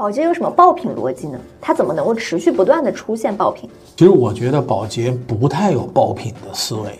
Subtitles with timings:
[0.00, 1.38] 宝洁有什么爆品逻辑呢？
[1.60, 3.68] 它怎么能够持续不断的出现爆品？
[3.98, 6.98] 其实我觉得宝洁不太有爆品的思维。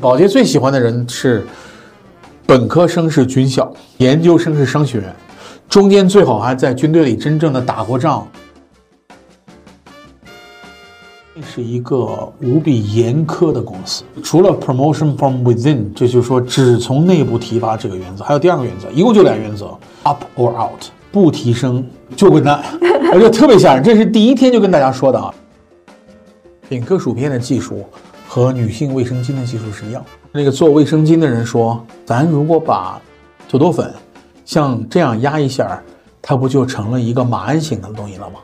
[0.00, 1.46] 宝洁最喜欢的人是
[2.46, 5.14] 本科生是军校，研究生是商学院，
[5.68, 8.26] 中间最好还在军队里真正的打过仗。
[11.42, 22.62] 是一个无比严苛的公司，除了 promotion from within，这就是说只从内部提拔这个原则，还有第二个原则，一共就俩原则：up or out，不提升就滚蛋，
[23.12, 23.82] 而且特别吓人。
[23.82, 25.32] 这是第一天就跟大家说的啊。
[26.68, 27.84] 品客薯片的技术
[28.26, 30.04] 和女性卫生巾的技术是一样。
[30.32, 33.00] 那个做卫生巾的人说，咱如果把
[33.48, 33.92] 土豆粉
[34.44, 35.80] 像这样压一下，
[36.20, 38.40] 它不就成了一个马鞍形的东西了吗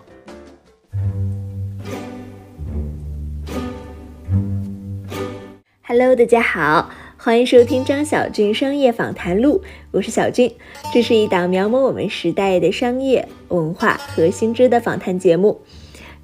[5.93, 6.89] ？Hello，大家好，
[7.19, 9.61] 欢迎收听张小俊商业访谈录，
[9.91, 10.55] 我是小俊，
[10.91, 15.61] 这是一档描摹我们时代的商业文化和新知的访谈节目。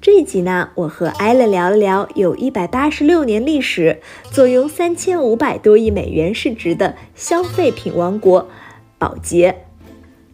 [0.01, 3.99] 这一集呢，我和艾乐聊了聊有一百八十六年历史、
[4.31, 8.49] 坐拥三千五百多亿美元市值的消费品王国
[8.97, 9.65] 宝洁，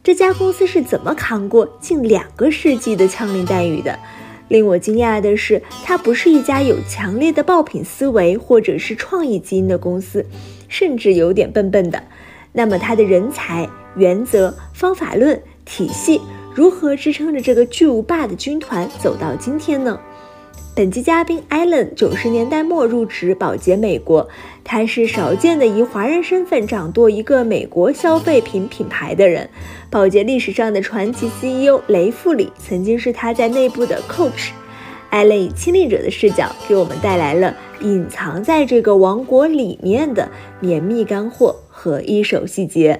[0.02, 4.00] 这家公司是怎么扛过近两个世纪的枪林弹雨的？
[4.48, 10.26] 令我惊讶的是，它不是一家有强烈的爆品思维或者是创意基因的公司，
[10.68, 12.04] 甚至有点笨笨的。
[12.54, 16.22] 那么，它的人才、原则、方法论、体系
[16.54, 20.00] 如何支撑着这个巨无霸的军团走到今天呢？
[20.76, 24.28] 本期嘉宾 Allen 九十年代末入职宝洁美国，
[24.62, 29.50] 他是少见的以华人身份掌舵一个美国消费品品牌的人。
[29.90, 34.50] 宝洁历史上的传奇 CEO 雷富里曾经是他在内部的 coach。
[35.12, 43.00] Allen 以亲历者的视角给我们带来了隐藏在这个王国里面的绵密干货和一手细节。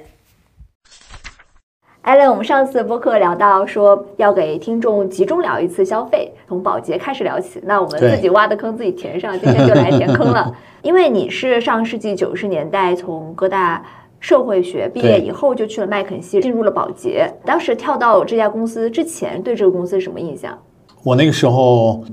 [2.06, 7.60] 艾伦，我们上次播客聊到说要给听众集中聊一次消费，从保洁开始聊起。
[7.64, 10.56] 那我们自己挖的坑自己填上，今天就来填坑了。
[10.84, 13.84] 因为你是上世纪九十年代从哥大
[14.20, 17.28] 社会学毕业以后就去了麦肯锡，进入了保洁。
[17.44, 20.56] 当时跳到这家公司之前，对这个公司什么印象？
[21.02, 22.04] 我那个时候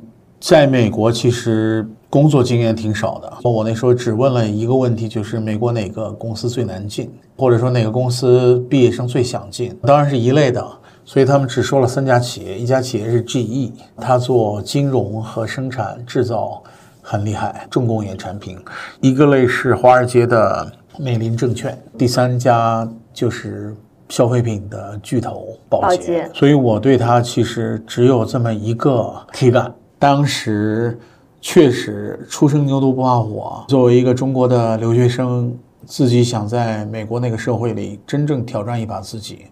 [0.41, 1.86] 在美国，其实。
[2.12, 7.10] 工作经验挺少的，我那时候只问了一个问题，就是美国哪个公司最难进，
[7.42, 10.64] 或者说哪个公司毕业生最想进，当然是一类的。
[11.04, 16.62] 所以他们只说了三家企业，一家企业是 GE，它做金融和生产制造
[17.02, 18.56] 很厉害，重工业产品；
[19.00, 20.70] 一个类是华尔街的
[21.00, 23.75] 美林证券；第三家就是
[24.08, 26.31] 消费品的巨头宝洁。
[26.32, 30.97] 所以我对它其实只有这么一个体感，当时。
[31.44, 33.44] 确实，初生牛犊不怕虎。
[33.66, 35.52] 作为一个中国的留学生，
[35.87, 39.47] 自己想在美国那个社会里真正挑战一把自己，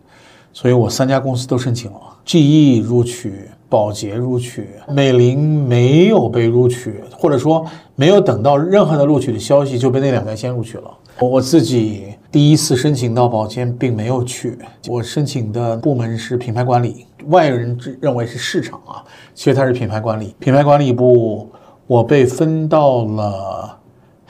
[0.53, 7.65] 所以我三家公司都申请了，GE 录取，宝洁录取，美林没有被录取，或者说
[7.95, 10.91] 没有等到任何的录取的消息就被那两家先录取了。
[11.21, 14.59] 我自己第一次申请到宝洁并没有去，
[14.89, 19.05] 我申请的部门是品牌管理，外人认为是市场啊，
[19.35, 21.49] 其实它是品牌管理，品牌管理部。
[21.87, 23.77] 我被分到了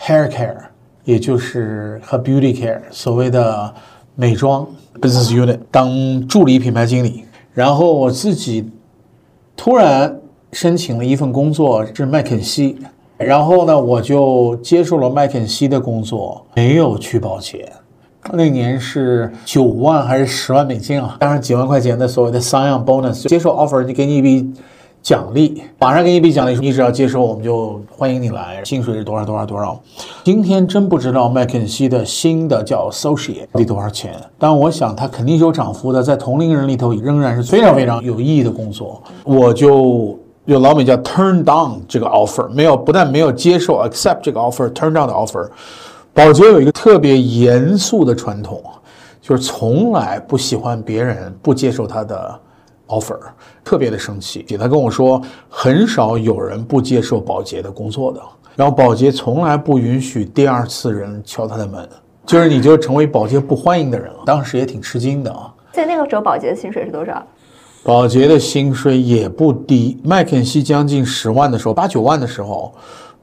[0.01, 0.57] hair care，
[1.11, 3.75] 也就是和 beauty care，所谓的
[4.15, 4.65] 美妆
[5.01, 7.25] business unit 当助理品牌经理。
[7.53, 8.71] 然后我自己
[9.57, 10.21] 突然
[10.53, 12.79] 申请了一份工作，是麦肯锡。
[13.19, 17.71] 然后呢，我就接受了麦肯锡的工作，没有去保洁。
[18.33, 21.17] 那年是九万还是十万美金啊？
[21.21, 24.49] 加上几万块钱的所谓的 sign-on bonus，接受 offer 就给你一笔。
[25.03, 28.63] 奖励马上给你一笔奖励，你只要接受，我们就欢迎你来。
[28.65, 29.81] 薪水是多少多少多少？
[30.23, 39.03] 今天真不知道麦肯锡的新的叫 associate 多少钱，但我想它肯定是有涨幅的，在同龄人里头仍然是非常非常有意义的工作。
[39.25, 45.49] 我就有老美叫 turn down 这个 offer，没有不但没有接受 accept 这个 offer，turn down 的 offer。
[46.13, 48.63] 宝洁有一个特别严肃的传统，
[49.23, 52.39] 就是从来不喜欢别人不接受他的。
[52.91, 53.17] Offer
[53.63, 58.21] 特别的生气，他跟我说，很少有人不接受保洁的工作的，
[58.57, 61.89] 然后保洁从来不允许第二次人敲他的门，
[62.27, 64.19] 就是你就成为保洁不欢迎的人了。
[64.27, 65.55] 当时也挺吃惊的啊。
[65.71, 67.25] 在那个时候，保洁的薪水是多少？
[67.85, 72.75] 保洁的薪水也不低，麦肯锡将近十万的时候，八九万的时候，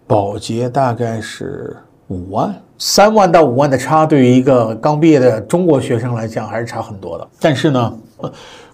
[0.08, 1.76] 保洁大概是
[2.08, 7.28] 五万，三万到五万的差，对于一个刚毕业的中国学生来讲，还是差很多的。
[7.42, 7.94] 但是呢。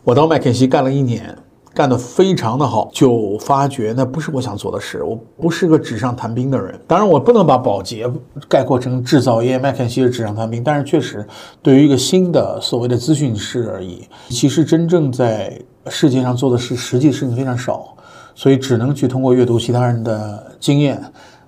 [0.04, 1.34] 我到麦肯锡干了一年，
[1.74, 5.02] 干得非常的好，就发觉那不是我想做的事。
[5.02, 6.78] 我不是个纸上谈兵的人。
[6.86, 8.06] 当然，我不能把保洁
[8.50, 10.62] 概括成制造业，麦肯锡是纸上谈兵。
[10.62, 11.26] 但是，确实
[11.62, 15.58] 对于一个新的所谓的咨询师而已，其实真正在
[15.88, 17.96] 世界上做的事，实际事情非常少，
[18.36, 21.02] 所以只能去通过阅读其他人的经验。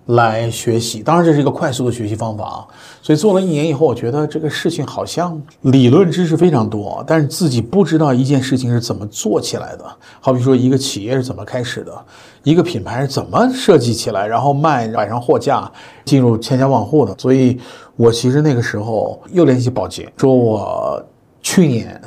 [0.07, 2.67] 来学习，当然这是一个快速的学习方法啊。
[3.01, 9.85] 所以做了一年以后，我觉得这个事情好像理论知识非常多，但是自己不知道一件事情是怎么做起来的。
[10.19, 12.05] 好比说，一个企业是怎么开始的，
[12.43, 15.71] 一个品牌是怎么设计起来，然后卖摆上货架，
[16.03, 17.15] 进入千家万户的。
[17.17, 17.59] 所以
[17.95, 21.03] 我其实那个时候又联系保洁，说我
[21.41, 21.99] 去年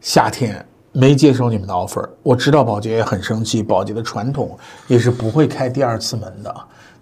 [0.00, 4.56] 夏天没接受你们的 offer，我知道保洁也很生气，保洁的传统
[4.88, 6.54] 也是不会开第二次门的。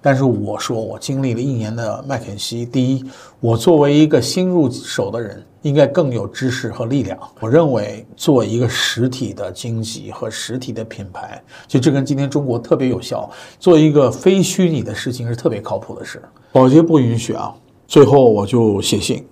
[0.04, 2.66] 但是我说，我经历了一年的麦肯锡。
[2.66, 3.04] 第一，
[3.38, 7.16] 我作为一个新入手的人，应该更有知识和力量。
[7.38, 13.30] 我认为，做一个实体的经济和实体的品牌，就这跟今天中国特别有效。
[13.60, 16.20] 做一个非虚拟的事情是特别靠谱的事。
[16.50, 17.54] 保洁不允许啊！
[17.86, 19.24] 最后我就写信，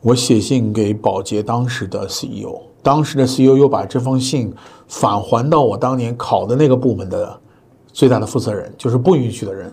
[0.00, 4.54] 我写信给保洁当时的 CEO，当时的 CEO 又把这封信
[4.86, 7.40] 返还到我当年考的那个部门的
[7.92, 9.72] 最大的负责人，就是不允许的人。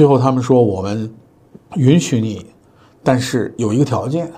[0.00, 1.12] 最后他们说我们
[1.76, 2.46] 允许你，
[3.02, 4.32] 但是有一个条件，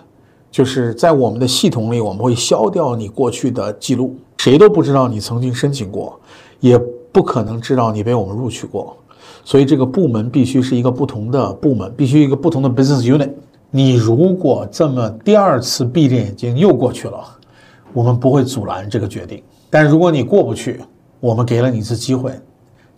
[0.50, 6.19] 就是在我们的系统里我们会消掉你过去的记录，谁都不知道你曾经申请过，
[6.59, 6.76] 也
[7.12, 8.97] 不可能知道你被我们录取过，
[9.44, 13.31] 所以这个部门必须是一个不同的部门，必须一个不同的 business unit。
[13.70, 17.20] 你如果这么第二次闭着眼睛又过去了，
[17.93, 20.81] 我们不会阻拦这个决定，但如果你过不去，
[21.20, 22.32] 我们给了你一次机会。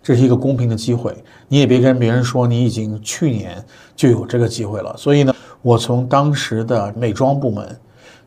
[0.05, 1.11] 这是一个公平的机会，
[1.47, 3.57] 你也别跟别人说你已经去年
[3.95, 4.95] 就有这个机会了。
[4.95, 7.75] 所以呢，我从当时的美妆部门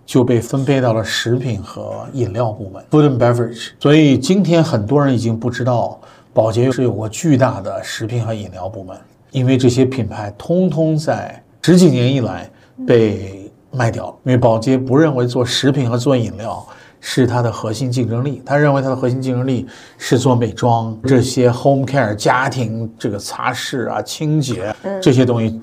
[0.05, 3.69] 就被分配到了食品和饮料部门 （Food and Beverage）。
[3.79, 6.01] 所以今天很多人已经不知道
[6.35, 8.99] 宝洁是有过巨大的食品和饮料部门，
[9.31, 12.51] 因为这些品牌通通在十几年以来
[12.85, 16.67] 被卖掉，因为宝洁不认为做食品和做饮料。
[17.01, 18.43] 是它的核心竞争力。
[18.45, 19.67] 他认为它的核心竞争力
[19.97, 25.61] 是做美妆这些 home care 家庭这个擦拭啊、清洁这些东西。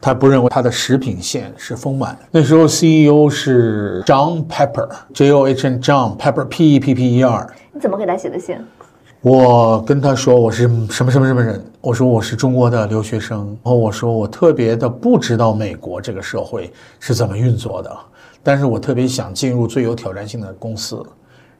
[0.00, 2.18] 他不认为他的食品线是丰满的。
[2.30, 7.54] 那时候 CEO 是 John Pepper，J O H N John Pepper P E P P E R。
[7.72, 8.58] 你怎么给他写的信？
[9.22, 11.64] 我跟他说我是什么什么什么人。
[11.80, 13.46] 我说我是中国的留学生。
[13.62, 17.90] 然后我说我特别的不知道美国这个社会是怎么运作的。
[18.44, 21.04] 但是我特别想进入最有挑战性的公司，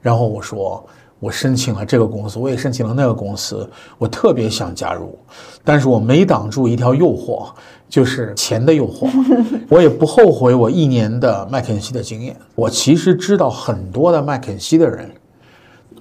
[0.01, 0.87] 然后我说
[1.19, 5.19] 我申请了这个公司，我也申请了那个公司，我特别想加入，
[5.65, 7.49] 但是我没挡住一条诱惑，
[7.89, 9.09] 就是钱的诱惑。
[9.71, 12.37] 我也不后悔我一年的麦肯锡的经验。
[12.55, 15.11] 我其实知道很多的麦肯锡的人，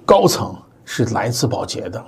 [0.04, 0.54] 高层
[0.84, 2.04] 是来自保洁的，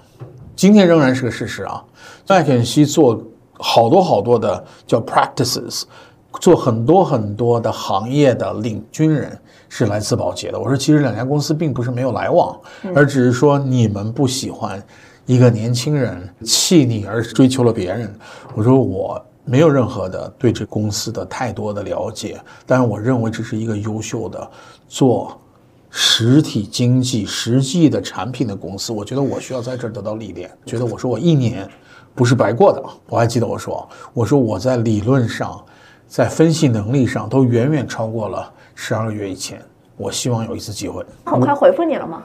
[0.55, 1.83] 今天仍然是个事实啊。
[2.29, 3.19] 麦肯锡做
[3.55, 5.85] 好多好多的叫 practices。
[6.41, 9.37] 做很多很多的行业的领军人
[9.69, 10.59] 是来自保洁的。
[10.59, 12.59] 我说，其实两家公司并不是没有来往，
[12.95, 14.83] 而只是说你们不喜欢
[15.25, 18.15] 一个年轻人弃你而追求了别人。
[18.55, 24.51] 我说我没有任何的对这公司的太多的了解，但是我认为这是一个优秀的
[24.87, 25.37] 做
[25.91, 28.93] 实体经济实际的产品的公司。
[28.93, 30.51] 我觉得我需要在这儿得到历练。
[30.67, 31.69] 觉得我说我一年
[32.15, 32.83] 不是白过的。
[33.09, 35.65] 我还记得我说，我说我在理论上。
[36.07, 39.61] 在分析能力上都远远超过了十二个月以前。
[39.97, 41.05] 我希望有一次机会。
[41.25, 42.23] 很快回复你了吗？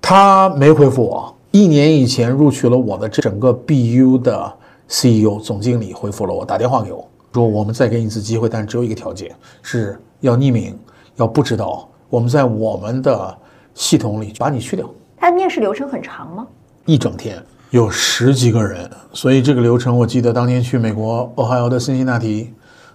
[0.00, 1.34] 他没回复我。
[1.50, 4.52] 一年以前录取了我的整个 BU 的
[4.88, 10.78] CEO 总经理回复了我，打电话给我说：“我们再给你一次机会，但只有一个条件，是要匿名，
[11.16, 11.88] 要不知道。
[12.08, 13.36] 我们在我们的
[13.74, 16.46] 系统里把你去掉。”他的面试流程很长吗？
[16.86, 22.52] 一整天，有十几个人，所以这个流程我记得当年去美国俄亥俄的辛辛那提。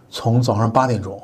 [0.10, 1.22] 从早上八点钟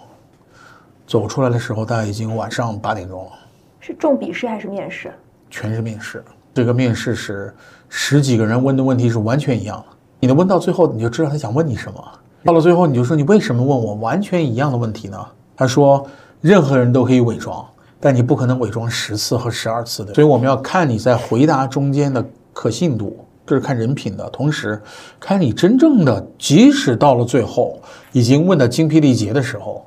[1.08, 3.32] 走出来的时候，大概已经晚上八点钟了。
[3.80, 5.12] 是重笔试还是面试？
[5.50, 6.24] 全是面试。
[6.54, 7.54] 这个面试是
[7.90, 9.86] 十几个人问的问题是完全一样的。
[10.20, 12.04] 你能问到最后，你就知道他想问你什么。
[12.44, 15.18] 到了最后，你就说你为什么问我完全一样的问题呢？
[15.56, 16.06] 他说，
[16.42, 17.66] 任何人都可以伪装，
[18.00, 20.14] 但你不可能伪装十次和十二次的。
[20.14, 23.26] 所以我们要看你在回答中间的可信度。
[23.56, 24.82] 是看人品的，同时
[25.20, 27.80] 看你真正的，即使到了最后
[28.12, 29.86] 已经问的精疲力竭的时候，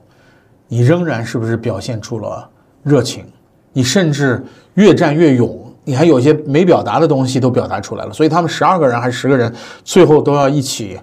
[0.68, 2.48] 你仍然是不是表现出了
[2.82, 3.24] 热情？
[3.72, 4.44] 你甚至
[4.74, 8.12] 越战越勇，你还有些没表达的东西都表达出来了。
[8.12, 9.52] 所以他们十二个人还是十个人，
[9.82, 10.98] 最后都要一起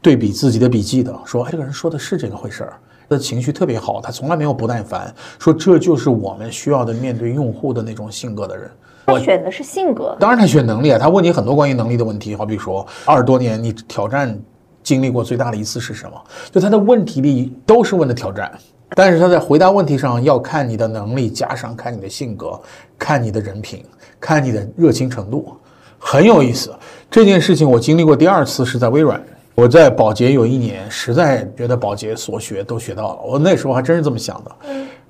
[0.00, 2.74] 对比自己的笔记的，说：“哎，这个人说的是这个回事儿。”
[3.08, 8.70] 的情绪特别好，他从来没有不耐烦，说这就是我们需要的面对用户的那种性格的人。
[9.06, 14.38] 他选的是性格，当然他选能力啊，他问你很多关于能力的问题，好比说二十多年你挑战
[14.82, 16.20] 经历过最大的一次是什么？
[16.50, 18.50] 就他的问题里都是问的挑战，
[18.94, 22.60] 但是他在回答问题上要看你的能力，加上看你的性格，
[22.98, 23.84] 看你的人品，
[24.20, 25.56] 看你的热情程度，
[25.98, 26.72] 很有意思。
[27.10, 29.22] 这件事情我经历过第二次是在微软，
[29.54, 34.50] 我在保洁有一年，实在觉得保洁所学都学到了，我那时候还真是这么想的。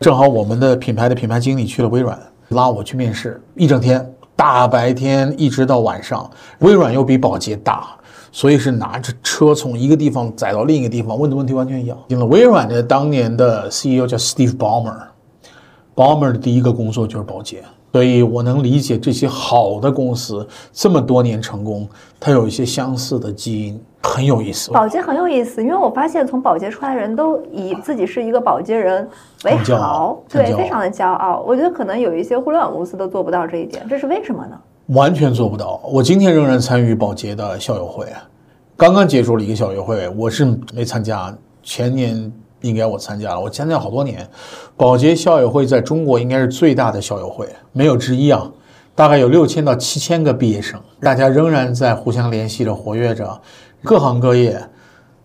[0.00, 2.18] 正好我们的品牌的品牌经理去了微软。
[2.52, 6.30] 拉我去面试，一整天，大白天一直到晚上。
[6.60, 7.88] 微软又比保洁大，
[8.30, 11.98] 所以是拿着车从一个地方载到另一个地方，问的问题完全一样。
[12.08, 17.62] 进了微软的当年的 CEO 叫 Steve Ballmer，Ballmer 的第一个工作就是保洁。
[17.92, 21.86] 所以我能理解这些好的公司这么多年成功，
[22.18, 24.70] 它有一些相似的基因，很有意思。
[24.70, 29.06] 保洁很有意思，因为我发现从保洁出来的人都以自己是一个保洁人
[29.44, 31.44] 为豪，对，非常的骄傲。
[31.46, 34.58] 我觉得可能有一些互联网公司都做不到这一点，这是为什么呢？
[34.86, 35.80] 完全做不到。
[35.84, 38.06] 我今天仍然参与保洁的校友会，
[38.74, 41.36] 刚刚结束了一个校友会，我是没参加。
[41.62, 42.32] 前年。
[42.62, 44.26] 应该我参加了，我参加好多年。
[44.76, 48.50] 保洁校友会在中国应该是最大的校友会，没有之一啊。
[48.94, 53.40] 大概有六千到七千个毕业生，大家仍然在互相联系着，活跃着，
[53.82, 54.60] 各行各业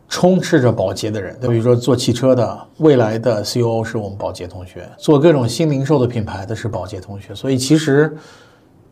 [0.07, 1.37] 充斥着保洁的人。
[1.41, 7.35] 比如说做汽车的，未来的 CEO 是我们保洁同学；做各种新零售的品牌的是保洁同学。
[7.35, 8.15] 所以其实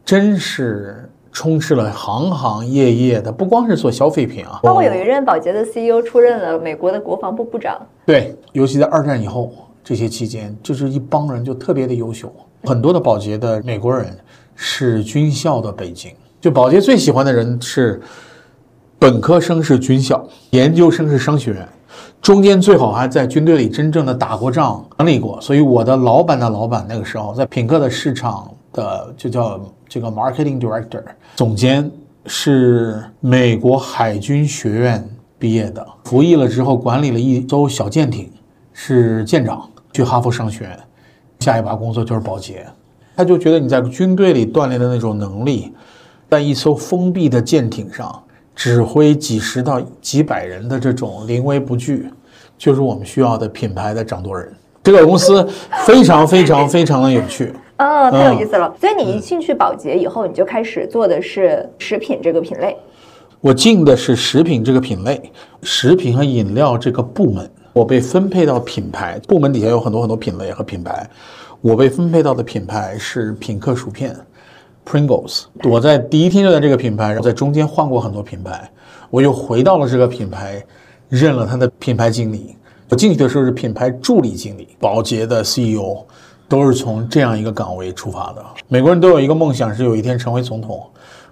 [0.03, 1.09] 真是。
[1.35, 7.77] 充斥了行行业业的，不光是做消费品啊，包括有一任保洁的 CEO 出任了美国的国防部部长。
[8.05, 9.51] 对，尤其在二战以后
[9.83, 14.17] 这些期间，就是一帮人就特别的优秀，很多的保洁的美国人
[14.55, 16.13] 是军校的背景。
[16.39, 18.01] 就保洁最喜欢的人是
[18.97, 21.67] 本科生是军校，研究生是商学院，
[22.21, 25.37] 中间最好还在军队里真正的打过仗、管理过。
[25.41, 29.59] 所以我的老板的老板那个时候在品客的市场的就叫。
[29.87, 31.01] 这个 marketing director
[31.35, 31.89] 总监
[32.25, 38.29] 是美国海军学院毕业的，服役了之后管理了一艘小舰艇，
[38.73, 40.67] 是舰长，去哈佛商学，
[41.39, 42.65] 下一把工作就是保洁。
[43.15, 45.71] 他就觉得你在军队里锻炼的那种能力，
[46.29, 48.23] 在一艘封闭的舰艇上
[48.55, 52.09] 指挥几十到几百人的这种临危不惧，
[52.57, 54.51] 就是我们需要的品牌的掌舵人。
[54.83, 55.47] 这个公司
[55.85, 57.53] 非常非常非常的有趣。
[57.77, 58.73] 哦，太有意思了。
[58.79, 62.75] 所以你一进去保洁以后，你就开始做的是食品这个品类。
[63.41, 67.49] 我进的是食品这个品类，食品和饮料这个部门。
[67.73, 71.07] 我被分配到品牌部门底下有很多很多品类和品牌。
[71.59, 74.15] 我被分配到的品牌是品客薯片
[74.85, 75.43] ，Pringles。
[75.63, 78.71] 我在第一天就在这个品牌，然后在中间换过很多品牌，
[79.09, 80.63] 我又回到了这个品牌，
[81.09, 82.55] 任了他的品牌经理。
[82.87, 86.04] 我进去的时候是品牌助理经理，宝洁的 CEO。
[86.47, 88.45] 都是从这样一个岗位出发的。
[88.67, 90.85] 美国人都有一个梦想，是有一天成为总统。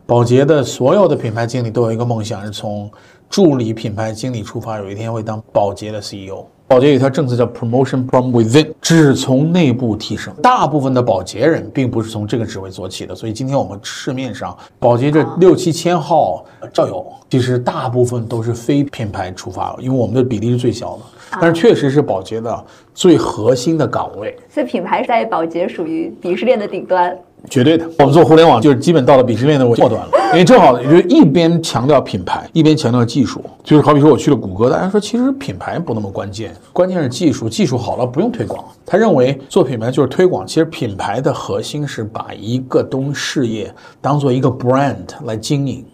[0.06, 2.92] 宝洁的所有的品牌经理都有一个梦想，是从
[3.30, 6.46] 助理品牌经理出发，有一天会当宝洁的 CEO。
[6.74, 10.34] 保洁有一条政策叫 Promotion from Within，只从内部提升。
[10.42, 21.04] 大部分的保洁人并不是从这个职位做起的，所以今天我们市面上保洁这六七千号校友，其实大部分都是非品牌出发，因为我们的比例是最小的。
[21.40, 22.66] 但是确实是保洁的
[22.96, 27.16] 最核心的岗位，所以品牌在保洁属于鄙视链的顶端，
[27.50, 27.90] 绝对的。
[28.00, 33.44] 我们做互联网就是基本到了鄙视链的末端了，因为正好也就一边强调品牌，一边强调技术。
[33.64, 38.64] 就是好比说我去了谷歌，大家说其实品牌不那么关键，关键是技术，技术好了不用推广。
[38.86, 45.86] 他认为做品牌就是推广，其实品牌的核心是把一个东事业当做一个 brand 来经营。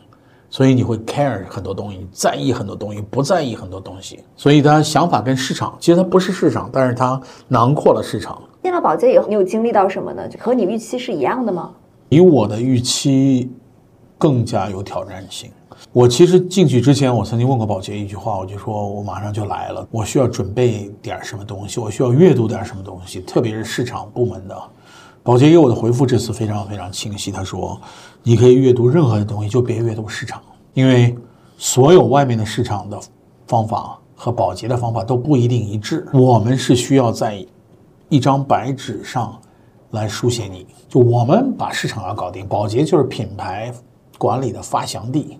[0.52, 4.20] 所以你会 care 很多东西，在意很多东西，不在意很多东西。
[4.36, 8.42] 所以他想法跟市场，其实它不是市场，但是它囊括了市场。
[8.62, 10.24] 进了保洁以后，你有经历到什么呢？
[10.40, 11.72] 和你预期是一样的吗？
[12.10, 13.52] 比我的预期
[14.18, 15.50] 更加有挑战性。
[15.94, 24.56] 我其实进去之前，我曾经问过保洁一句话，我就说我马上就来了，我需要准备点什么东西，我需要阅读点什么东西，特别是市场部门的。
[25.24, 27.80] 保洁给我的回复这次非常非常清晰，他说。
[28.22, 30.42] 你可以阅读任何的东西，就别阅读市场，
[30.74, 31.16] 因为
[31.58, 33.00] 所有外面的市场的
[33.48, 36.06] 方法和保洁的方法都不一定一致。
[36.12, 37.46] 我们是需要在
[38.10, 39.40] 一张白纸上
[39.92, 43.72] 来书写你，就我们把市场要搞定，保洁就是品牌
[44.18, 45.38] 管理的发祥地，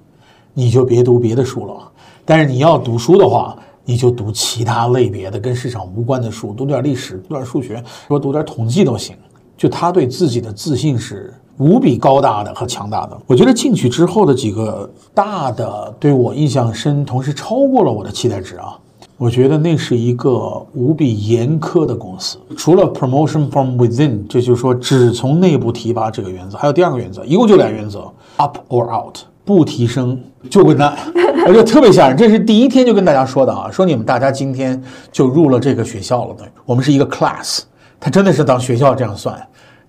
[0.54, 1.92] 你就别读别的书了。
[2.24, 9.18] 但是你要读书的话，你就读其他类别的跟市场无关的书，读点历史，读点数学，说读点统计都行。
[9.58, 11.34] 就他对自己的自信是。
[11.60, 18.80] 无比高大的和强大的，我觉得进去之后的几个大的对我印象深，同时超过了我的期待值啊。
[19.20, 22.38] 我觉得那是一个无比严苛的公司。
[22.56, 30.18] 除了 promotion from within，这就是说只从内部提拔这个原则，还有第二个原则，一共就俩原则：up or out，不提升
[30.50, 30.98] 就滚蛋。
[31.46, 32.16] 我觉得特别吓人。
[32.16, 37.64] 这是第一天就跟大家说的啊，说你们大家今天就入了这个学校了等于，我们是一个 class，
[38.00, 39.38] 他真的是当学校这样算。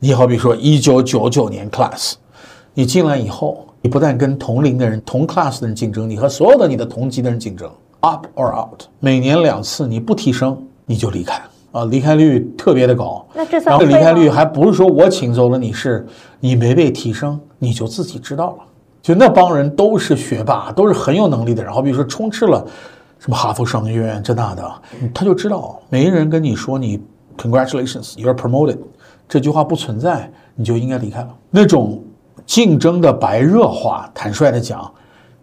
[0.00, 2.14] 你好比说一九九九年 class，
[2.74, 7.70] 你进来以后，你不但跟同龄的人、同 class 的人竞争，你和所有的你的同级的人竞争。
[8.00, 11.40] Up or out，每年两次，你不提升你就离开
[11.72, 13.24] 啊，离开率特别的高。
[13.34, 16.06] 那这算然后离开率还不是说我请走了你，是
[16.40, 18.64] 你没被提升，你就自己知道了。
[19.02, 22.66] 就那帮人都是学霸，都是很有能力的人，好比说充斥了
[23.18, 24.72] 什么哈佛商学院这那的，
[25.14, 27.00] 他就知道没人跟你说你
[27.36, 28.78] congratulations，you're promoted，
[29.28, 31.28] 这句话不存在，你就应该离开了。
[31.50, 32.02] 那种
[32.44, 34.90] 竞争的白热化，坦率的讲。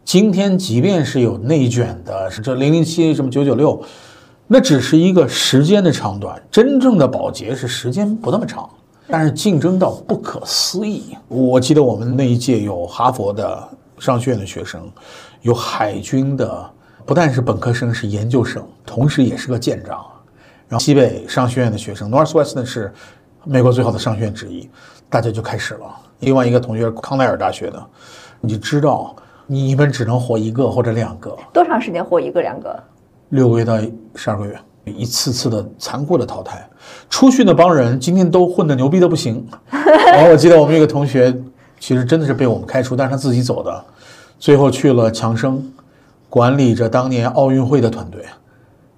[0.07, 3.83] 今天即便是有内卷的，这零零七什么九九六，
[4.47, 6.41] 那只是一个时间的长短。
[6.49, 8.69] 真正的保洁是时间不那么长，
[9.09, 11.17] 但是竞争到不可思议。
[11.27, 13.67] 我记得我们那一届有哈佛的
[13.99, 14.89] 商学院的学生，
[15.41, 16.71] 有海军的，
[17.05, 20.05] 不但是本科生，是研究生，同时也是个舰长。
[20.69, 22.93] 然后西北商学院的学生，Northwestern 是
[23.43, 24.69] 美国最好的商学院之一，
[25.09, 25.81] 大家就开始了。
[26.21, 27.85] 另外一个同学康奈尔大学的，
[28.39, 29.13] 你就知道。
[29.49, 32.77] 你们只能活一个或者两个，多长时间活一个两个？
[33.29, 33.79] 六个月到
[34.13, 36.67] 十二个月，一次次的残酷的淘汰。
[37.09, 39.45] 出去那帮人今天都混得牛逼的不行。
[39.69, 41.33] 然 后我记得我们有个同学，
[41.79, 43.85] 其实真的是被我们开除，但是他自己走的，
[44.37, 45.63] 最后去了强生，
[46.29, 48.25] 管理着当年奥运会的团队，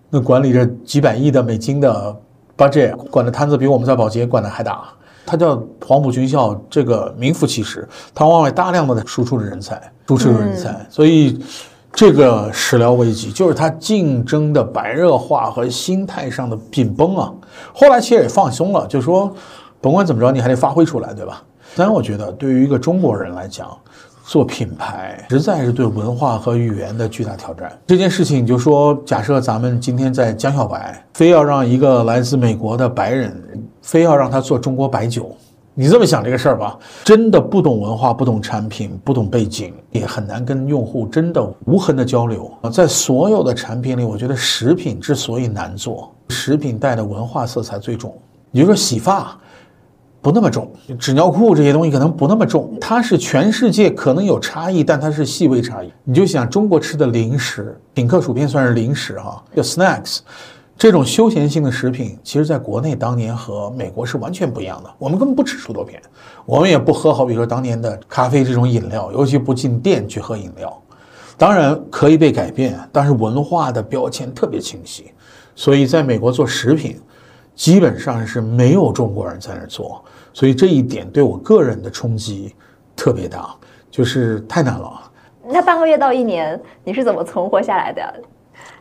[0.10, 2.16] 那管理着几百亿的美金的
[2.58, 4.84] budget，管的摊子比我们在保洁管的还大。
[5.30, 11.40] 他叫黄埔军校，这个名副其实，他往外大量的输出了人才，输出人才，所以
[11.94, 17.32] 这个始料未及，就是他竞争的白热化和心态上的紧绷啊。
[17.72, 19.32] 后来其实也放松了，就说
[19.80, 21.44] 甭管怎么着，你还得发挥出来，对吧？
[21.76, 23.70] 但我觉得对于一个中国人来讲，
[24.30, 27.76] 做品牌实在是对文化和语言的巨大挑战。
[27.88, 33.36] 这件事情，你就说假设咱们今天在江小白，非要让一个来自美国的白人。
[33.82, 35.36] 非要让他做中国白酒，
[35.74, 36.78] 你这么想这个事儿吧？
[37.04, 42.70] 真的不懂文化、不懂产品、不懂背景，也很难跟用户真的无痕的交流啊！
[42.70, 48.16] 在所有的产品里，我觉得食品之所以难做，食品带的文化色彩最重。
[48.52, 49.36] 你就说洗发
[50.22, 55.92] 不那么重，纸尿裤这些东西可能不那么重，它是全世界可能有差异，但它是细微差异。
[56.04, 60.20] 你就想中国吃的零食，品客薯片算是零食哈，叫 snacks。
[60.78, 64.90] 这种休闲性的食品，其实在国内当年和美国是完全不一样的。
[64.98, 66.02] 我们根本不吃薯豆片，
[66.46, 70.82] 我们也不喝，好比说当年的咖啡这种饮料，尤其不进店去喝饮料。
[71.38, 75.12] 当然可以被改变，但是文化的标签特别清晰。
[75.56, 76.98] 所以在美国做食品，
[77.60, 80.02] 基本上是没有中国人在那做。
[80.32, 82.56] 所以这一点对我个人的冲击
[82.96, 83.54] 特别大，
[83.92, 85.12] 就是太难了。
[85.46, 88.02] 那半个月到一年，你是怎么存活下来的？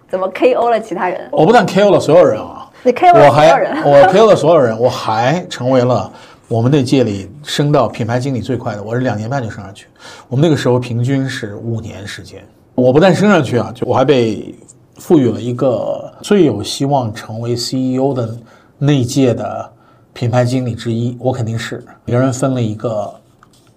[0.09, 1.29] 怎么 KO 了其他人？
[1.33, 6.13] 我不但 KO 了所有人啊，你 KO 了所有人，我 KO 了所有人，我还成为了
[6.47, 9.89] 我们那届里升到品牌经理最快的，我是两年半就升上去。
[10.29, 12.47] 我们那个时候平均是五年时间。
[12.77, 14.55] 我不但升上去啊，就我还被
[14.99, 18.37] 赋予了一个最有希望成为 CEO 的
[18.79, 19.71] 那届的
[20.13, 21.17] 品牌经理之一。
[21.21, 23.13] 我肯定是别人分了一个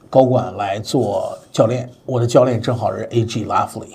[0.09, 3.45] 高管来做教练，我的教练正好是 A.G.
[3.45, 3.89] l a f l y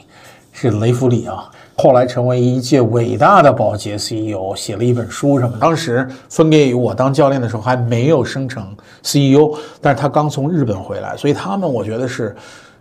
[0.53, 1.51] 是雷弗里啊。
[1.79, 5.59] 后来成为一届伟大的保洁 CEO，写了一本书什么。
[5.61, 12.35] 当时分给我当教练的时候还没有升成 CEO，但是他刚从日本回来，所以他们我觉得是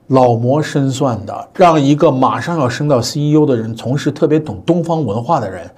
[0.07, 5.69] 老谋深算的，让一个马上要升到 CEO 的人，从事特别懂东方文化的人，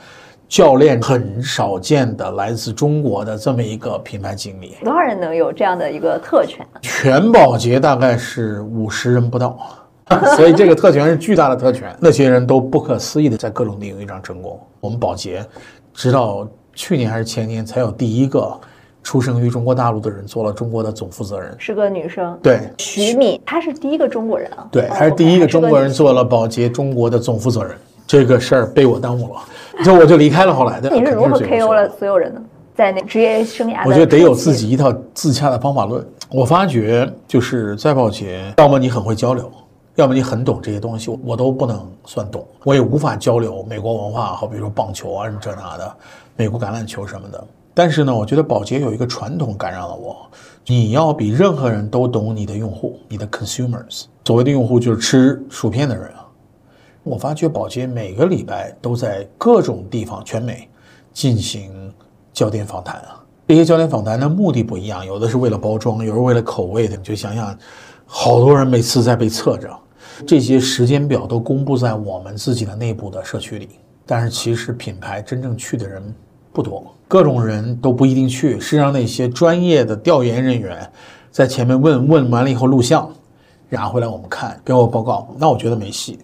[0.47, 4.75] 教练很少见的来自中国的这么一个品牌经理。
[4.83, 6.65] 多少人能有这样的一个特权？
[6.81, 9.57] 全保洁大概是五十人不到。
[10.38, 14.57] 所以这个特权是巨大的特权， 那些人都不可思议的在各种领域上成功。
[14.79, 15.45] 我们保洁，
[15.93, 18.57] 直到去年还是前年才有第一个
[19.03, 22.39] 出生于中国大陆的人做了中国的总负责人，是个女生。
[22.41, 24.65] 对，徐敏，她是第一个中国人啊。
[24.71, 27.75] 对，她是第一个中国人做了保洁中国的总负责人。
[28.07, 29.41] 这个事儿被我耽误了，
[29.83, 30.53] 就我就离开了。
[30.53, 32.41] 后来的，你是如何 KO 了所有人呢？
[32.73, 36.03] 在那职业生涯，我觉得得有自己一套自洽的方法论。
[36.31, 39.51] 我发觉就是在保洁，要么你很会交流。
[39.95, 45.91] 要么你很懂这些东西，我都不能算懂，我也无法交流美国文化，好比如说棒球啊什么这那的，
[46.35, 47.43] 美国橄榄球什么的。
[47.73, 50.15] 但是呢，我觉得保洁有一个传统感染了我，
[50.67, 54.03] 你要比任何人都懂你的用户，你的 consumers。
[54.25, 56.26] 所谓的用户就是吃薯片的人啊，
[57.07, 60.67] 我发觉宝洁每个礼拜都在各种地方全美
[61.13, 61.71] 进行
[62.33, 63.23] 焦点访谈啊。
[63.47, 66.97] 这些焦点访谈的目的不一样，有的是为了包装，有的是为了口味的。
[66.97, 67.57] 你就想想，
[68.05, 69.69] 好多人每次在被测着，
[70.27, 73.69] 这些时间表都公布在我们自己的内部的社区里。
[74.05, 76.03] 但是其实品牌真正去的人
[76.51, 80.89] 不多，各种人都不一定去，是让那些专业的调研人员
[81.31, 83.09] 在前面问问完了以后录像，
[83.69, 85.33] 然后回来我们看，给我报告。
[85.37, 86.19] 那我觉得没戏。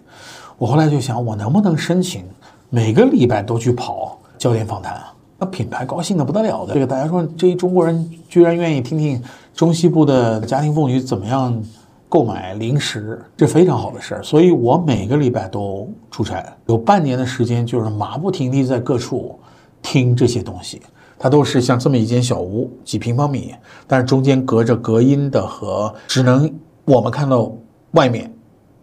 [0.56, 2.24] 我后来就想，我能不能申请
[2.70, 5.12] 每个礼拜都去跑焦点访谈啊？
[5.38, 6.72] 那品牌高兴的不得了的。
[6.72, 9.20] 这个大家说，这一中国人居然愿意听听
[9.52, 11.60] 中西部的家庭妇女怎么样
[12.08, 14.22] 购买零食，这非常好的事儿。
[14.22, 19.36] 所以我每个礼拜都出差，有半年的时间就是马不停蹄在各处
[19.82, 20.80] 听这些东西。
[21.18, 23.54] 它都是像这么一间小屋，几平方米，
[23.86, 26.52] 但是中间隔着隔音的和只能
[26.84, 27.50] 我们看到
[27.92, 28.30] 外面。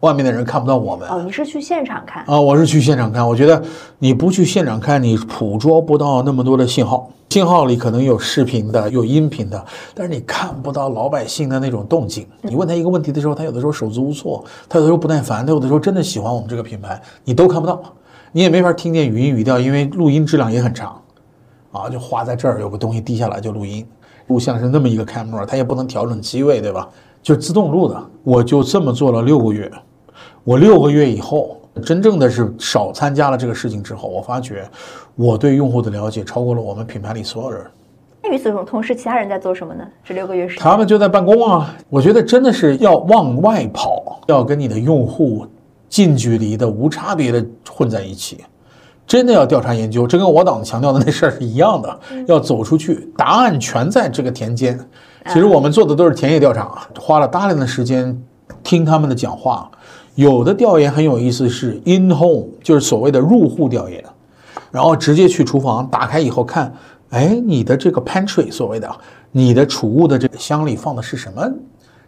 [0.01, 2.39] 外面的人看不到我们哦，你是去现场看啊？
[2.39, 3.27] 我是去现场看。
[3.27, 3.61] 我觉得
[3.99, 7.09] 你不去现场看，你捕捉不到那么多的信号。
[7.29, 12.27] 信号里可能有视频的，有音频的，但是你看不到老百姓的那种动静。
[12.41, 17.81] 你问他一个问题的时候，他有的时候手足无措，他有的时候不耐烦，他有的时候真的喜欢我们这个品牌，你都看不到，
[18.31, 20.93] 你也没法听见语音语调，因为录音质量也很差，
[21.71, 23.85] 啊，就画在这儿有个东西滴下来就录音，
[24.27, 26.89] 录像是那么一个 camera，它也不能调整机位，对吧？
[27.21, 28.03] 就自动录的。
[28.23, 29.71] 我就这么做了六个月。
[30.43, 34.67] 我六个月以后，真正的是少参加了这个事情之后，我发觉
[35.15, 37.63] 我对用户的了解超过了我们品牌里所有人。
[38.23, 39.83] 那与此同时，其他人在做什么呢？
[40.03, 41.75] 这六个月时间，他们就在办公啊。
[41.89, 45.45] 我觉得真的是要往外跑，要跟你的用户
[45.89, 48.43] 近距离的、无差别的混在一起，
[49.07, 50.05] 真的要调查研究。
[50.05, 54.79] 这跟我党强调的那事儿是一样的， 要走出去，答案全在这个田间。
[55.27, 58.19] 其实我们做的都是田野调查，花了大量的时间
[58.63, 59.69] 听他们的讲话。
[60.21, 64.05] 有的调研很有意思，是 in home，就是所谓的入户调研，
[64.69, 66.71] 然后直接去厨房打开以后看，
[67.09, 68.87] 哎，你的这个 pantry，所谓的
[69.31, 71.43] 你的储物的这个箱里放的是什么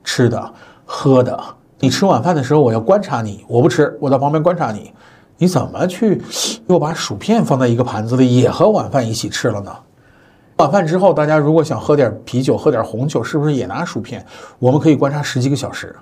[0.03, 0.53] 吃的、
[0.85, 1.43] 喝的？
[1.79, 4.93] 你吃晚饭的时候，我要观察你，我不吃，我在旁边观察你，
[5.39, 6.21] 你怎么去
[6.67, 9.75] 又把薯片放在一个盘子里，也和晚饭一起吃了呢？
[10.57, 14.23] 晚饭之后，大家如果想喝点啤酒、喝点红酒，是不是也拿薯片？
[14.59, 15.95] 我们可以观察十几个小时，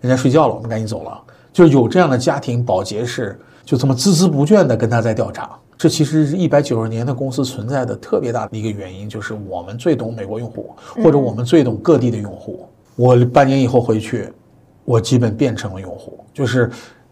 [0.00, 1.20] 人家睡觉了，我们赶紧走了。
[1.56, 5.48] 就有这样的家庭，保洁是就这么孜孜不倦地跟他在调查。
[5.78, 12.68] 这其实是一百九十年的公司存在的特别大的一个原因，就是我们最懂美国用户，或者我们最懂各地的用户。
[12.94, 14.30] 我半年以后回去，
[14.84, 16.70] 我基本变成了用户，就是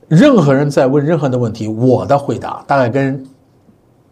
[0.08, 3.24] 任何人在问任何的问题，我的回答大概跟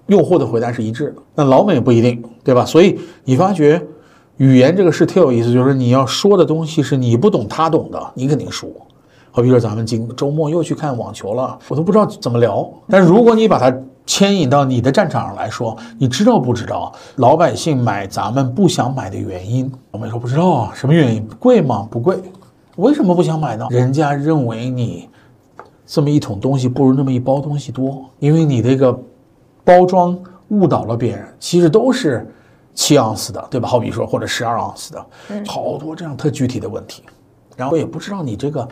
[0.07, 1.16] 用户的回答是一致的。
[1.35, 2.64] 那老美不一定，对吧？
[2.64, 3.83] 所以你发觉
[4.38, 8.75] 语言这个事特有意思，就是你要说的东西是你不懂他懂的，你肯定输。
[9.35, 12.71] 好比说，咱们今周末又去看网球了，我都不知道怎么聊。
[12.87, 19.73] 但如果你把它牵引到你的战场上来说，你知道不知道老百姓买咱们不想买的原因？
[19.90, 21.27] 我们说不知道啊，什么原因？
[21.38, 21.88] 贵吗？
[21.90, 22.18] 不贵。
[22.77, 23.66] 为什么不想买呢？
[23.71, 25.09] 人家认为你
[25.87, 28.92] 这么一桶东西不如那么一包东西多，因为你这个
[29.64, 30.14] 包装
[30.49, 31.27] 误导了别人。
[31.40, 32.31] 其实都是
[32.75, 33.66] 七盎司的，对吧？
[33.66, 35.07] 好比说或者十二盎司的，
[35.47, 37.03] 好多这样特具体的问题。
[37.57, 38.68] 然后也不知道你这个。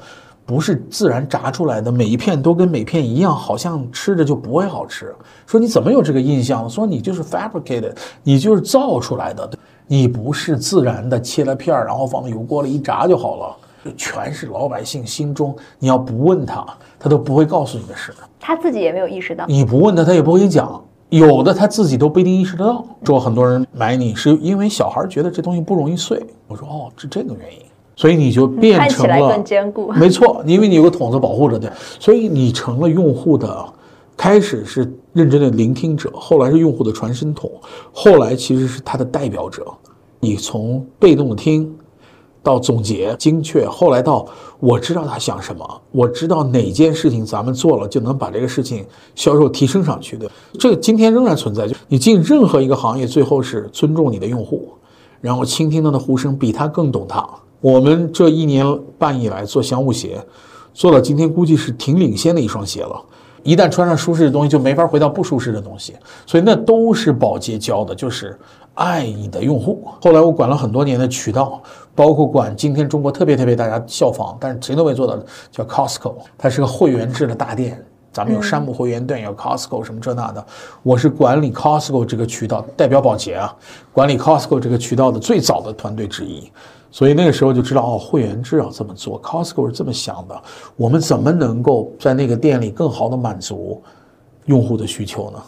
[0.51, 5.15] 不是自然炸出来的，每一片都跟每片一样，好像吃着就不会好吃。
[5.47, 6.69] 说你怎么有这个印象？
[6.69, 9.49] 说你就是 fabricated，你就是造出来的，
[9.87, 13.57] 你不是自然的切了片儿，然后放到油锅里一炸就好了。
[13.97, 16.67] 全是老百姓心中，你要不问他，
[16.99, 18.13] 他都不会告诉你的事。
[18.41, 20.83] 他自己也没有意识到，你不问他，他也不会讲。
[21.11, 22.85] 有的他自己都不一定意识得到。
[23.05, 26.21] 说很多人买你是因为小孩觉得这东西不容易碎。
[26.49, 27.61] 我说哦，是这个原因。
[28.01, 33.67] 所以你就变成了更坚固，没错，因为你有个筒子保护着的，所以你成了用户的，
[34.17, 37.53] 开始是认真的聆听者，后来是用户的传声筒，
[37.93, 39.67] 后来其实是他的代表者。
[40.19, 41.71] 你从被动的听，
[42.43, 44.27] 到总结精确，后来到
[44.61, 48.83] 我知道他想什么，我知道哪件事情咱们做了就能把这个事情
[49.15, 50.27] 销售提升上去的，
[50.59, 51.69] 这个今天仍然存在。
[51.69, 54.71] 就你进任何一个行业，最后是尊重你的用户，
[55.21, 57.29] 然后倾听他的呼声，比他更懂他。
[57.61, 58.65] 我们这一年
[58.99, 60.19] 半以来做香雾鞋，
[60.73, 62.99] 做到今天估计是挺领先的一双鞋了。
[63.43, 65.95] 一旦穿上舒适的东西，就没法回到不舒适的东西。
[66.27, 68.39] 所以那都是保洁教的，就是
[68.75, 69.87] 爱你的用户。
[70.01, 71.63] 后来我管了很多年的渠道，
[71.95, 75.19] 包括管今天中国特别特别大家效仿，但是谁都没做到，
[75.51, 77.83] 叫 Costco，它是个会员制的大店。
[78.13, 80.45] 咱们有山姆会员店，有 Costco 什么这那的。
[80.83, 83.55] 我是管理 Costco 这个渠道，代表保洁啊，
[83.93, 86.51] 管理 Costco 这个渠道的最早的团队之一。
[86.91, 90.43] 所以那个时候就知道哦，会员制要这么做，Costco 是这么想的，
[90.77, 93.83] 我们怎么能够在那个店里更好的满足
[94.47, 95.43] 用户的需求呢？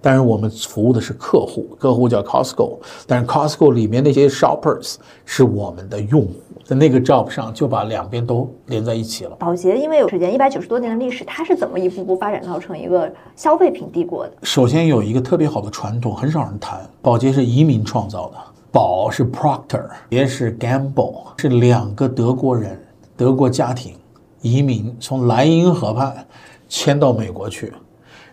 [0.00, 9.34] 但是我们服务的是客户，客户叫 Costco，但是 Costco 里面那些 shoppers 是我们的用户，在那个 job 上就把两边都连在一起了。
[9.40, 14.32] 宝洁因为有时间一百九十多年的历史，它是怎么一步步发展到成一个消费品帝国的？
[14.44, 18.36] 首先有一个特别好的传统，很少人谈，宝洁是移民创造的，
[18.70, 22.78] 宝是 Procter，洁是 Gamble，是两个德国人，
[23.16, 23.94] 德国家庭
[24.42, 26.26] 移民从莱茵河畔
[26.68, 27.72] 迁到美国去。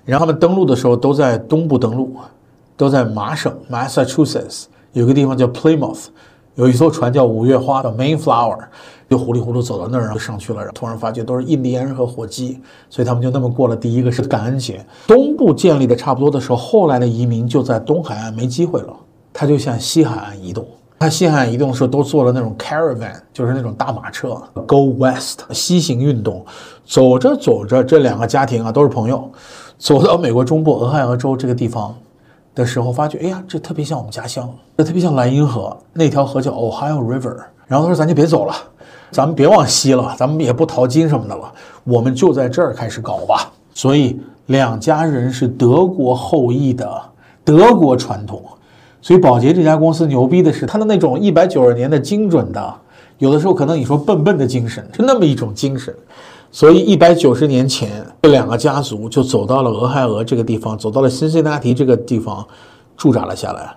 [0.03, 2.15] 然后他们登陆的时候都在东部登陆，
[2.75, 6.07] 都在麻省 Massachusetts 有个地方叫 Plymouth，
[6.55, 8.59] 有一艘船叫五月花的 Mayflower，
[9.09, 14.85] 就糊里糊涂走到那儿，然后上去了，然后突然发觉都是印第安人和火鸡，所以他们就那么过了第一个是感恩节。
[15.07, 18.93] 东部建立的差不多的时候，后来的移民就在东海岸没机会了，
[19.37, 20.65] 他就向西海岸移动。
[20.97, 26.45] 他西海岸移动的时候都坐了那种 caravan，就是那种大马车，Go West 西行运动，
[26.85, 29.29] 走着走着，这两个家庭啊都是朋友。
[29.77, 31.93] 走到美国中部俄亥俄州这个地方
[32.55, 37.35] 的时候，发觉，哎呀，这特别像我们家乡，这特别像莱茵河那条河叫 Ohio River。
[37.67, 38.53] 然后他说：“咱就别走了，
[39.11, 41.51] 咱们别往西了，咱们也不淘金什么的了，
[41.83, 47.01] 我们就在这儿开始搞吧。”所以两家人是德国后裔的
[47.43, 48.41] 德国传统，
[49.05, 52.75] 所以宝洁这家公司牛逼的是它的那种一百九十年的精准的，
[53.19, 55.95] 有的时候可能你说笨笨的精神，是那么一种精神。
[56.49, 62.43] 所以，一百九十年前，这两个家族就走到了俄亥俄这个地方，走到了辛辛那提这个地方，
[62.97, 63.75] 驻扎了下来。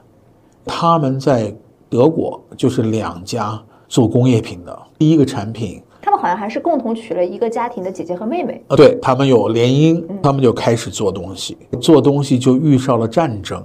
[0.64, 1.55] 他们在
[1.91, 5.83] 德国就是两家做工业品的第一个产品。
[6.01, 8.64] 他们好像还是共同娶了一个家庭的姐姐和妹妹。
[8.69, 13.62] 啊，对他们有联姻，他们就开始做东西，做东西就遇上了战争。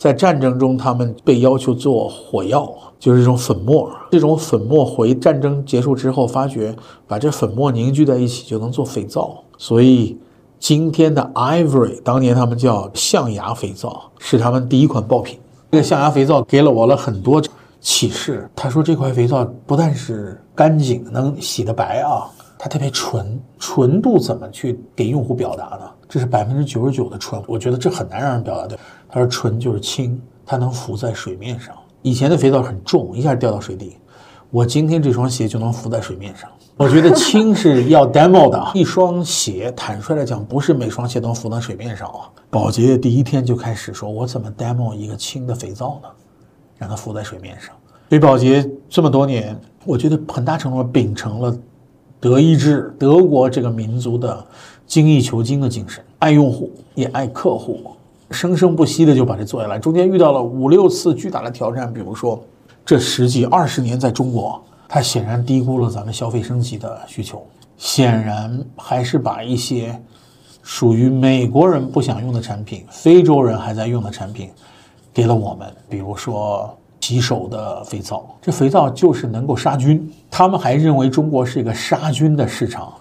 [0.00, 2.66] 在战争中，他们被要求做火药，
[2.98, 3.92] 就是这种粉末。
[4.10, 6.74] 这种粉末回战争结束之后，发觉
[7.06, 9.44] 把这粉末凝聚在一起就能做肥皂。
[9.58, 10.18] 所以
[10.58, 15.38] 今天的 Ivory，当年他们叫象牙肥皂，是他们第一款爆品。
[15.70, 17.42] 这个象牙肥皂给了我了很多
[17.78, 18.48] 启示。
[18.56, 22.24] 他说这块肥皂不但是干净，能洗得白啊，
[22.58, 23.38] 它特别纯。
[23.58, 25.82] 纯度怎么去给用户表达呢？
[26.08, 28.78] 这是百分之九十九的纯，我觉得这很难让人表达对。
[29.10, 31.74] 他说纯就是轻，它能浮在水面上。
[32.02, 33.96] 以前的肥皂很重，一下掉到水底。
[34.50, 36.48] 我今天这双鞋就能浮在水面上。
[36.76, 42.30] 我觉得轻是要 demo 的，一双鞋坦率来讲，不是每双鞋都浮在水面上啊。
[42.48, 46.08] 宝洁第一天就开始说，我怎么 demo 一个轻的肥皂呢？
[46.78, 47.74] 让它浮在水面上。
[48.08, 51.56] 所以宝洁这么多年，我觉得很大程度上秉承了
[52.18, 54.44] 德意志德国这个民族的
[54.86, 57.92] 精益求精的精神，爱用户也爱客户。
[58.30, 62.42] 生生不息的就把这做下来，中间遇到了五六次巨大的挑战，比如说
[62.84, 67.44] 这十几二十年在中国，它显然低估了咱们消费升级的需求，
[67.76, 70.00] 显然还是把一些
[70.62, 74.50] 属于美国人不想用的产品，非洲人还在用的产品
[75.12, 82.92] 给了我们，比如说洗手的肥皂，这肥皂就是能够杀菌，他们还认为中国是一个杀菌的市场。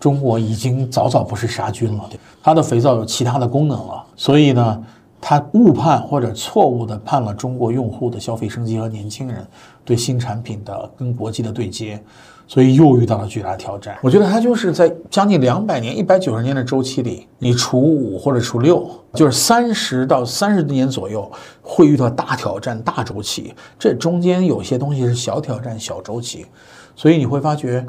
[0.00, 2.08] 中国已经早早不是杀菌了，
[2.42, 4.84] 它的肥皂有其他的功能了，所以呢，
[5.20, 9.44] 他误判或者错误的判了中国用户的消费升级和年轻人
[9.84, 12.00] 对新产品的跟国际的对接，
[12.46, 13.98] 所以又遇到了巨大挑战。
[14.00, 21.28] 我觉得它就是在将近两百年、一百九十年的周期里，你除五或者除六，就是三十到三十年左右
[21.60, 26.46] 会遇到大挑战、大周期，这中间有些东西是小挑战、小周期，
[26.94, 27.84] 所以你会发觉。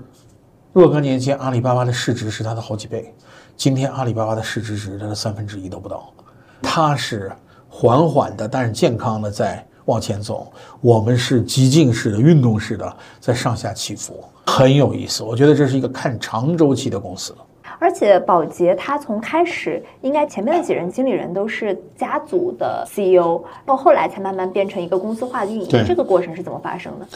[0.71, 3.11] 若干年前，阿里巴巴的市值是它的好几倍。
[3.57, 6.13] 今天，阿里巴巴的市值只是它的三分之一都不到。
[6.61, 7.31] 它是
[7.67, 10.51] 缓缓的，但是健康的在往前走。
[10.79, 15.23] 我们是激进式的、运动式的，在上下起伏，很有意思。
[15.23, 17.35] 我觉得这是一个看长周期的公司。
[17.79, 25.85] 而且，宝洁它从开始，应该前面的几任经理人都是家族的 CEO，到后来才慢慢变成一个公司化的运营。
[25.87, 27.07] 这个过程是怎么发生的？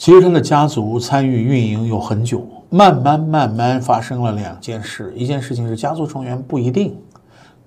[0.00, 5.12] 其实他的家族参与运营有很久，慢慢慢慢发生了两件事。
[5.14, 6.96] 一件事情是家族成员不一定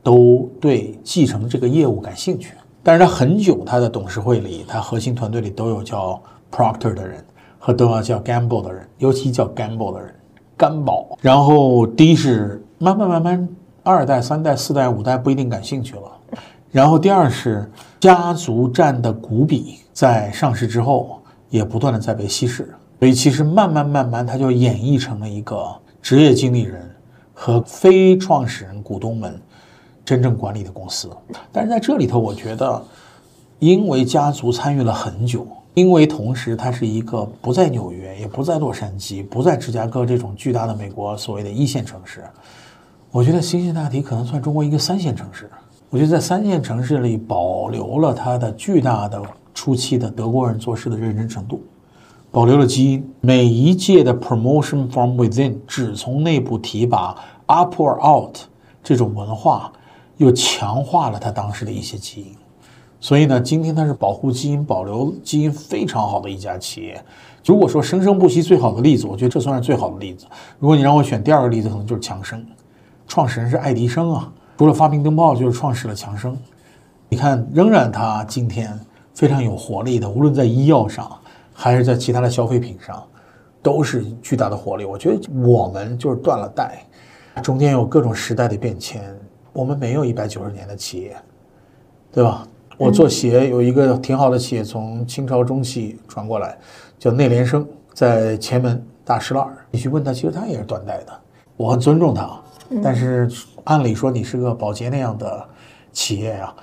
[0.01, 6.19] 都对继承这个业务感兴趣，但是他很久，他的董事会里，他核心团队里都有叫
[6.51, 7.23] Proctor 的人
[7.59, 10.15] 和都要叫 Gamble 的人，尤其叫 Gamble 的人，
[10.57, 11.15] 干宝。
[11.21, 13.47] 然后第一是慢慢慢慢，
[13.83, 16.39] 二代、三代、四代、五代不一定感兴趣了。
[16.71, 21.19] 然后第二是家族占的股比在上市之后。
[21.53, 25.63] 也不断的在被稀释，所以其实慢慢慢慢，它就演绎成了一个
[26.01, 26.89] 职业经理人
[27.31, 29.39] 和非创始人股东们
[30.03, 31.11] 真正管理的公司。
[31.51, 32.83] 但是在这里头，我觉得，
[33.59, 42.23] 因为家族参与了很久，因为同时它是一个不在纽约，也不在洛杉矶，不在芝加哥这种巨大的美国所谓的一线城市。
[43.11, 45.47] 我觉得辛辛那提可能算中国一个三线城市。
[45.91, 49.21] 我觉得在三线城市里保留了它的巨大的
[49.53, 51.63] 初期的德国人做事的认真程度，
[52.31, 53.13] 保留了基因。
[53.21, 58.37] 每一届的 promotion from within 只从内部提拔 up or out
[58.83, 59.71] 这种文化，
[60.17, 62.35] 又强化了他当时的一些基因。
[62.99, 67.03] 所以呢，今天它是保护基因、保留基因非常好的一家企业。
[67.43, 70.25] 如果说生生不息最好的例子，我觉得这算是最好的例子。
[70.57, 72.41] 如果你让我选第二个例子，可能就是强生，
[73.05, 74.31] 创始人是爱迪生啊。
[74.57, 76.37] 除了发明灯泡，就是创始了强生。
[77.09, 78.79] 你看，仍然他今天
[79.13, 81.11] 非常有活力的，无论在医药上，
[81.53, 83.01] 还是在其他的消费品上，
[83.61, 84.85] 都是巨大的活力。
[84.85, 86.85] 我觉得我们就是断了代，
[87.41, 89.03] 中间有各种时代的变迁，
[89.51, 91.15] 我们没有一百九十年的企业，
[92.11, 92.47] 对吧？
[92.77, 96.57] 我做鞋有一个挺好的企业，从清朝中期传过来，
[96.97, 99.47] 叫内联升，在前门大石栏。
[99.69, 101.13] 你去问他，其实他也是断代的。
[101.55, 102.39] 我很尊重他，
[102.83, 103.29] 但是。
[103.65, 105.41] 按理说，你是个保洁那样的
[105.93, 106.53] 企业呀，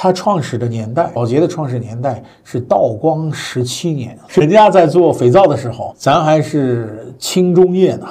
[0.00, 8.06] 它创始的年代，宝洁的创始年代是道光十七年，人家在做肥皂的时候，咱还是清中叶呢。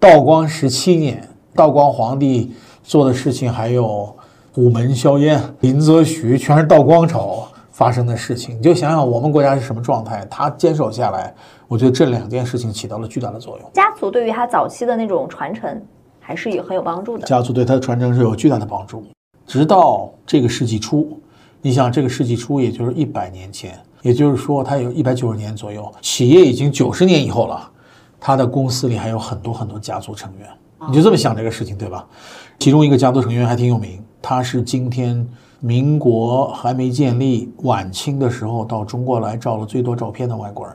[0.00, 1.22] 道光十七年，
[1.54, 4.12] 道光皇帝做的事情，还有
[4.56, 8.58] 午门销烟、林则徐，全是道光朝发生的事情。
[8.58, 11.32] 你就想想我们国家是什么状态，他坚守下来，
[11.68, 13.70] 我觉得这两件事情起到了巨大的作用。
[13.74, 15.80] 家族对于他早期的那种传承。
[16.20, 17.26] 还是有很有帮助的。
[17.26, 19.02] 家族对他的传承是有巨大的帮助。
[19.46, 21.18] 直到这个世纪初，
[21.60, 27.70] 你想这个世纪初，也就是一百年前，也就是说它有一百九十年左右，企业已经九十年以后了，
[28.20, 30.48] 它的公司里还有很多很多家族成员。
[30.88, 32.06] 你就这么想这个事情，对吧？
[32.58, 40.74] 其中一个家族成员还挺有名，他是今天民国还没建立晚清的时候到中国来照了最多照片的外国人。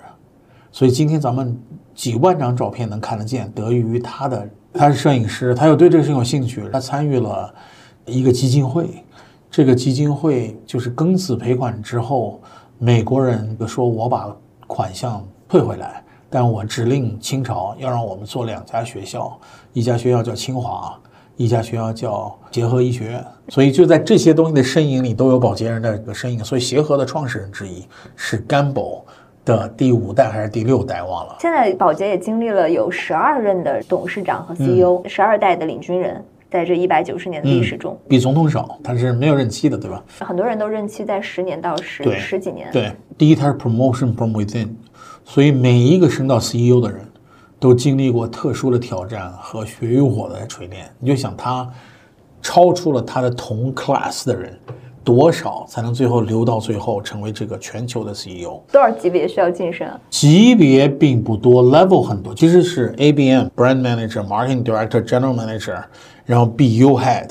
[0.71, 1.57] 所以今天咱们
[1.95, 4.49] 几万张照片能看得见，得益于他的。
[4.73, 7.53] 他是摄影师，他又对这个事情有兴趣，他参与了
[8.05, 9.02] 一个基金会。
[9.53, 12.41] 这个基金会就是庚子赔款之后，
[12.79, 14.35] 美国人说：“我把
[14.65, 19.39] 款项退回来，但我指令清朝要让我们做两家学校，
[19.71, 20.99] 一家学校叫清华，
[21.37, 26.43] 一家学校叫协和医学院。”所以就在这些东西的身影里都有保洁人的这个身影。
[26.43, 27.85] 所以协和的创始人之一
[28.15, 29.05] 是甘宝。
[29.45, 31.35] 的第五代还是第六代忘了。
[31.41, 40.03] 现在宝洁也经历了有十二任的董事长和 CEO，十二代的领军人，在这一百九十年的历史中，比总统少，他是没有任期的，对吧？
[40.19, 42.69] 很多人都任期在十年到十十几年。
[42.71, 44.67] 对，第一他是 promotion from within，
[45.25, 47.01] 所以每一个升到 CEO 的人
[47.59, 50.87] 都经历过特殊的挑战和血与火的锤炼。
[50.99, 51.67] 你就想他
[52.39, 54.55] 超出了他的同 class 的人。
[55.03, 58.61] 多少才能最后留到最后成为这个全球的 CEO？
[58.71, 59.87] 多少级别需要晋升？
[60.09, 62.33] 级别并不多，level 很多。
[62.33, 65.83] 其实是 ABM Brand Manager、Marketing Director、General Manager，
[66.25, 67.29] 然后 BU Head、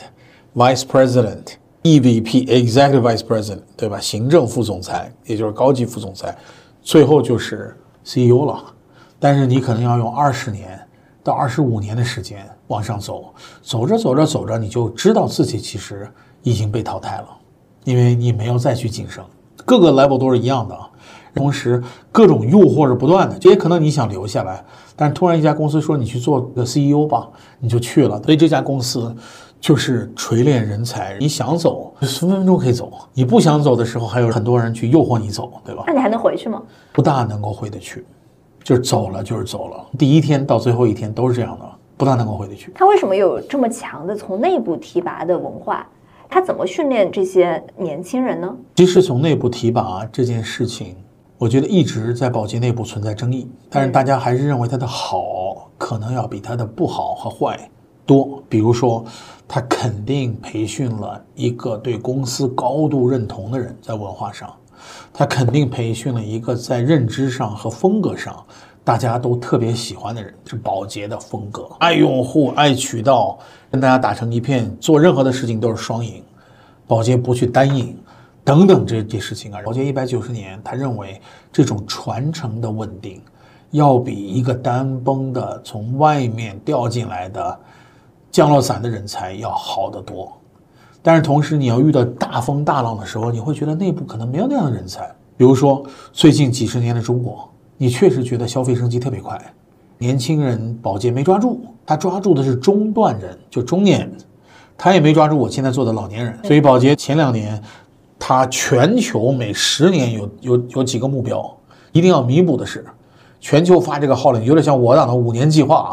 [0.54, 3.98] Vice President、EVP、Executive Vice President，对吧？
[3.98, 6.36] 行政副总裁，也就是高级副总裁，
[6.82, 8.62] 最后就是 CEO 了。
[9.18, 10.78] 但是你可能要用二十年
[11.22, 13.32] 到二十五年的时间往上走，
[13.62, 16.06] 走着走着走着，你就知道自己其实
[16.42, 17.28] 已经被淘汰了。
[17.84, 19.24] 因为你没有再去晋升，
[19.64, 20.88] 各个 level 都是一样的啊，
[21.34, 23.38] 同时各种诱惑是不断的。
[23.38, 24.64] 这也可能你想留下来，
[24.94, 28.22] 但是突然一家公司说你去做个 CEO 吧，你就去了。
[28.22, 29.14] 所以这家公司
[29.60, 35.84] 就是锤炼人才，你想走分分钟可以走，你不想走的时候还有很多人去诱惑你走，对吧？
[35.86, 36.62] 那你还能回去吗？
[36.92, 38.04] 不大能够回得去，
[38.62, 41.64] 就是走了就是走了，第一天到最后一天都是这样的，
[41.96, 42.72] 不大能够回得去。
[42.74, 45.86] 他为什么有这么强的从内部提拔的文化？
[46.32, 48.56] 他怎么训练这些年轻人呢？
[48.76, 50.96] 其实从内部提拔这件事情，
[51.36, 57.70] 我觉得一直在保洁内部存在争议，但是大家还是认为他的好可能要比他的不好和坏
[58.06, 58.42] 多。
[58.48, 59.04] 比如说，
[59.46, 64.50] 他肯定培训了一个对公司高度认同的人，在文化上，
[65.12, 68.42] 他肯定培训了一个在认知上和风格上。
[68.84, 73.38] 大家都特别喜欢的人是保洁的风格，爱用户、爱渠道，
[73.70, 76.20] 跟大家打成一片，做任何的事情都是双赢。
[76.88, 77.96] 保洁不去单赢，
[78.42, 79.60] 等等这些事情啊。
[79.64, 81.20] 保洁一百九十年，他认为
[81.52, 83.22] 这种传承的稳定，
[83.70, 87.60] 要比一个单崩的从外面掉进来的
[88.32, 90.32] 降落伞的人才要好得多。
[91.00, 95.08] 但是同时，你要遇到大风大浪的时候，你会觉得内部可能没有那样的人才。
[95.36, 97.48] 比如说最近几十年的中国。
[97.76, 99.40] 你确实觉得消费升级特别快，
[99.98, 104.12] 年轻人保洁没抓住，他抓住的是中段人，就中年人，
[104.78, 106.38] 他也没抓住我现在做的老年人。
[106.44, 107.60] 所以保洁前两年，
[108.18, 111.56] 他全球每十年有有有几个目标，
[111.92, 112.84] 一定要弥补的是，
[113.40, 115.90] 全球发这个号令，有点像我党的五年计划啊。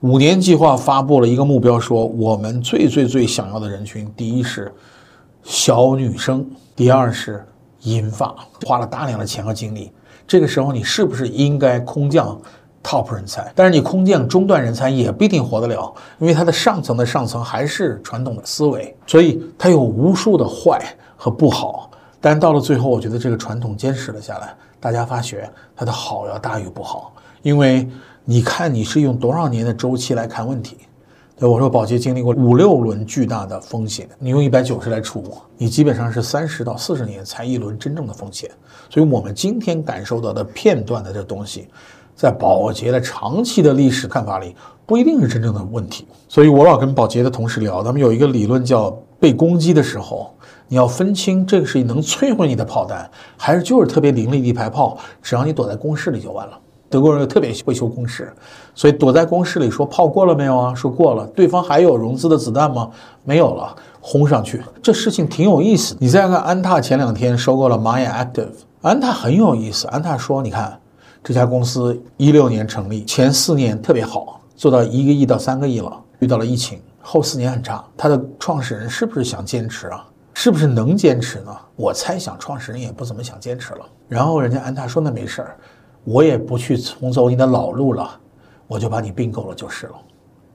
[0.00, 4.72] 五年计划发布了一个目标，说我们最最最想要的人群，第一是
[5.42, 7.44] 小女生，第二是
[7.82, 8.32] 银发，
[8.64, 9.90] 花了大量的钱和精力。
[10.28, 12.38] 这个时候，你是不是应该空降
[12.84, 13.50] top 人才？
[13.56, 20.78] 但是你空降中段人才也不一定活得了，因为它的上层的上层还是传统的思维，所以它有无数的坏
[21.16, 21.90] 和不好。
[22.20, 27.88] 但到了最后，我觉得这个传统坚持了下来，大家发觉它的好要大于不好，因为
[28.24, 30.76] 你看你是用多少年的周期来看问题。
[31.38, 35.22] 对我说，宝洁经历过五六轮巨大的风险，你用一百九十来除，
[35.56, 38.50] 你基本上是三十到四十年才一轮真正的风险。
[38.90, 41.68] 所以，我们今天感受到的片段的这东西，
[42.16, 46.08] 在宝洁的长期的历史看法里，不一定是真正的问题。
[46.28, 50.34] 所以我老跟宝洁的同事聊，他们有一个理论叫被攻击的时候，
[50.66, 56.58] 你要分清这个是能摧毁你的炮弹，还是就是特别凌厉的一排炮，只要你躲在工室里就完了。
[56.90, 58.32] 德国人又特别会修工事，
[58.74, 60.74] 所以躲在工事里说炮过了没有啊？
[60.74, 61.26] 说过了。
[61.28, 62.90] 对方还有融资的子弹吗？
[63.24, 64.62] 没有了，轰上去。
[64.82, 65.96] 这事情挺有意思。
[66.00, 69.86] 你再看安踏前两天收购了 Maya Active，安踏很有意思。
[69.88, 70.80] 安踏说，你看
[71.22, 77.84] 这家公司一六年成立，前四年特别好，做到一个亿到三个亿了，遇到了疫情，后四年很差。
[77.96, 80.06] 他的创始人是不是想坚持啊？
[80.32, 81.54] 是不是能坚持呢？
[81.74, 83.80] 我猜想创始人也不怎么想坚持了。
[84.08, 85.56] 然后人家安踏说那没事儿。
[86.04, 88.18] 我也不去重走你的老路了，
[88.66, 89.92] 我就把你并购了就是了。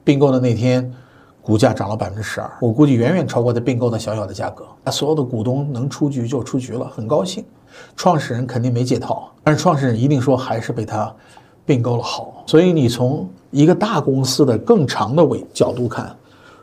[0.02, 0.92] 并购的那天，
[1.40, 4.64] 股价涨了百分之十二，我估计远远超过他并购的小小的价格。
[4.82, 7.44] 那所有的股东能出局就出局了，很高兴。
[7.96, 11.14] 创始人肯定没解套，但是创始人一定说还是被他
[11.66, 12.44] 并购了好。
[12.46, 16.16] 所以你从一个大公司的更长的维角度看，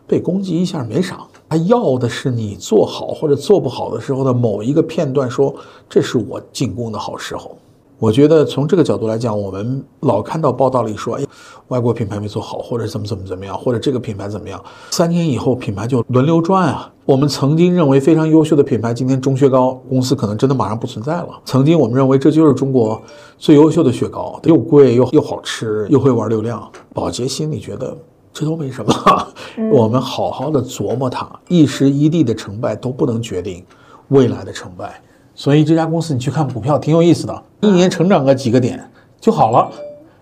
[0.08, 1.20] 被攻击一下没啥，
[1.50, 5.54] 他要的是你做好或者做不好的时候的某一个片段，说
[5.90, 7.58] 这是我进攻的好时候。
[8.02, 11.24] 我觉得从这个角度来讲，我们老看到报道里说，哎，
[11.68, 16.92] 外国品牌没做好，或者怎么怎么怎么样，或者这个品牌怎么样，三年以后品牌就轮流转啊。
[17.06, 21.30] 我们曾经认为非常优秀的品牌，今天中雪糕公司可能真的马上不存在了。
[21.46, 23.00] 曾经我们认为这就是中国
[23.38, 26.68] 最优秀的雪糕，又贵又又好吃，又会玩流量。
[26.96, 27.96] 宝洁心里觉得
[28.34, 28.92] 这都没什么，
[29.72, 33.64] 我们好好的琢磨它，一时一地的成败都不能决定
[34.08, 35.00] 未来的成败。
[35.42, 38.80] 所以这家公司你去看股票挺有意思的，一年成长个几个点
[39.20, 39.72] 就好了。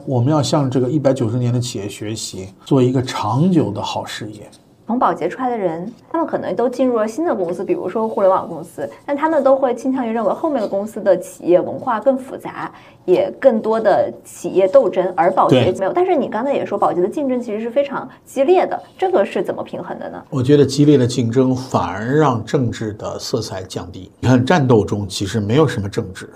[0.06, 4.50] 我们要向这个一百九十年的企业学习，做一个长久的好事业。
[4.90, 12.72] 从宝洁出来的人，他们可能都进入了新的公司，比如说互联网公司，但他们都会倾向于认为后面的公司的企业文化更复杂，
[13.06, 15.94] 也更多的企业斗争，而宝洁没有。
[15.94, 20.20] 但是你刚才也说，宝洁的竞争其实是非常激烈的，这个是怎么平衡的呢？
[20.32, 24.12] 我觉得激烈的竞争反而让政治的色彩降低。
[24.20, 26.28] 你看战斗中其实没有什么政治，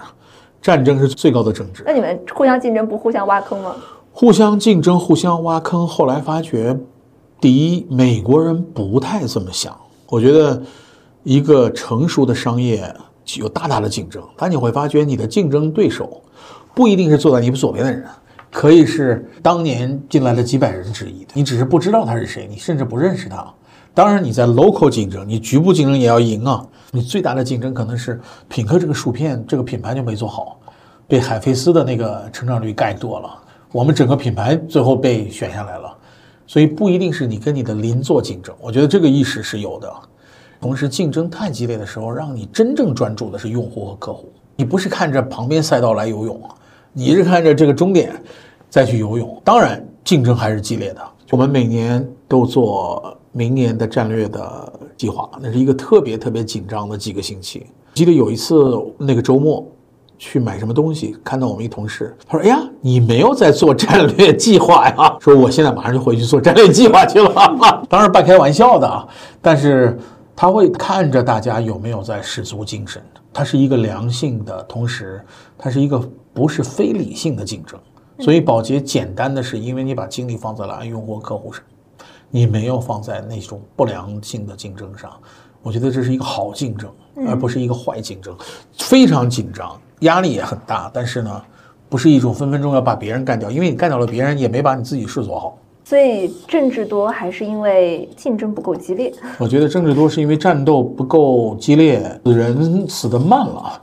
[0.62, 1.82] 战争是最高的政治。
[1.88, 3.76] 那你们互相竞争不互相挖坑吗？
[4.12, 6.78] 互相竞争，互相挖坑，后来发觉。
[7.44, 9.78] 第一，美国人不太这么想。
[10.08, 10.64] 我觉得，
[11.24, 12.90] 一个成熟的商业
[13.36, 16.24] 有大大的竞争，但你会发觉你的竞争对手
[16.74, 18.06] 不一定是坐在你左边的人，
[18.50, 23.46] 可以是当年进来的几百人之一，你只是不知道他是谁，你甚至不认识他。
[23.94, 26.66] 当然，你在 local 竞争，你局部竞争也要赢啊。
[26.92, 30.58] 你最大的竞争可能是品客这个薯片这个品牌就没做好，
[31.10, 33.30] 被海飞丝的那个成长率盖过了，
[33.74, 35.98] 我们整个品牌最后被选下来了。
[36.46, 39.92] 所以不一定是你跟你的邻座竞争，我觉得这个意识是有的。
[40.62, 44.32] 同时，竞争太激烈的时候，让你真正专注的是用户和客户。
[44.56, 46.42] 你不是看着旁边赛道来游泳，
[46.94, 48.14] 你是看着这个终点
[48.70, 49.42] 再去游泳。
[49.44, 51.02] 当然，竞争还是激烈的。
[51.32, 57.66] 我们每年都做明年的战略的计划，那是一个特别特别紧张的几个星期。
[57.94, 59.66] 记得有一次那个周末。
[60.26, 61.18] 去买什么东西？
[61.22, 67.30] 看到我们一同事，他说：“哎呀，你没有在做战略计划呀？”说：“我现在马上就回去做战略计划去了。”
[67.90, 69.06] 当然半开玩笑的啊，
[69.42, 70.00] 但是
[70.34, 73.04] 他会看着大家有没有在使足精神。
[73.34, 75.22] 它是一个良性的，同时
[75.58, 76.00] 它是一个
[76.34, 77.78] 不是非理性的竞争。
[78.20, 81.62] 所以保洁简单的是，因为你把精力放在了用户客户上，
[82.30, 85.12] 你没有放在那种不良性的竞争上。
[85.62, 86.90] 我觉得这是一个好竞争，
[87.28, 88.36] 而不是一个坏竞争，
[88.78, 89.80] 非常紧张。
[90.04, 91.42] 压力也很大，但是呢，
[91.90, 95.58] 不是一种分分钟要把别人干掉，因为你干掉了别人，也没把你自己事做好。
[95.86, 99.12] 所以政治多还是因为竞争不够激烈？
[99.38, 103.82] 我觉得政治多是因为战斗不够激烈，人死得慢了。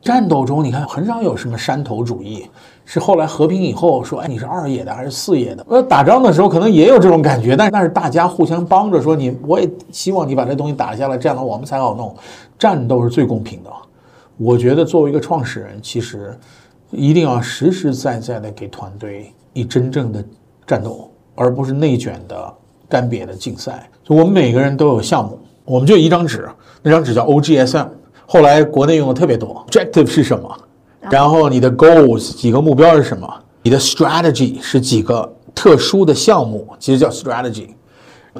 [0.00, 2.46] 战斗中你看很少有什么山头主义，
[2.86, 5.66] 是后来和平以后说，哎，你是二野的还是四野的？
[5.68, 12.14] 呃，打仗的时候可能也有这种感觉，但是那是大家互相帮着说你，我也希望你把这东西打下来，这样的我们才好弄。
[12.58, 13.70] 战斗是最公平的。
[14.42, 16.34] 我觉得作为一个创始人，其实
[16.90, 20.24] 一定要实实在在的给团队以真正的
[20.66, 22.50] 战斗，而不是内卷的
[22.88, 23.86] 干瘪的竞赛。
[24.02, 26.48] 就我们每个人都有项目，我们就一张纸，
[26.82, 27.86] 那张纸叫 OGSM，
[28.24, 29.62] 后来国内用的特别多。
[29.68, 30.50] Objective 是什么？
[31.10, 33.30] 然后你的 goals 几个目标是什么？
[33.60, 37.66] 你的 strategy 是几个特殊的项目，其实叫 strategy。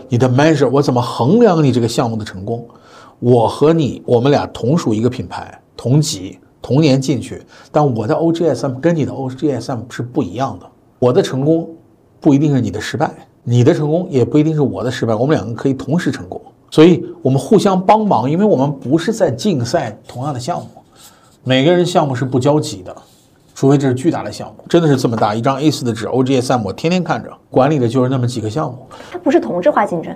[0.09, 2.66] 你的 measure 我怎么衡量你这个项目的成功？
[3.18, 6.39] 我和你，我们俩同属一个品牌，同级。
[6.62, 10.66] 同年进去，但我的 OGSM 跟你的 OGSM 是不一样的。
[10.99, 11.66] 我的成功
[12.20, 13.11] 不一定是你的失败，
[13.45, 15.14] 你的成功也不一定是我的失败。
[15.14, 16.39] 我们两个可以同时成功，
[16.70, 20.66] 所以我们互相帮忙，因为我们不是在竞赛同样的项目，
[21.45, 22.95] 每个人项目是不交集的，
[23.55, 28.87] 除非这是巨大的项目，真的是这么大一张 A4 的纸 OGSM，我天天看着，管理的就是那么几个项目。
[29.11, 30.14] 它不是同质化竞争，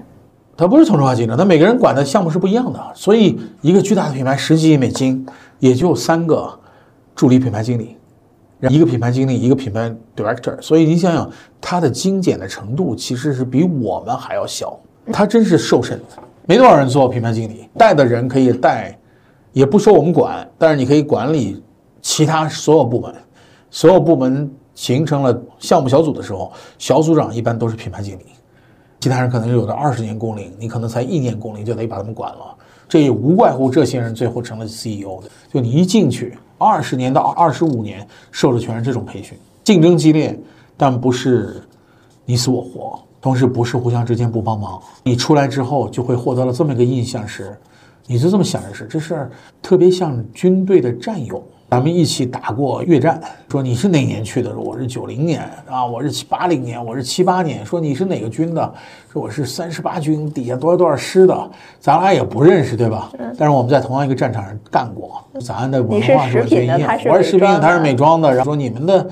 [0.59, 5.27] 它不是同质化竞争，它每个人管的项目是不一样的，所以一个巨大的品牌十几亿美金。
[5.65, 6.61] 也就三个
[7.15, 7.97] 助理品牌经理，
[8.69, 14.79] 一个品牌经理，一个品牌 director，所以你想想，他的精简的程度其实是比我们还要小。
[15.11, 15.99] 他真是瘦身，
[16.45, 18.95] 没多少人做品牌经理，带的人可以带，
[19.55, 21.63] 也不说我们管，但是你可以管理
[22.03, 23.15] 其他所有部门。
[23.71, 28.27] 所有部门形成了项目小组的时候，小组长一般都是品牌经理，
[29.01, 32.55] 其他人可能有的二十年工龄，你可能才一年工龄就得把他们管了。
[32.95, 35.29] 这也无怪乎这些人最后成了 CEO 的。
[35.53, 40.39] 就你一进去，二十年到二十五年受的全是这种培训，竞争激烈，
[40.77, 41.61] 但不是
[42.25, 44.81] 你死我活，同时不是互相之间不帮忙。
[45.03, 47.59] 你出来之后就会获得了这么一个印象是，
[48.07, 49.31] 你是这么想的是，这事儿
[49.61, 51.43] 特别像军队的战友。
[51.75, 53.21] 咱们一起打过越战，
[53.51, 54.53] 说你是哪年去的？
[54.53, 57.67] 说我是九零年啊，我是七八零年，我是七八年。
[57.67, 58.75] 说你是哪个军的？
[59.13, 61.51] 说我是三十八军底下多少多少师的。
[61.81, 63.11] 咱俩也不认识，对吧？
[63.37, 66.81] 但是我们在同样一个战场上干过，咱的文化是一样。
[67.07, 68.29] 我是食品的，他是美妆的。
[68.33, 69.05] 然后说你们的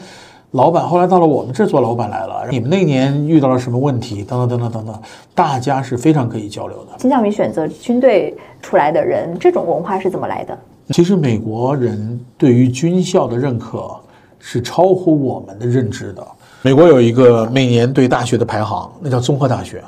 [0.53, 4.23] 老板后来到了我们这做老板来了，你们那年遇到了什么问题？
[4.23, 5.03] 等等等等等等，
[5.35, 6.97] 大家是非常可以交流的。
[6.97, 10.57] 倾向于选择军队出来的人，这种文化是怎么来的？
[10.93, 13.99] 其实美国人对于军校的认可
[14.39, 16.27] 是超乎我们的认知的。
[16.61, 19.83] 美国有一个每年对大学的排行，那叫综合大学。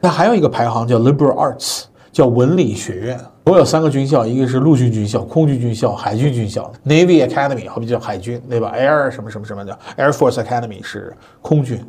[0.00, 3.20] 那还有一个排行叫 Liberal Arts，叫文理学院。
[3.44, 11.84] 我有三个军校，一个是陆军军校、空军军校、海军军校 （Navy Academy），好比叫海军，对吧？Air 什么什么什么叫 Air Force Academy 是空军。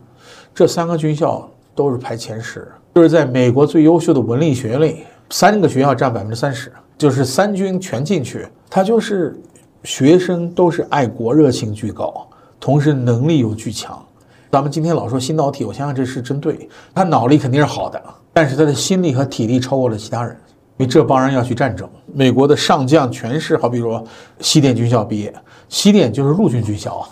[0.54, 6.72] 这三个军校都是排前十，就是在美国最优秀的文理学院里，三个学校占百分之三十。
[6.98, 9.38] 就是三军全进去，他就是
[9.84, 12.28] 学生都是爱国热情巨高，
[12.60, 14.02] 同时能力又巨强。
[14.50, 16.70] 咱们今天老说心脑体，我想想这是真对。
[16.94, 20.32] 他脑力肯定是好的，但是他的心力和体力超过了其他人，
[20.78, 21.90] 因为这帮人要去战争。
[22.14, 24.02] 美国的上将全是好比说
[24.40, 25.34] 西点军校毕业，
[25.68, 27.10] 西点就是陆军军校啊，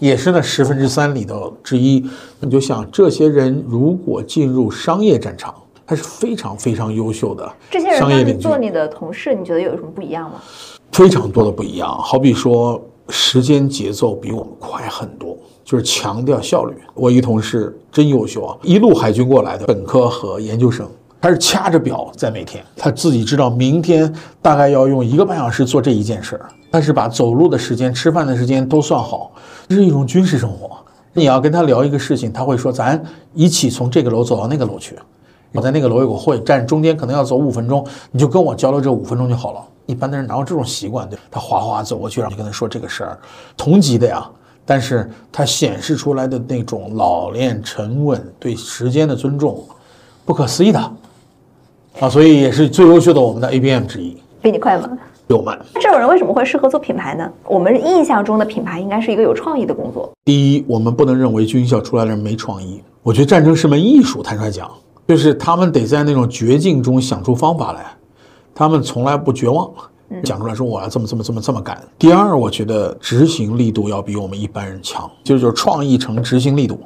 [0.00, 2.02] 也是那十分之三里头之一。
[2.40, 5.54] 你就想这些人如果进入商业战场。
[5.86, 10.42] 他是非常非常优秀的这些人做你的同事，你觉得有什么不一样吗？
[10.92, 16.74] 非常多的不一样，好比说时间节奏比我们快很多，就是强调效率。
[16.94, 20.88] 我一同事真优秀啊，一路海军过来的本科和研究生，
[21.20, 24.12] 他是掐着表在每天，他自己知道明天
[24.42, 29.30] 大概要用一个半小时做这一件事儿，但是把走路的时间、吃饭的时间都算好，
[29.68, 30.76] 这是一种军事生活。
[31.12, 34.94] 你要跟他聊一个事情，他会说：“咱一起从这个楼走到那个楼去。”
[35.56, 39.60] 我在那个楼有个会，站中间可能要走五分钟，你就跟我交流这五分钟就好了。
[39.86, 41.08] 一般的人哪有这种习惯？
[41.08, 43.18] 对，他哗哗走过去，然后就跟他说这个事儿，
[43.56, 44.28] 同级的呀。
[44.68, 49.64] 但是他显示出来的那种老练、沉稳、对时间的尊重，
[50.24, 50.92] 不可思议的
[52.00, 52.08] 啊！
[52.10, 54.16] 所以也是最优秀的我们的 ABM 之一。
[54.42, 54.90] 比你快吗？
[55.28, 55.56] 比我慢。
[55.74, 57.30] 这种人为什么会适合做品牌呢？
[57.44, 60.10] 我们印象中的品牌应该是一个有创意的工作。
[60.24, 62.82] 第一，我们不能认为军校出来的人没创意。
[63.04, 64.68] 我觉得战争是门艺术，坦率讲。
[65.06, 67.86] 就是他们得在那种绝境中想出方法来，
[68.54, 69.70] 他们从来不绝望，
[70.24, 71.80] 讲出来说我要这么这么这么这么干。
[71.96, 76.80] 第二，我觉得执行力度要比我们一般人强，就是就是创意成执行力度，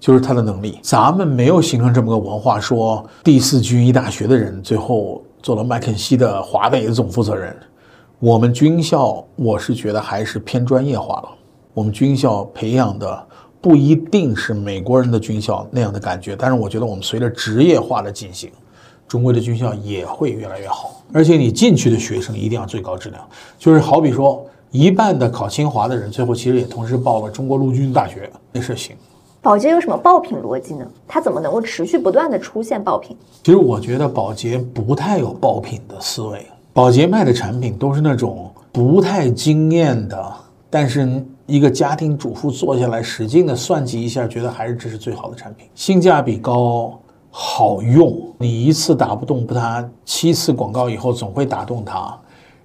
[0.00, 0.78] 就是他的能力。
[0.80, 7.54] 咱们没有形成这么个文化，说第四军医大学的人最后做了麦肯锡的华北的总负责人。
[8.18, 11.28] 我们军校，我是觉得还是偏专业化了。
[11.74, 13.26] 我们军校培养的。
[13.66, 18.48] 不一定是美国人的军校那样的感觉，但是我觉得我们随着职业化的进行，
[19.08, 21.02] 中国的军校也会越来越好。
[21.12, 28.94] 而且你进去的学生一定要最高质量，就是好比说一半的考清华的人，最后其实也同时报了中国陆军大学，那是行。
[29.42, 30.86] 保洁有什么爆品逻辑呢？
[31.08, 33.16] 它怎么能够持续不断的出现爆品？
[33.42, 40.32] 其实我觉得保洁不太有爆品的思维，保洁卖的产品都是那种不太惊艳的。
[40.70, 46.98] 但是一个家庭主妇坐下来使劲的算计一下，觉得还是这是最好的产品，性价比高，
[47.30, 48.16] 好用。
[48.38, 52.18] 你一次打不动它，七次广告以后总会打动它。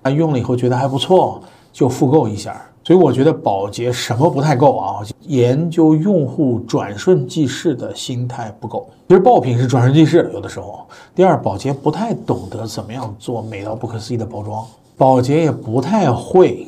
[0.04, 1.40] 他用了以后觉得还不错，
[1.72, 2.60] 就复购一下。
[2.84, 5.06] 所以我觉得保洁什么不太够啊？
[5.28, 8.90] 研究用户转瞬即逝的心态不够。
[9.08, 10.80] 其实爆品是转瞬即逝，有的时候。
[11.14, 14.66] 第二，保洁不太懂得怎么样做美到不可思议的包装，
[14.98, 16.68] 保洁也不太会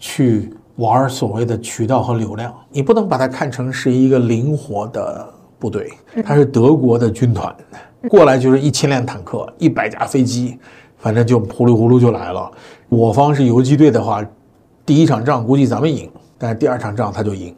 [0.00, 2.54] 去玩所谓的渠道和流量。
[2.70, 5.90] 你不能把它看成是一个灵活的部队，
[6.24, 7.54] 它是德国的军团，
[8.08, 10.58] 过来就是一千辆坦克、一百架飞机，
[10.98, 12.50] 反正就呼噜呼噜就来了。
[12.88, 14.24] 我方是游击队的话。
[14.86, 17.56] 第一场仗估计咱们赢，但是第二场仗他就赢，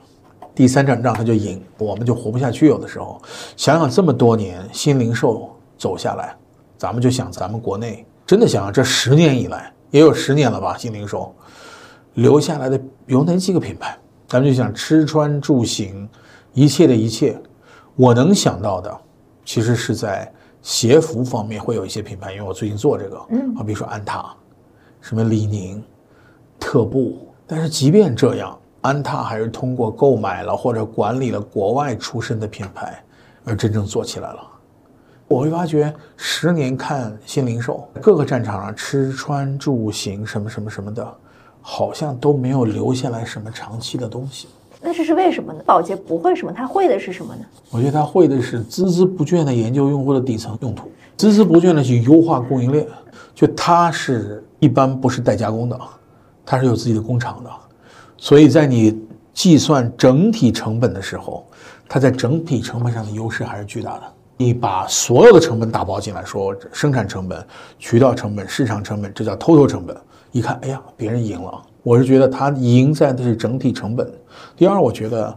[0.54, 2.68] 第三场仗他就赢，我们就活不下去。
[2.68, 3.20] 有的时候，
[3.56, 6.36] 想想这么多年新零售走下来，
[6.78, 10.76] 咱们就想咱们国内真的想想这十年以来也有十年了吧？
[10.78, 11.34] 新零售
[12.16, 13.96] 留下来的有哪几个品牌？
[14.28, 16.06] 咱们就想吃穿住行
[16.52, 17.40] 一切的一切，
[17.94, 19.00] 我能想到的，
[19.44, 24.34] 其实是在鞋服方面会有一些品牌，因为我最近做这个，嗯，好比如说安踏，
[25.00, 25.82] 什么李宁。
[26.58, 32.98] 特步，但是即便这样，安踏还是通过购买了或者管理了国外出身的品牌，
[33.44, 34.40] 而真正做起来了。
[35.28, 41.16] 我会发觉，十年看新零售，各个战场上吃穿住行什么什么什么的，
[41.68, 44.46] 好像都没有留下来什么长期的东西。
[44.80, 45.60] 那这是为什么呢？
[45.66, 47.44] 宝洁不会什么，他会的是什么呢？
[47.70, 50.88] 我觉得他会的是孜孜不倦的研究用户的底层用途，
[51.18, 52.86] 孜孜不倦的去优化供应链。
[53.34, 55.76] 就它是一般不是代加工的。
[56.44, 57.50] 它是有自己的工厂的，
[58.16, 58.96] 所以在你
[59.34, 61.44] 计算整体成本的时候，
[61.88, 64.02] 它在整体成本上的优势还是巨大的。
[64.36, 67.44] 你把所有的成本打包进来，说生产成本、
[67.76, 69.96] 渠道成本、市场成本，这叫 total 成本。
[70.32, 71.62] 一看，哎呀，别人赢了。
[71.82, 74.10] 我是觉得他赢在的是整体成本。
[74.56, 75.36] 第二，我觉得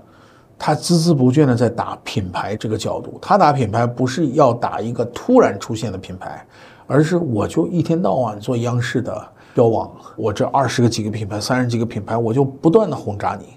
[0.57, 3.17] 他孜孜不倦的在打品牌这个角度。
[3.21, 6.45] 他打品牌不是要打一个突然出现的品牌，
[6.87, 9.27] 而是我就一天到晚做央视的。
[9.55, 13.47] 标网，我这二十个几个品牌，三十几个品牌，我就不断的轰炸你。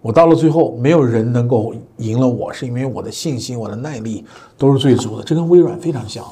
[0.00, 4.24] 我到了最后，没有人能够赢了我，是因为我的信心、我的耐力
[4.56, 5.24] 都是最足的。
[5.24, 6.24] 这跟微软非常像。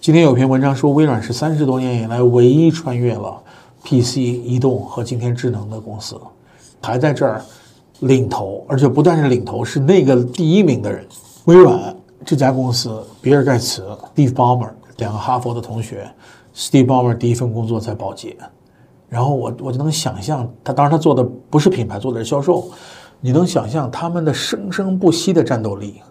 [0.00, 3.42] 今天有篇文章说，微软是三十多年以来唯一穿越了
[3.84, 6.20] PC、移动和今天智能的公司，
[6.80, 7.42] 还在这儿
[8.00, 11.06] 领头，而且不但是领头，是那个第一名的人。
[11.44, 16.08] 微软这家公司，比尔盖茨、Steve Ballmer 两个哈佛的同学。
[16.54, 18.36] Steve Ballmer 第一份工作在宝洁，
[19.08, 22.70] 然后我我就能想象他，当然他做的不是品牌，做的是销售。
[23.20, 26.02] 你能想象他们的生生不息的战斗力，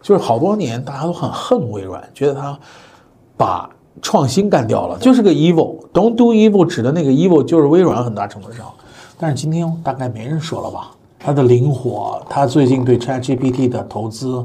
[0.00, 2.58] 就是好多年大家都很恨微软，觉得他
[3.36, 3.68] 把
[4.02, 5.76] 创新干掉了，就是个 evil。
[5.92, 8.66] Don't do evil 指的那个 evil 就是微软，很大程度上。
[9.18, 10.90] 但是今天大概没人说了吧？
[11.18, 14.44] 它的灵活，它最近对 ChatGPT 的投资。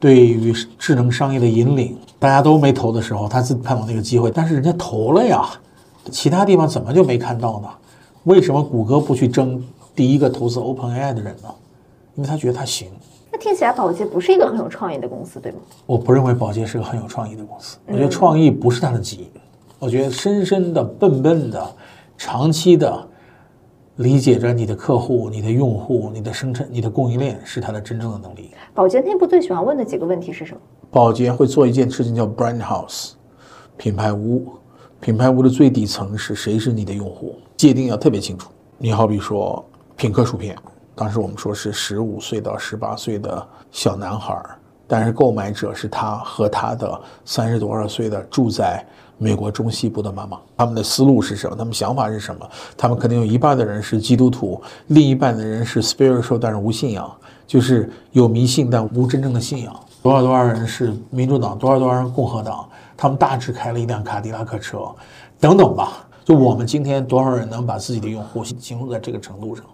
[0.00, 5.48] 对于智能商业的引领，大家都没投的时候，他自己看到那个机会，但是人家投了呀，
[6.12, 7.68] 其他地方怎么就没看到呢？
[8.22, 9.60] 为什么谷歌不去争
[9.96, 11.48] 第一个投资 OpenAI 的人呢？
[12.14, 12.86] 因为他觉得他行。
[13.30, 15.58] 那听起来宝洁不是一个很有创意的公司，对吗？
[15.86, 19.30] 我不认为宝洁是个很有创意的公司，我觉得创意不是它的基因，
[19.78, 21.74] 我觉得深深的、笨笨的、
[22.16, 23.08] 长期的。
[23.96, 28.52] 理解着你的客户、你的用户、你的生产、你的供应链是它的真正的能力。
[28.72, 30.60] 宝洁内部最喜欢问的几个问题是什么？
[30.88, 33.14] 宝洁会做一件事情叫 brand house，
[33.76, 34.46] 品牌屋。
[35.00, 38.48] 品牌屋的最底层是谁是你的用户，界定要特别清楚。
[38.76, 39.64] 你好比说
[39.96, 40.56] 品客薯片，
[40.98, 44.36] 当时我们说是十五岁到十八岁的小男孩，
[44.84, 48.84] 但是购买者是他和他的三十多少岁的住在。
[49.20, 51.56] 美国中西部的妈妈，他们的思路是什么？
[51.56, 52.48] 他们想法是什么？
[52.76, 57.10] 他们肯定有一半的人是基督徒，另一半的人是 spiritual，但是无信仰，
[57.44, 59.74] 就是有迷信但无真正的信仰。
[60.04, 64.88] 多少多少人是民主党，多少多少人共和党，他们大致开了一辆卡迪拉克车，
[65.40, 66.06] 等等吧。
[66.24, 69.64] 就我们今天多少人能把自己的用户形容在这个程度上？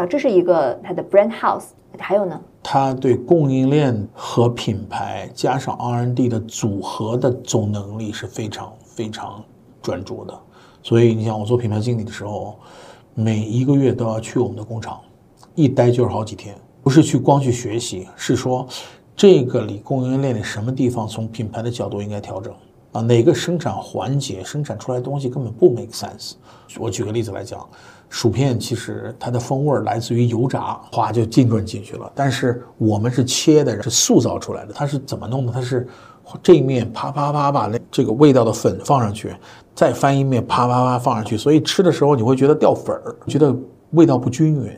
[0.00, 1.66] 啊，这是一个它的 brand house，
[1.98, 2.40] 还有呢？
[2.62, 8.72] 它对供应链和品牌加上 R&D 的组合的总能力是非常。
[8.92, 9.42] 非常
[9.80, 10.38] 专注的，
[10.82, 12.58] 所以你想我做品牌经理的时候，
[13.14, 15.00] 每一个月都要去我们的工厂，
[15.54, 16.54] 一待就是好几天。
[16.82, 18.66] 不是去光去学习，是说
[19.16, 22.52] 这个里供应链里什么地方从品牌的角度应该调整
[22.92, 23.00] 啊？
[23.00, 26.32] 哪个生产环节生产出来的东西根本不 make sense？
[26.78, 27.66] 我举个例子来讲，
[28.10, 32.12] 薯片其实它的风味来自于油炸，哗就浸润进去了。
[32.14, 35.52] 但是我们是切的，是塑造出来的，它是怎么弄的？
[35.52, 35.88] 它是。
[36.44, 39.34] 这一面啪啪啪把那这个味道的粉放上去，
[39.74, 43.52] 再翻一面啪啪啪放上去，所以吃的时候你会觉得掉粉儿，觉得
[43.92, 44.70] 味道不均匀，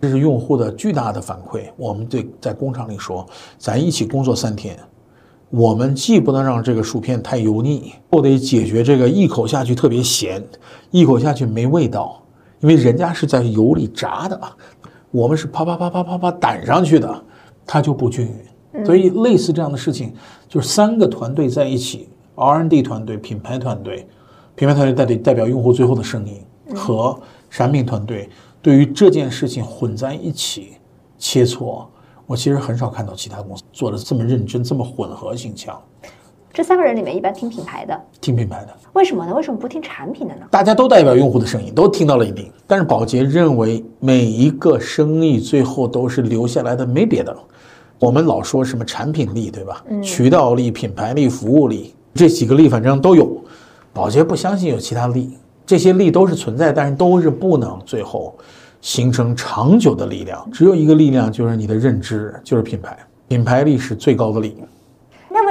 [0.00, 1.70] 这是用户的巨大的反馈。
[1.76, 3.24] 我们对在工厂里说，
[3.58, 4.76] 咱一起工作三天，
[5.50, 10.42] 我们既不能让这个薯片太油腻，又得解决这个一口下去特别咸，
[10.90, 12.21] 一口下去没味道，
[12.62, 14.40] 因为人家是在油里炸的，
[15.10, 17.24] 我们是啪啪啪啪啪啪掸上去的，
[17.66, 18.86] 它就不均匀。
[18.86, 20.14] 所以类似这样的事情，
[20.48, 24.06] 就是三个团队在一起，R&D 团队、品牌团队。
[24.54, 26.40] 品牌团队代表代表用户最后的声音
[26.76, 27.18] 和
[27.50, 28.28] 产品团队
[28.60, 30.74] 对于这件事情混在一起
[31.18, 31.86] 切磋，
[32.26, 35.80] 我其实很少看到其他公司做的这么认真、这么混合性强。
[36.52, 39.34] 这三个人里面一般听品牌的，听品牌的，为什么呢？
[39.34, 40.42] 为什么不听产品的呢？
[40.50, 42.52] 大家都代表用户的声音，都听到了一定。
[42.66, 47.34] 但是宝洁认为每一个生意最后都是留下来的，没别的。
[47.98, 49.82] 我们老说什么产品力，对吧？
[50.02, 53.42] 渠道力、品牌力、服务力，这几个力反正都有。
[53.94, 55.30] 宝洁不相信有其他力，
[55.64, 58.36] 这些力都是存在，但是都是不能最后
[58.82, 60.46] 形成长久的力量。
[60.52, 62.98] 只有一个力量，就是你的认知，就是品牌，
[63.28, 64.54] 品牌力是最高的力。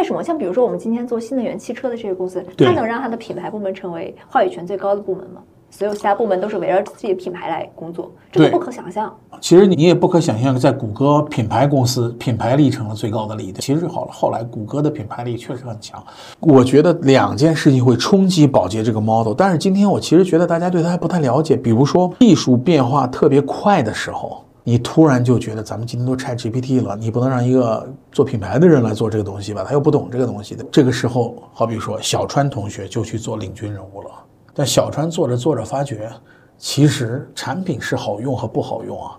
[0.01, 5.43] 那为什么像比如说我们今天做新能源汽车的这个公司，它能让它的品牌部门成为话语权最高的部门吗？
[5.69, 9.15] 所有其他部门都是围绕自己的品牌来工作，这个不可想象。
[9.39, 13.61] 其实你也不可想象，在谷歌品牌公司，品牌力成了最高的力的。
[13.61, 16.03] 其实好了，后来谷歌的品牌力确实很强。
[16.39, 21.55] 我觉得两件事情会冲击宝洁这个 model，但是今天我其实觉得大家对它还不太了解。
[21.55, 29.63] 比如说技术变化特别快的时候，你突然就觉得咱们今天都拆 GPT 了，你不能让一个做品牌的人来做这个东西吧？
[29.67, 30.63] 他又不懂这个东西的。
[30.71, 34.09] 这个时候，好比说小川同学就去做领军人物了。
[34.53, 36.11] 但小川做着做着发觉，
[36.57, 39.17] 其实产品是好用和不好用啊。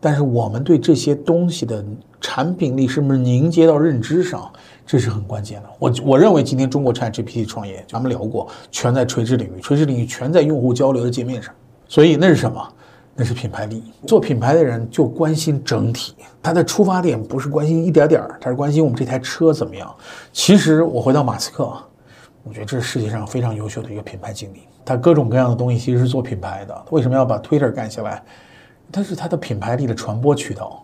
[0.00, 1.84] 但是我们对这些东西的
[2.20, 4.50] 产品力是不是凝结到认知上，
[4.86, 5.68] 这是很关键的。
[5.78, 11.52] 我我认为今天中国拆 GPT 创业，咱们聊过，全在垂直领域，垂直领域全在用户交流的界面上。
[11.88, 12.66] 所以那是什么？
[13.20, 13.82] 那是品牌力。
[14.06, 19.92] 做品牌的人就关心整体，他的出发点不是关心一点点儿，他是关心我们这台车怎么样。
[20.32, 21.72] 其实我回到马斯克。
[22.44, 26.84] 我觉得这是世界上非常优秀的一个品牌经理，他各种各样的东西其实是做品牌的。
[26.90, 28.22] 为什么要把 Twitter 干下来？
[28.92, 30.82] 他是他的品牌力的传播渠道。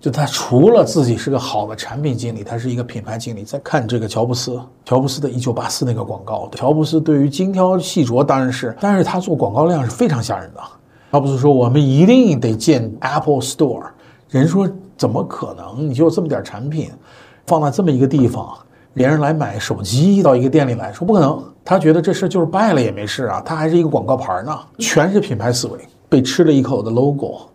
[0.00, 3.44] 就他除了自己是个好的产品经理，他是一个品牌经理。
[3.44, 10.60] 再看这个乔布斯，乔布斯的一九八四那个广告，乔布斯对于精挑细琢当然是，但是他做广告量是非常吓人的。
[11.16, 13.86] 乔布斯说：“我们一定得建 Apple Store。”
[14.28, 15.88] 人说：“怎么可能？
[15.88, 16.90] 你就这么点产品，
[17.46, 18.54] 放在这么一个地方？”
[18.92, 27.48] 别人来买手机到一个店里来说不可能，他觉得这事就是败了也没事啊，他还是一个广告牌呢，全是品牌思维，被吃了一口的 logo。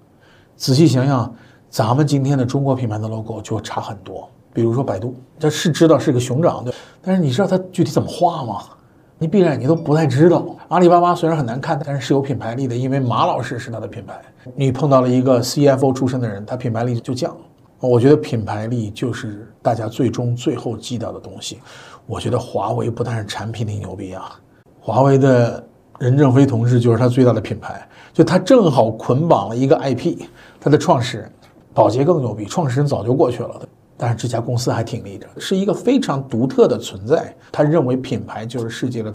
[0.55, 1.32] 仔细想想，
[1.70, 4.28] 咱们今天的中国品牌的 logo 就差很多。
[4.51, 8.57] 比如说百度，他是知道是个熊掌，对，但是你知道它具体怎么画吗？
[9.22, 10.43] 你闭着眼睛都不太知道。
[10.69, 14.19] 阿里巴巴虽然很难看，但是是有品牌力的，因为马老师是他的品牌。
[14.55, 17.38] 你碰到了一个 CFO 出身的人，他品牌力就降。
[17.80, 21.59] 我觉得品牌力就是大家最终最后记到的东西。
[22.07, 24.39] 我觉得华为不但是产品力牛逼啊，
[24.80, 25.63] 华为的
[25.99, 30.17] 任正非同志就是他最大的品牌，就他正好捆绑了一个 IP，
[30.59, 31.32] 他的创始人，
[31.76, 33.61] 宝洁更牛逼，创始人早就过去了，
[34.02, 37.32] 但是这家公司还挺立着，是一个非常独特的存在。
[37.52, 39.14] 他认为品牌就是世界的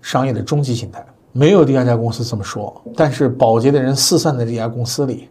[0.00, 2.80] 商业的终极形态，没有第二家公司这么说。
[2.94, 5.28] 但是宝洁的人四散在这家公司里，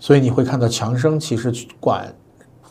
[0.00, 2.12] 所以你会看到强生其实管。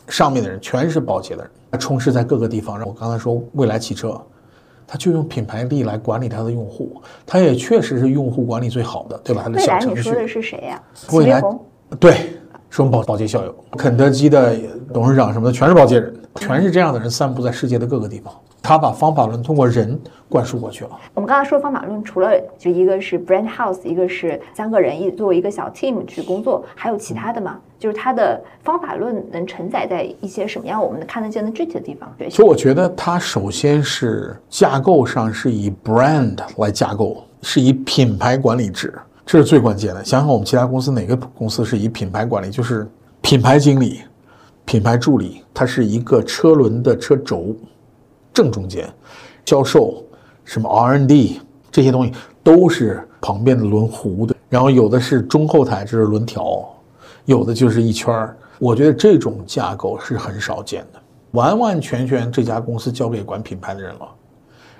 [0.08, 2.80] 上面的人全是保洁的人，他充斥在各个地方。
[2.86, 4.18] 我刚才说未来汽车，
[4.86, 9.44] 他就用品牌力来管理他的用户，他也确实是用户管理最好的，对吧？
[9.48, 10.82] 未来你说的是谁呀？
[11.12, 11.42] 未来
[12.00, 12.30] 对，
[12.70, 14.56] 是我们保保洁校友，肯德基的
[14.92, 18.32] 董事长什么的全是保洁人，全是这样的人散布在世界的各个地方。
[18.60, 19.98] 他把方法论通过人
[20.28, 20.90] 灌输过去了。
[21.14, 27.58] 我们刚才说方法论，除了就一个是 brand house，一个是三个人一作为一个小 team 去工作，还有其他的吗？
[27.78, 32.12] 就是它的方法论能承载在一些什么样我们看得见的具体的地方？
[32.28, 38.92] 所以我觉得它首先是架构上是以 brand 来架构，是以品牌管理制，
[39.30, 40.02] 这是最关键的。
[40.02, 42.50] 想想我们其他公司哪个公司是以品牌管理？
[42.50, 42.88] 就是
[43.20, 44.00] 品牌经理、
[44.64, 47.54] 品牌助理，它是一个车轮的车轴。
[48.32, 48.90] 正中间，
[49.44, 50.02] 销售
[50.44, 52.12] 什么 R&D 这些东西
[52.42, 56.66] 都是旁边的轮弧的，然后有的是中后台，这是轮条，
[57.26, 58.34] 有的就是一圈儿。
[58.58, 60.98] 我觉得这种架构是很少见的，
[61.32, 64.08] 完完全全这家公司交给管品牌的人了。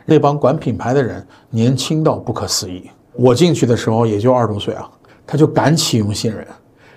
[0.06, 2.88] 那帮管品牌的人年轻到不可思议，
[3.18, 4.88] 我进去的时候也就二十多岁啊，
[5.26, 6.46] 他就敢启用新人。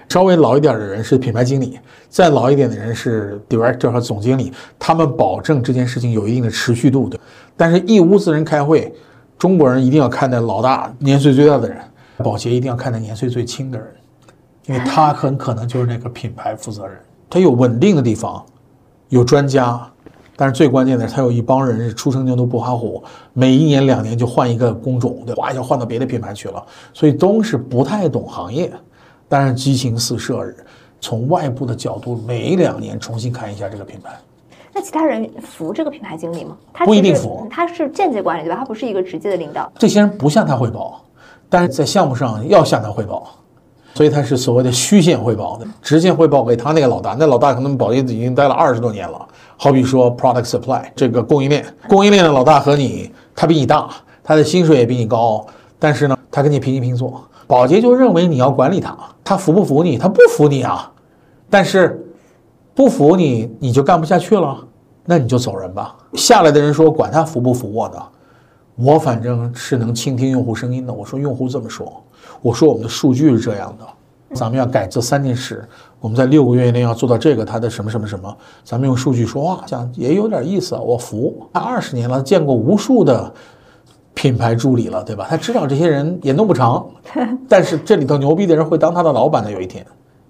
[0.07, 7.19] 稍微老一点的人是品牌经理，再老一点的人是 director 和总经理，他们保证这件事情有一定的持续度的。
[7.57, 8.93] 但是，一屋子人开会，
[9.39, 11.77] 中国人一定要看待老大年岁最大的人，
[12.17, 13.87] 保洁一定要看待年岁最轻的人，
[14.67, 16.95] 因为他很可能就是那个品牌负责人。
[17.29, 18.45] 他有稳定的地方，
[19.09, 19.90] 有专家，
[20.41, 26.65] 但是最关键的是他有一帮人是初生牛犊不怕虎，每一年两年就换一个工种，对，哗一下换到别的品牌去了，
[26.95, 28.73] 所以都是不太懂行业，
[29.29, 30.51] 但是激情四射，
[30.99, 34.09] 从外部的角度每两年重新看一下这个品牌。
[34.73, 36.57] 那其他人服这个品牌经理吗？
[36.73, 38.55] 他不一定服他是间接管理对吧？
[38.55, 39.71] 他不是一个直接的领导。
[39.77, 41.05] 这些人不向他汇报，
[41.49, 43.29] 但是在项目上要向他汇报，
[43.93, 49.27] 所以他是所谓的虚线汇报的，直接汇报给他那个老大，那老大可能保洁已经待了二十多年了。
[49.63, 53.87] 好比说 product supply 这个供应链，供应链的老大和你，他比你大，
[54.23, 55.45] 他的薪水也比你高，
[55.77, 57.23] 但是呢，他跟你平起平坐。
[57.45, 59.99] 保洁就认为你要管理他，他服不服你？
[59.99, 60.91] 他不服你啊，
[61.47, 62.03] 但是
[62.73, 64.57] 不服你，你就干不下去了，
[65.05, 65.95] 那你就走人吧。
[66.15, 68.03] 下来的人说，管他服不服我的？
[68.77, 70.91] 我反正是能倾听用户声音的。
[70.91, 72.03] 我说用户这么说，
[72.41, 73.85] 我说我们的数据是这样的，
[74.35, 75.69] 咱们要改这三件事，
[76.01, 81.47] 我们在六个月内要做到这个，它的什么什么什么，咱们用数据说，话，讲也有点意思啊，我服。
[81.53, 83.31] 他二十年了，见过无数的
[84.15, 85.27] 品牌助理了，对吧？
[85.29, 86.85] 他知道这些人也弄不长，
[87.47, 89.85] 但是这里头牛逼的人会当他的老板的，有一天。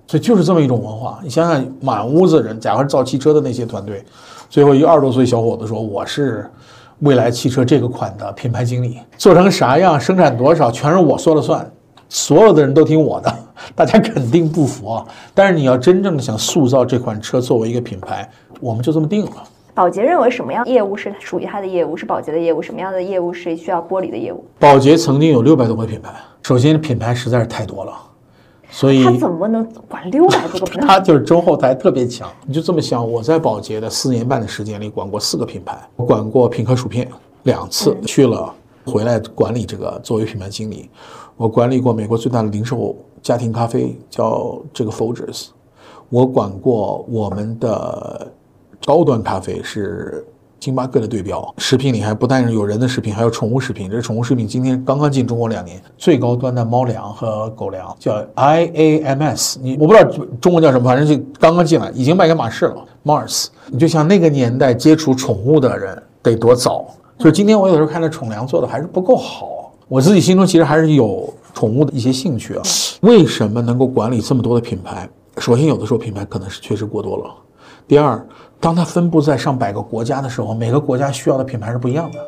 [0.08, 1.20] 所以就是这么一种文化。
[1.24, 4.04] 你想想，满屋子人，假如造汽车的那些团队，
[4.50, 6.46] 最后一个二十多岁小伙子说：“我是
[7.00, 11.66] 未来汽车这个款的品牌经理，做成啥样，生产多少，全是我说了算，
[12.14, 13.34] 所有的人都听我的。
[13.74, 15.06] ”大家肯定不服啊！
[15.34, 19.32] 但是你要真正的想塑造这款车作为一个品牌，我们就这么定了。
[19.74, 24.44] 保洁认为什么样业务是属于它的业务，是保洁的业务；什么样的业务是需要剥离的业务？
[24.60, 26.12] 宝洁曾经有六百多个品牌，
[26.44, 27.94] 首先品牌实在是太多了，
[28.70, 30.88] 所以他怎么能管六百多个品牌？
[30.90, 32.30] 他就是中后台特别强。
[32.46, 37.08] 你就这么想，我在宝洁的四年半的时间里管过四个品牌，我管过品客薯片
[37.44, 38.54] 两次，去了
[38.86, 40.90] 回来管理这个作为品牌经理。
[41.42, 45.48] 我管理过美国最大的零售家庭咖啡，叫这个 Folgers。
[46.08, 48.32] 我管过我们的
[48.86, 50.24] 高端咖啡是
[50.60, 53.90] 星巴克的对标，食品里还不但是有人的食品，还有宠物食品。
[53.90, 60.08] 这宠物食品今天刚刚进中国两年，最高端的猫粮和狗粮叫 IAMS，你我不知道
[60.40, 62.86] 中文叫什么，反正就刚刚进来，已经卖给马氏了。
[63.04, 66.86] Mars，你就像那个年代接触宠物的人得多早，
[67.18, 69.61] 所以今天我有时候看着宠粮做的还是不够好，
[69.92, 72.62] 我自己心中其实还是有宠物的一些兴趣啊。
[73.02, 75.10] 为什么能够管理这么多的品牌？
[75.38, 77.26] 首先，有的时候品牌可能是确实过多了。
[77.90, 78.26] 第二，
[78.58, 82.20] 当它分布在上百个国家的时候，每个国家需要的品牌是不一样的。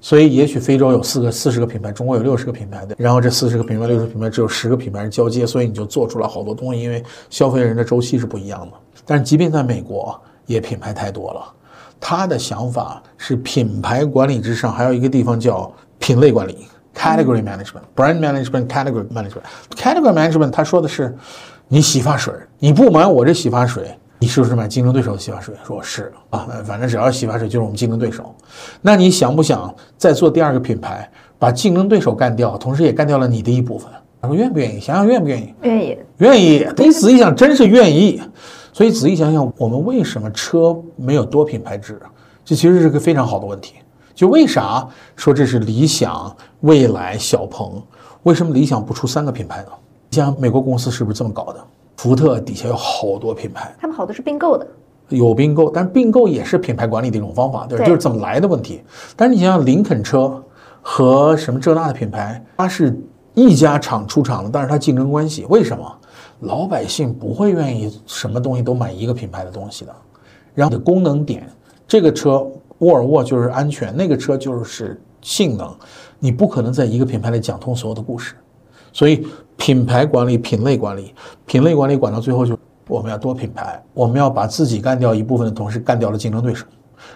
[0.00, 8.72] 所以，也许非洲有四个、四十个品牌，中国有六十个品牌的，然后这四十个品牌、六十个品牌只有十个品牌是交接，所以你就做出了好多东西，因为消费人的周期是不一样的。
[9.04, 11.42] 但是，即便在美国，也品牌太多了。
[12.00, 16.56] 他的想法是品牌管理之上还有一个地方叫品类管理
[16.94, 19.42] （category management）、brand management、category management。
[19.76, 21.14] category management 他说的是，
[21.68, 23.84] 你洗发水，你不买我这洗发水。
[24.18, 25.52] 你是不是买竞争对手的洗发水？
[25.66, 28.32] 说是啊，反正只要洗发水就是我们竞争对手。
[28.80, 33.90] 那你想不想再做第二个品牌，把竞争对手干掉，同时也干掉了你的一部分？
[34.20, 34.78] 他说愿不愿意？
[34.78, 35.52] 想想愿不愿意？
[35.62, 36.64] 愿意，愿意。
[36.76, 38.22] 你仔细想，真是愿意。
[38.72, 42.00] 所以仔细想想，我们为什么车没有多品牌制？
[42.44, 43.74] 这其实是个非常好的问题。
[44.14, 44.86] 就为啥
[45.16, 47.82] 说这是理想、未来、小鹏？
[48.22, 49.68] 为什么理想不出三个品牌呢？
[50.10, 51.64] 像美国公司是不是这么搞的？
[51.96, 54.66] 福特底下有好多品牌，他们好多是并购的，
[55.08, 57.78] 有并购，但是并购也是品牌管理的一种方法，对？
[57.78, 58.82] 对就是怎么来的问题。
[59.16, 60.42] 但是你想想，林肯车
[60.80, 62.98] 和什么这那的品牌，它是
[63.34, 65.98] 一家厂出厂的，但是它竞争关系，为什么？
[66.40, 69.94] 老百姓不会愿意什么东西都买一个品牌的东西的。
[70.54, 71.48] 然后的功能点，
[71.86, 72.44] 这个车
[72.82, 75.72] 沃尔沃就是安全，那个车就是性能，
[76.18, 78.34] 你不可能在一个品牌里讲通所有的故事。
[78.92, 79.24] 所以
[79.56, 81.14] 品牌管理、品类管理、
[81.46, 82.58] 品类管理管到最后就
[82.88, 86.66] 我们要多品牌，我们要把自己干掉一部分的同时干掉了竞争对手。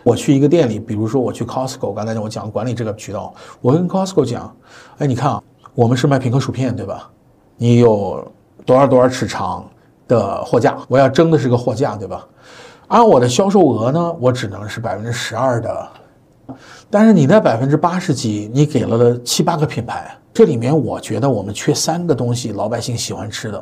[0.05, 4.57] 我去一个店里，比如说我去 Costco，刚才我讲管理这个渠道，我跟 Costco 讲，
[4.99, 5.43] 哎，你看啊，
[5.75, 7.11] 我们是卖品客薯片，对吧？
[7.57, 8.25] 你有
[8.64, 9.69] 多少多少尺长
[10.07, 12.27] 的货架，我要争的是个货架，对吧？
[12.89, 15.89] 按我的销售额呢，我只能是百分之十二的，
[16.89, 23.61] 但是你那百分之八十几，你给了七八个品牌，这里面我觉得我们缺三个东西，老百姓喜欢吃的，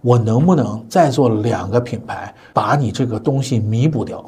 [0.00, 4.24] 我能不能再做两个品牌，把你这个东西弥补掉？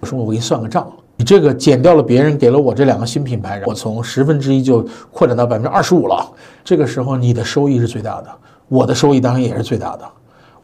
[0.00, 6.30] 我说我给你算个账，你这个减掉了别人给了我这两个新品牌，我从十分之一就扩展到百分之二十五了。
[6.62, 8.28] 这个时候你的收益是最大的，
[8.68, 10.04] 我的收益当然也是最大的。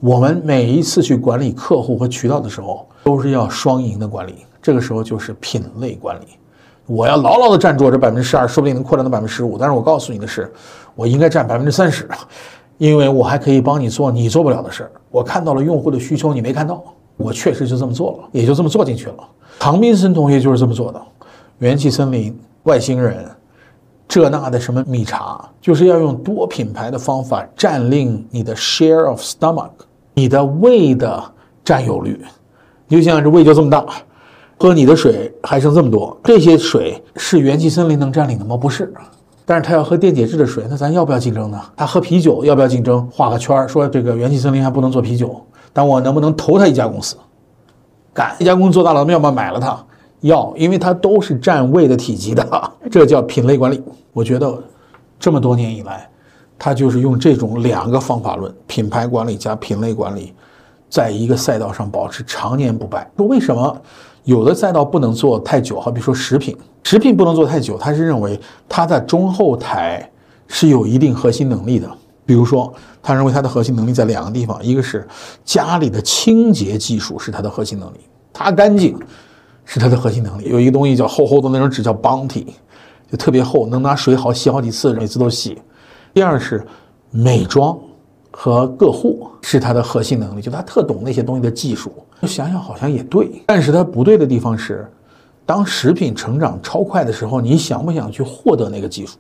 [0.01, 4.35] 我们每一次去管理客户和渠道的时候，都是要双赢的管理。
[4.61, 6.25] 这个时候就是品类管理，
[6.87, 9.57] 我要牢牢的占住这百分之十二，说不定能扩展到百分之十五。
[9.57, 10.53] 但是我告诉你的是，
[10.95, 12.09] 我应该占百分之三十，
[12.79, 14.91] 因为我还可以帮你做你做不了的事儿。
[15.11, 16.83] 我看到了用户的需求，你没看到，
[17.17, 19.17] 我确实就这么做了，也就这么做进去了。
[19.59, 21.01] 唐斌森同学就是这么做的，
[21.59, 23.25] 元气森林、外星人，
[24.09, 29.71] 这那的什么米茶，就是要用多品牌的方法占领你的 share of stomach，
[30.19, 31.23] 你的胃的
[31.63, 32.19] 占有率。
[32.89, 33.85] 你就想想这胃就这么大，
[34.59, 38.57] 喝你的水还剩这么多，这些水是元气森林能占领的吗？
[38.57, 38.93] 不是。
[39.45, 41.61] 但是他要喝电解质的水，那咱要不要竞争呢？
[41.77, 43.07] 他喝啤酒要不要竞争？
[43.13, 45.39] 画个圈儿说这个元气森林还不能做啤酒，
[45.75, 47.17] 但我能不能投他一家公司？
[48.15, 49.79] 干一家公司做大了，咱们要不要买了它？
[50.23, 53.83] 要，因为它都是占位的体积的，这叫品类管理。
[54.15, 54.59] 我觉得
[55.21, 56.09] 这么多年以来，
[56.59, 60.33] 他就是用这种两个方法论：品牌管理加品类管理，
[60.89, 63.11] 在一个赛道上保持常年不败。
[63.17, 63.81] 说为什么
[64.25, 65.79] 有的赛道不能做太久？
[65.81, 70.11] 好比说食品，食品不能做太久，他是认为它在中后台
[70.49, 71.89] 是有一定核心能力的。
[72.25, 75.07] 比如说，他认为它的核心能力在两个地方，一个是
[75.45, 78.01] 家里的清洁技术是它的核心能力，
[78.33, 78.99] 它干净
[79.65, 80.49] 是它的核心能力。
[80.49, 82.47] 有一个东西叫厚厚的那种纸叫 Bounty，
[83.09, 85.57] 就特别厚，能拿水好洗好几次，每次都洗。
[86.17, 86.67] 第二是
[87.11, 87.79] 美妆
[88.31, 91.93] 和个护是它的核心能力，就他特懂那些东西的技术。
[92.23, 94.91] 想想好像也对，但是它不对的地方是，
[95.45, 99.19] 当食品成长超快的时候，你想不想去获得那个技术，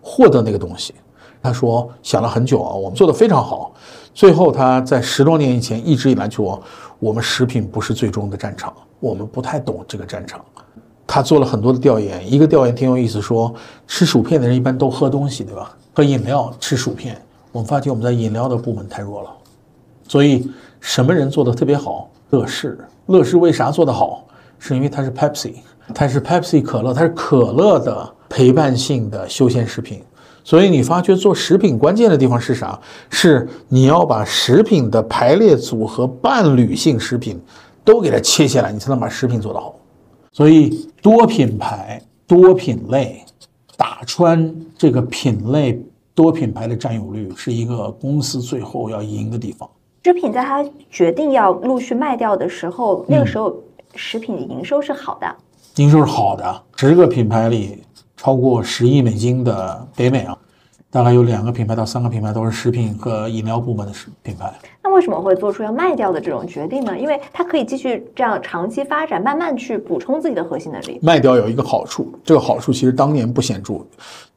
[0.00, 0.94] 获得那个东西？
[1.42, 3.74] 他说想了很久啊，我们做的非常好。
[4.14, 6.62] 最后他在十多年以前一直以来就说，
[6.98, 10.42] 我们食品不是最终的战场，我们不太懂这个战场。
[11.06, 13.54] 他做了很多的调研，一个调研挺有意思，说
[13.86, 15.76] 吃薯片的人一般都喝东西，对吧？
[15.92, 17.20] 喝饮料吃薯片，
[17.52, 19.30] 我们发现我们在饮料的部门太弱了。
[20.08, 22.10] 所以什么人做的特别好？
[22.30, 22.78] 乐事。
[23.06, 24.24] 乐事为啥做得好？
[24.58, 25.54] 是因为它是 Pepsi，
[25.94, 30.02] 它是 Pepsi 可乐，它是可乐的陪伴性的休闲食品。
[30.44, 32.78] 所以你发觉做食品关键的地方是啥？
[33.10, 37.40] 是你要把食品的排列组合、伴侣性食品
[37.84, 39.74] 都给它切下来，你才能把食品做得好。
[40.32, 43.24] 所以多品牌、多品类，
[43.80, 45.82] 打穿这个品类
[46.14, 49.66] 多品牌的占有率，是一个公司最后要赢的地方。
[50.04, 53.56] 食品在它决定要陆续卖掉的时候，那个时候
[53.94, 55.34] 食品的营收是好的，
[55.76, 57.82] 营收是好的，十个品牌里。
[58.22, 60.36] 超过十亿美金的北美啊，
[60.92, 64.52] 大概有两个品牌到三个品牌都是食品和饮料部门的食品牌。
[64.82, 66.98] 那为什么会做出要卖掉的这种决定呢？
[66.98, 70.98] 因为它可以继续这样长期发展，慢慢去补充自己的核心能力。
[71.00, 73.74] 卖掉有一个好处，这个好处其实当年不显著，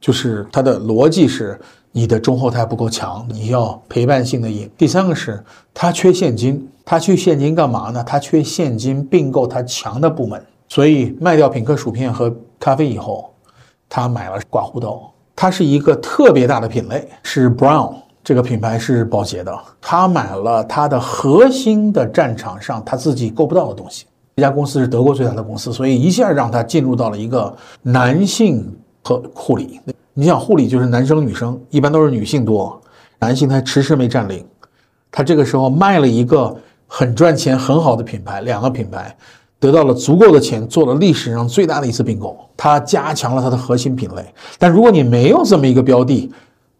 [0.00, 4.70] 就是它的逻辑是你的中后台不够强，你要陪伴性的赢。
[4.78, 5.42] 第三个是
[5.74, 8.04] 它缺现金，它缺现金干嘛呢？
[8.04, 13.28] 它缺现金并购它强的部门，所以卖掉品客薯片和咖啡以后。
[13.86, 19.56] 他买了刮胡刀，它是一个特别大的品类，是 Brown 这个品牌是保洁的。
[19.80, 24.06] 他买了它的核心的战场上他自己够不到的东西。
[24.36, 29.80] 这家公司是德国最大的公司，所以一下让他进入到了一个男性和护理。
[30.12, 32.80] 你想护理就是男生女生，一般都是女性多，
[33.18, 34.44] 男性他迟迟没占领。
[35.10, 36.56] 他这个时候卖了一个
[36.86, 39.16] 很赚钱很好的品牌，两个品牌。
[39.64, 44.22] 得到了足够的钱，做了历史上最大的一次并购，它加强了它的核心品类。
[44.58, 46.30] 但如果你没有这么一个标的，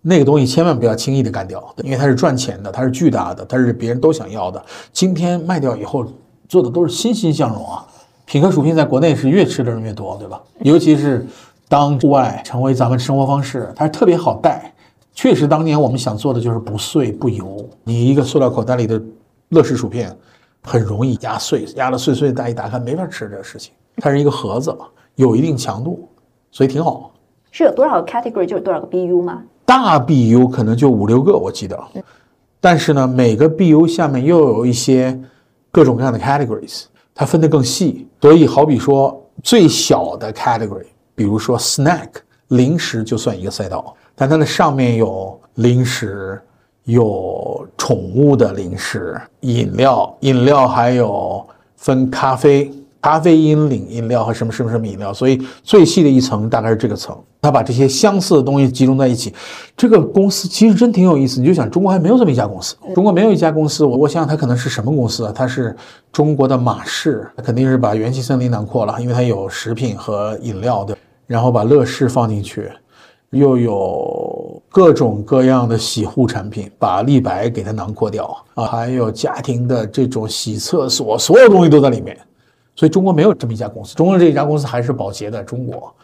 [0.03, 4.63] 那个东西千万不要轻易的干掉，因为它是赚钱的，它是巨大的，它是别人都想要的。
[4.93, 6.05] 今天卖掉以后，
[6.47, 7.87] 做的都是欣欣向荣啊！
[8.27, 10.39] 品客薯片在国内是越吃的人越多，对吧？
[10.61, 11.27] 尤其是
[11.71, 14.75] 当户外成为咱们生活方式，它是特别好带。
[15.15, 17.67] 确实，当年我们想做的就是不碎不油。
[17.85, 19.01] 你一个塑料口袋里的
[19.49, 20.15] 乐事薯片。
[20.65, 23.73] 很容易压碎，压的碎碎的，一打开没法吃这个事情。
[23.99, 24.75] 它是一个盒子，
[25.15, 26.09] 有一定强度，
[26.51, 27.13] 所以挺好。
[27.53, 29.43] 是有多少个 category 就有多少个 BU 吗？
[29.67, 31.79] 大 BU 可能就五六个，我记得。
[32.61, 35.19] 但是呢，每个 BU 下面又有一些
[35.71, 36.85] 各种各样的 categories，
[37.15, 38.09] 它分得更细。
[38.23, 42.09] 所以好比说最小的 category，比如说 snack
[42.49, 46.41] 零食就算一个赛道，但它的上面有零食。
[46.85, 51.45] 有宠物的零食、饮料，饮料还有
[51.77, 52.71] 分咖啡、
[53.01, 57.17] 咖啡因领饮料和什么什么什么饮料，所以最细的一层大概是这个层。
[57.41, 59.31] 他把这些相似的东西集中在一起，
[59.77, 61.41] 这个公司其实真挺有意思。
[61.43, 63.85] 你就想，中国还没有这么一家公司，中国没有一家公司。
[63.85, 65.33] 我我想想，它可能是什么公司啊？
[65.35, 65.77] 它是
[66.11, 72.71] 中国的马氏，肯定是把元气森林囊括了，因为它有食品和饮料的，然后把乐事放进去。
[73.35, 82.17] 又有各种各样的洗护产品，把立白给它囊括掉啊，还有家庭的这种洗厕所，所有东西都在里面。
[82.77, 85.95] 所以中国没有这么一家公司，中国这一家公司还是保洁的中国，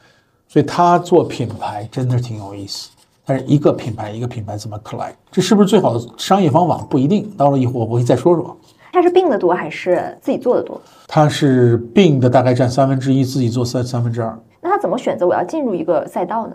[0.47, 2.91] 所以他做品牌真的挺有意思。
[3.25, 7.31] 但是一个品牌一个品牌怎么 collect，这是不是最好的商业方法不一定。
[7.37, 8.57] 到了以后我会再说说。
[8.93, 10.81] 他是并的多还是自己做的多？
[11.07, 14.37] 他是并的大概占三分之一，自己做三三分之二。
[14.61, 16.53] 那他怎么选择我要进入一个赛道呢？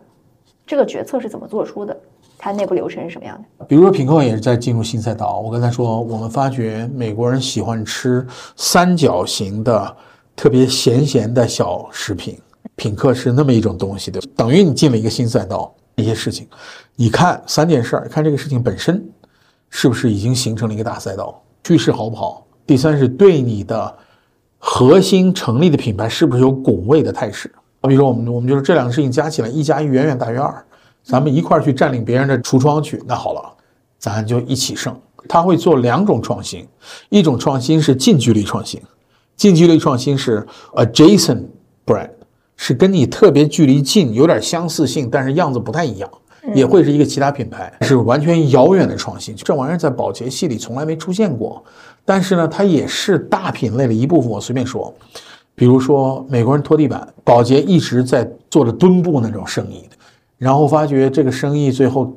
[0.65, 1.97] 这个决策是怎么做出的？
[2.37, 3.65] 它内部流程是什么样的？
[3.65, 5.39] 比如说品客也是在进入新赛道。
[5.39, 9.97] 我刚才说，我们发觉美国人喜欢吃三角形的、
[10.35, 12.37] 特别咸咸的小食品，
[12.75, 15.73] 品客是那么一种东西的，等于你进了一个新赛道。
[15.97, 16.45] 一些事情，
[16.97, 19.01] 你看三件事儿，看这个事情本身
[19.69, 22.45] 是不是已经形成了一个大赛道，趋势好不好？
[22.67, 23.97] 第三是对你的
[24.57, 27.49] 核心成立的品牌是不是有拱卫的态势？
[27.87, 30.53] 比如说我们我们就是这两个事情加起来，一加一远远大于二。
[31.03, 33.53] 咱们一块儿去占领别人的橱窗去，那好了，
[33.99, 34.95] 咱就一起胜。
[35.29, 36.67] 他会做两种创新，
[37.09, 38.81] 一种创新是近距离创新，
[39.35, 41.43] 近距离创新是 adjacent
[41.85, 42.09] brand，
[42.55, 46.09] 是跟你特别距离近，有点相似性，但是样子不太一样，
[46.53, 49.35] 也会是一个其他品牌，是完全遥远的创新。
[49.35, 51.63] 这玩意儿在保洁系里从来没出现过，
[52.03, 54.29] 但是呢，它也是大品类的一部分。
[54.29, 54.93] 我随便说，
[55.55, 59.83] 比如说美国人拖地板，保洁一直在做着墩布那种生意。
[60.37, 62.13] 然后发觉这个生意最后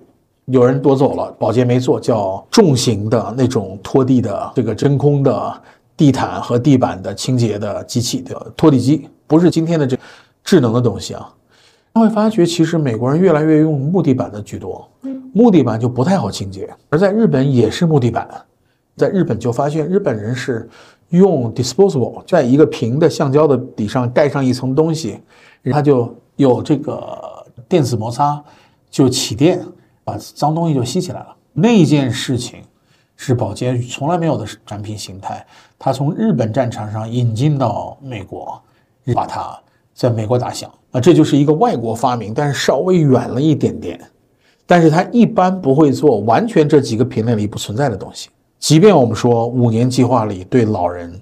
[0.46, 5.62] 有人夺走了，保洁没做，叫重型的那种拖地的这个真空的
[5.96, 9.96] 地毯和地板的清洁的机器的拖地机，不是今天的这
[10.42, 11.32] 智能的东西啊。
[11.94, 14.88] 他会发觉其实美国人越来越用木地板的居多，
[15.32, 18.28] 木地板就不太好清洁，而在日本也是木地板，
[18.96, 20.68] 在日本就发现日本人是
[21.10, 25.18] 用 disposable，在一个平的橡胶的底上盖上一层东西，
[25.70, 27.36] 它就有这个。
[27.68, 28.42] 电子摩擦
[28.90, 29.62] 就起电，
[30.02, 31.36] 把脏东西就吸起来了。
[31.52, 32.62] 那件事情
[33.14, 35.44] 是宝洁从来没有的产品形态，
[35.78, 38.58] 它从日本战场上引进到美国，
[39.12, 39.54] 把它
[39.92, 44.00] 在美国打响啊，这就是一个外国发明，但是稍微远了一点点。
[44.64, 48.30] 但是它一般不会做完全这几个品类里不存在的东西。
[48.58, 51.20] 即便我们说五年计划里对老人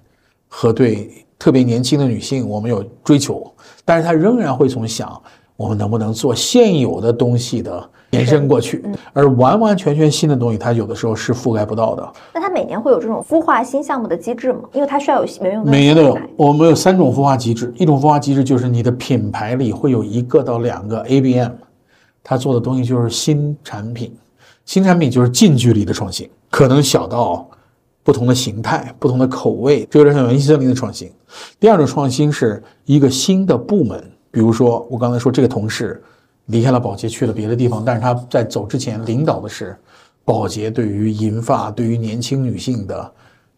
[0.48, 3.52] 和对特别年轻的女性我们有追求，
[3.84, 5.20] 但是它仍然会从想。
[5.56, 8.84] 我们能不能做现有的东西的延伸过去？
[9.14, 12.12] 而完完全全新的东西，它有的时候是覆盖不到的。
[12.34, 14.60] 那它每年会有这种孵化新项目的机制吗？
[14.74, 15.70] 因为它需要有没用的。
[15.70, 16.18] 每年都有。
[16.36, 21.52] 我们有三种孵化机制，一种孵化机制就是你的品牌里会有一个到两个 ABM，
[22.22, 24.14] 它做的东西就是新产品。
[24.66, 27.48] 新产品就是近距离的创新，可能小到
[28.02, 31.10] 不同的形态、不同的口味，这有点像元气森林的创新。
[31.58, 34.12] 第二种创新是一个新的部门。
[34.30, 36.02] 比如说，我刚才说这个同事
[36.46, 39.74] 离开了保洁，去了别的地方，但是他在走之前领导的是
[40.26, 43.12] 保洁对于银发、对于年轻女性的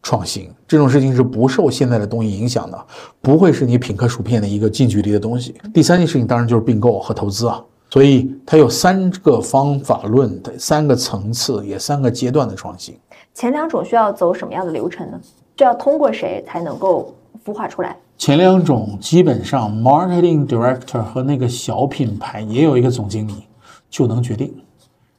[0.05, 0.49] 创新。
[0.68, 2.86] 这种事情是不受现在的东西影响的，
[3.20, 5.53] 不会是你品客薯片的一个近距离的东西。
[5.74, 7.61] 第三件事情当然就是并购和投资啊，
[7.91, 12.99] 所以它有三个方法论的三个层次，也三个阶段的创新。
[13.34, 15.20] 前两种需要走什么样的流程呢？
[15.57, 17.14] 这要通过谁才能够
[17.45, 17.97] 孵化出来？
[18.16, 23.34] 前两种基本上，marketing director 和那个小品牌也有一个总经理
[23.89, 24.53] 就能决定，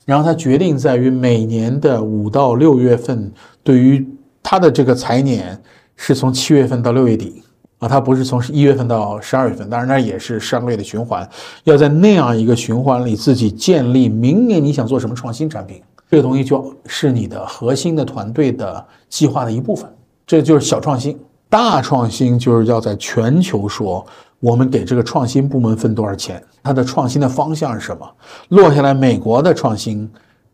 [0.06, 3.32] 然后他决定在于每年的五到六月份，
[3.64, 4.06] 对于
[4.44, 5.60] 他的这个财年
[5.96, 7.42] 是从七月份到六月底
[7.80, 11.28] 啊，它不是从一月份到十二月份，当然那也是上个月的循环，
[11.64, 19.90] 要在那样一个循环里自己建立明年你想做什么创新产品，这个东西就是你的核心的团队的计划的一部分，
[20.28, 21.18] 这就是小创新。
[21.52, 24.06] 大创新就是要在全球说，
[24.40, 28.08] 我们给这个创新部门分多少钱，它的创新的方向是什么？
[28.50, 30.08] 落下来，美国的创新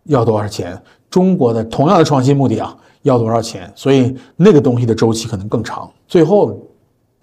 [0.05, 0.81] 要多少钱？
[1.09, 3.69] 中国的同样的创新目的啊，要多少钱？
[3.75, 5.91] 所以那个东西的周期可能更长。
[6.07, 6.57] 最后，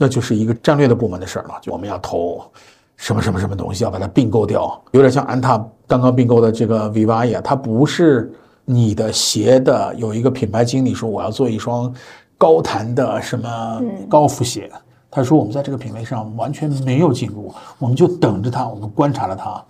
[0.02, 2.42] 那就是一个战略的部门的事儿了，就我们要投
[2.96, 8.32] 什么什么什么东西，要把它并购掉，有点像安踏刚刚并购的这个 Viva 它不是
[8.64, 11.94] 你的鞋的有一个品牌经理说我要做一双。
[12.38, 14.68] 高弹的什么高尔夫鞋？
[15.08, 19.64] 他说我们在这个品类上完全没有进入，我们就等着它，我们观察了它，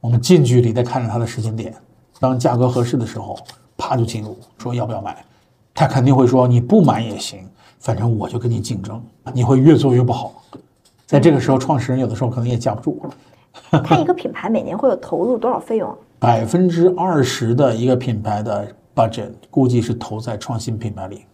[0.00, 1.72] 我们近距离的看着它的时间点，
[2.18, 3.38] 当价格合适的时候，
[3.76, 5.24] 啪就进入，说要不要买？
[5.72, 10.42] 他肯定会说你不买也行，反正我就跟你竞争，你会越做越不好。
[11.06, 13.00] 在这个时候，创始人有的时候可能也架不住。
[13.84, 15.96] 他一个品牌每年会有投入多少费用？
[16.18, 21.24] 百分之二十的一个品牌的 budget 估计是投在创新品牌里。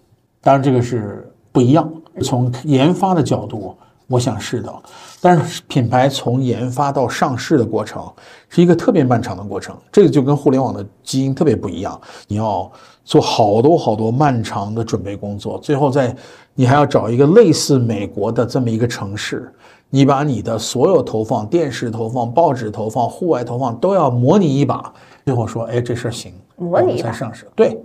[0.40, 1.90] 当然，这个是不一样。
[2.20, 3.74] 从研发的角度，
[4.06, 4.72] 我想是的。
[5.20, 8.12] 但是品牌从研发到上市的过程
[8.48, 11.98] 是一个特别漫长的过程，这个就跟互联网的基因特别不一样。
[12.28, 12.70] 你要
[13.04, 16.14] 做好多好多漫长的准备工作，最后在
[16.54, 19.52] 你还要找一个类似美国的这么一个城市，
[19.90, 24.92] 你把你的所有投放、电视投放、报纸投放、户外投放都要模拟一把，
[25.24, 27.46] 最后说，哎，这事儿行，模拟才上市。
[27.56, 27.76] 对，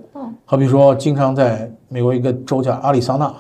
[0.46, 3.34] 好比说，经常在美国一个州叫阿里桑那，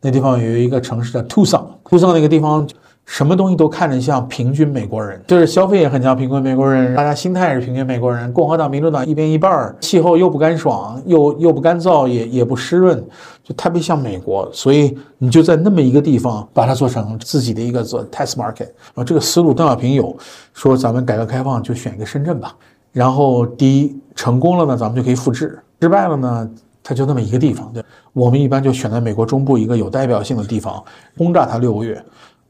[0.00, 2.68] 那地方有一个城市叫 Tucson，Tucson 那个地方。
[3.04, 8.32] 什么东西都看着像平均美国人，就是消费也很像平均美国人，大家心态也是平均美国人。
[8.32, 13.04] 共和党、民主党一边一半儿，气候又不干爽，又又不干燥，也也不湿润，
[13.42, 14.48] 就特别像美国。
[14.52, 18.68] 所以你就在那么一个地方把它做成自己的一个做 test market。
[18.94, 20.16] 啊，这个思路邓小平有
[20.54, 22.54] 说，咱们改革开放就选一个深圳吧。
[22.92, 25.48] 然后第一成功了呢，咱们就可以复制；
[25.80, 26.48] 失败了呢，
[26.82, 27.70] 它就那么一个地方。
[27.74, 30.82] 对，我们一般就选在美国中部一个有代表性的地方，
[31.18, 32.02] 轰炸它六个月。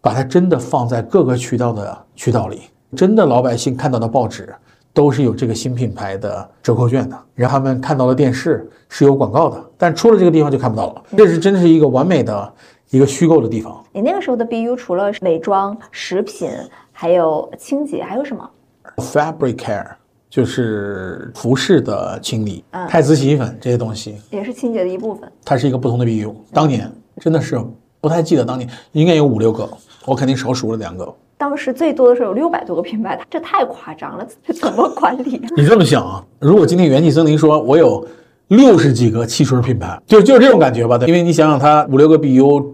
[0.03, 2.63] 把它真的放在各个渠道的渠道里，
[2.97, 4.53] 真的老百姓看到的报纸
[4.93, 11.03] 都是有这个新品牌的折扣券的，然后他们看到的电视是有广告的，但出了这个地方就看不到了。
[11.17, 12.53] 这是真的是一个完美的
[12.91, 13.81] 一个虚构的地方。
[13.93, 16.51] 你那个时候的 BU 除了美妆、食品，
[16.91, 18.51] 还有清洁，还有什么
[18.97, 19.87] ？Fabric care
[20.29, 25.31] 就是服饰的清理，太子洗衣粉这些东西也是清洁的一部分。
[25.45, 26.35] 它是一个不同的 BU。
[26.53, 27.59] 当年真的是
[28.01, 29.69] 不太记得，当年应该有五六个。
[30.05, 31.15] 我肯定少数了两个。
[31.37, 35.43] 当时最多的时候有六百多个品牌，这太夸张了，这怎么管理？
[35.57, 36.25] 你这么想啊？
[36.39, 38.07] 如果今天元气森林说我有
[38.49, 40.99] 六十几个汽水品牌，就就是这种感觉吧？
[41.07, 42.65] 因为你想想，它五六个 BU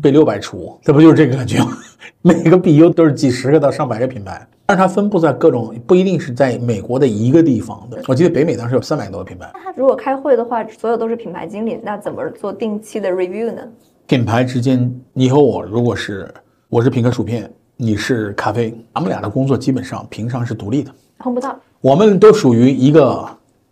[0.00, 1.76] 被六百除，这不就是这个感觉吗？
[2.22, 8.00] 每个 BU 都是几十个到上百个品牌，但是它分布在各种，不一定是在美国的一个地方的。
[8.08, 9.50] 我记得北美当时有三百多个品牌。
[9.52, 13.60] 那他如果开会的话，所有都是品牌经理，那怎么做定期的 review 呢？
[14.06, 16.32] 品牌之间，你和我如果是。
[16.74, 21.56] 我是品客薯片，你是咖啡，咱们俩的工作基本上平常是独立的，碰不到。
[21.80, 23.24] 我们都属于一个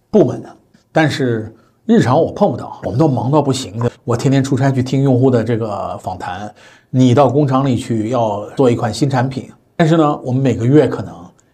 [0.09, 0.57] 部门的，
[0.93, 1.53] 但是
[1.85, 3.91] 日常我碰不到，我们都忙到不行的。
[4.05, 6.49] 我天天出差去听用户的这个访谈，
[6.91, 11.13] 你到工厂里去要做一款新产品，但是呢，我们每个月可能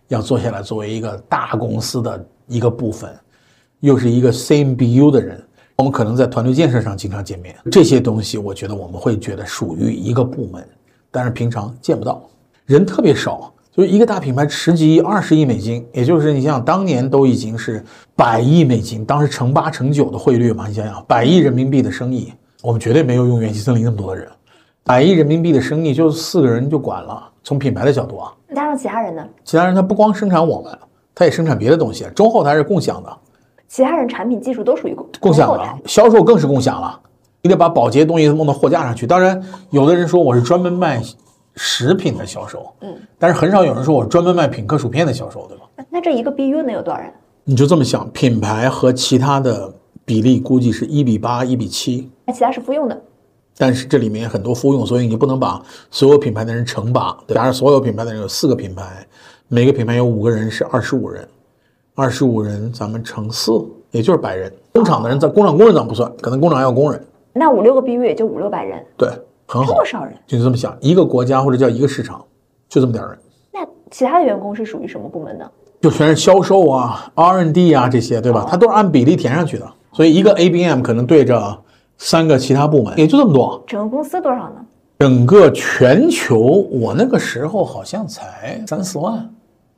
[0.08, 3.10] 要坐下来作为一个大公司的一个部分，
[3.80, 5.42] 又是一个 same BU 的人，
[5.76, 10.62] 我们可能在团队建设上经常见面，这些东西我觉得我们会觉得属于一个部门。
[11.10, 12.22] 但是平常见不到，
[12.66, 22.32] 人特别少，就是一个大品牌十几亿、二十亿美金，也就是你想想，当年都已经是百亿美金，当时乘八乘九的汇率嘛，你想想，百亿人民币的生意，
[22.62, 24.28] 我们绝对没有用元气森林那么多的人，
[24.84, 27.30] 百亿人民币的生意就四个人就管了。
[27.42, 29.26] 从品牌的角度啊，加上其他人呢？
[29.42, 30.78] 其他人他不光生产我们，
[31.14, 33.18] 他也生产别的东西，中后台是共享的。
[33.68, 37.00] 其他人产品技术都属于共共享的，销售更是共享了。
[37.42, 39.06] 你得把保洁东西弄到货架上去。
[39.06, 41.02] 当然，有的人说我是专门卖
[41.54, 45.64] 食品的销售，嗯，但是很少有人说我专门卖品客薯片的销售，对吧？
[45.90, 47.12] 那这一个 BU 能有多少人？
[47.44, 49.72] 你就这么想，品牌和其他的
[50.04, 52.10] 比例估计是一比八、一比七。
[52.26, 53.00] 那其他是复用的，
[53.56, 57.16] 但是这里面很多复用，所以你不能把所有品牌的人乘八。
[57.28, 59.06] 假如所有品牌的人有四个品牌，
[59.48, 61.26] 每个品牌有五个人，是二十五人，
[61.94, 63.52] 二十五人咱们乘四，
[63.90, 64.52] 也就是百人。
[64.74, 67.02] 工厂的人在工厂工人咱不算，可能工厂还有工人。
[67.38, 69.08] 那五六个 BU 也就五六百人，对，
[69.46, 72.24] 很少人，就这么想，一个国家或者叫一个市场，
[72.68, 73.18] 就这么点人。
[73.52, 75.50] 那其他的员工是属于什么部门呢？
[75.80, 78.44] 就全是销售啊、R&D 啊这些，对吧？
[78.48, 79.66] 它都是按比例填上去的。
[79.92, 81.58] 所以一个 ABM 可能对着
[81.96, 83.62] 三个其他部门，也就这么多。
[83.66, 84.56] 整个公司多少呢？
[84.98, 86.38] 整个全球，
[86.70, 89.30] 我那个时候好像才三四万，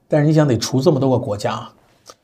[0.09, 1.69] 但是你想得除这么多个国家。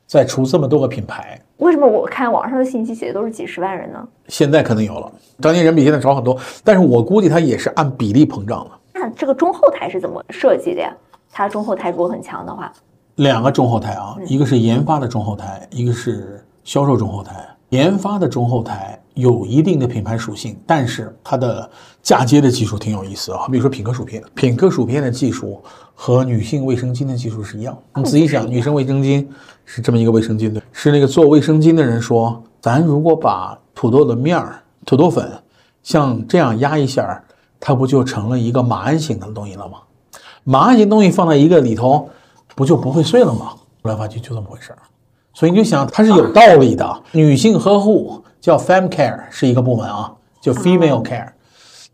[0.06, 4.08] 再出这么多个品牌，为什么我看网上的信息写的都是几十万人呢？
[4.28, 8.78] 现在可能有了，当年人比现在少很多，但是我估计它也是按比例膨胀了。
[8.94, 10.94] 那这个中后台是怎么设计的呀？
[11.32, 12.72] 它中后台如果很强的话，
[13.16, 17.46] 两个中后台啊，一个是研发的中后台，一个是销售中后台。
[17.70, 21.68] 研发的中后台有一定的品牌属性，但是它的
[22.06, 23.48] 嫁接的技术挺有意思啊。
[23.50, 25.60] 比如说品客薯片，品客薯片的技术
[25.92, 27.76] 和女性卫生巾的技术是一样。
[27.96, 29.26] 你仔细想，女生卫生巾
[29.64, 35.28] 是这么一个卫生巾的，是那个做卫生巾的人说，咱如果把土豆的面儿、土豆粉
[35.82, 37.20] 像这样压一下，
[37.58, 39.78] 它不就成了一个马鞍形的东西了吗？
[40.44, 42.08] 马鞍形东西放在一个里头，
[42.54, 43.46] 不就不会碎了吗？
[43.82, 44.78] 后来发现就这么回事儿。
[45.34, 47.02] 所以你就想，它是有道理的。
[47.10, 51.30] 女性呵护叫 fem care，是一个部门啊，叫 female care。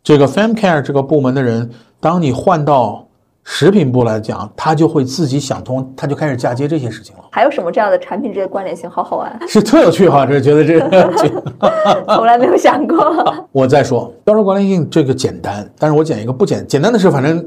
[0.02, 1.70] 这个 fam care 这个部门的人，
[2.00, 3.06] 当你换到
[3.44, 7.24] 食品部来讲，他就会自己想通，他就开始嫁接这些事情了。
[7.30, 8.88] 还有什么这样的产品之间关联性？
[8.90, 11.12] 好好玩，是特有趣哈，这觉得这个
[12.14, 13.24] 从来没有想过。
[13.52, 17.44] 我再说销售关联性这个简单，但是我讲一个不简简单的是，反正。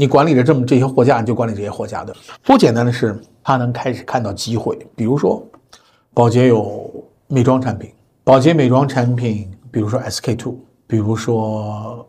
[0.00, 2.14] 你管理着这么这些货架，你就管理这些货架的。
[2.44, 4.78] 不简单的是，他能开始看到机会。
[4.94, 5.44] 比如说，
[6.14, 6.88] 宝洁有
[7.26, 7.90] 美妆产品，
[8.22, 10.54] 保洁美妆产品，比如说 SK two，
[10.88, 12.04] 比如说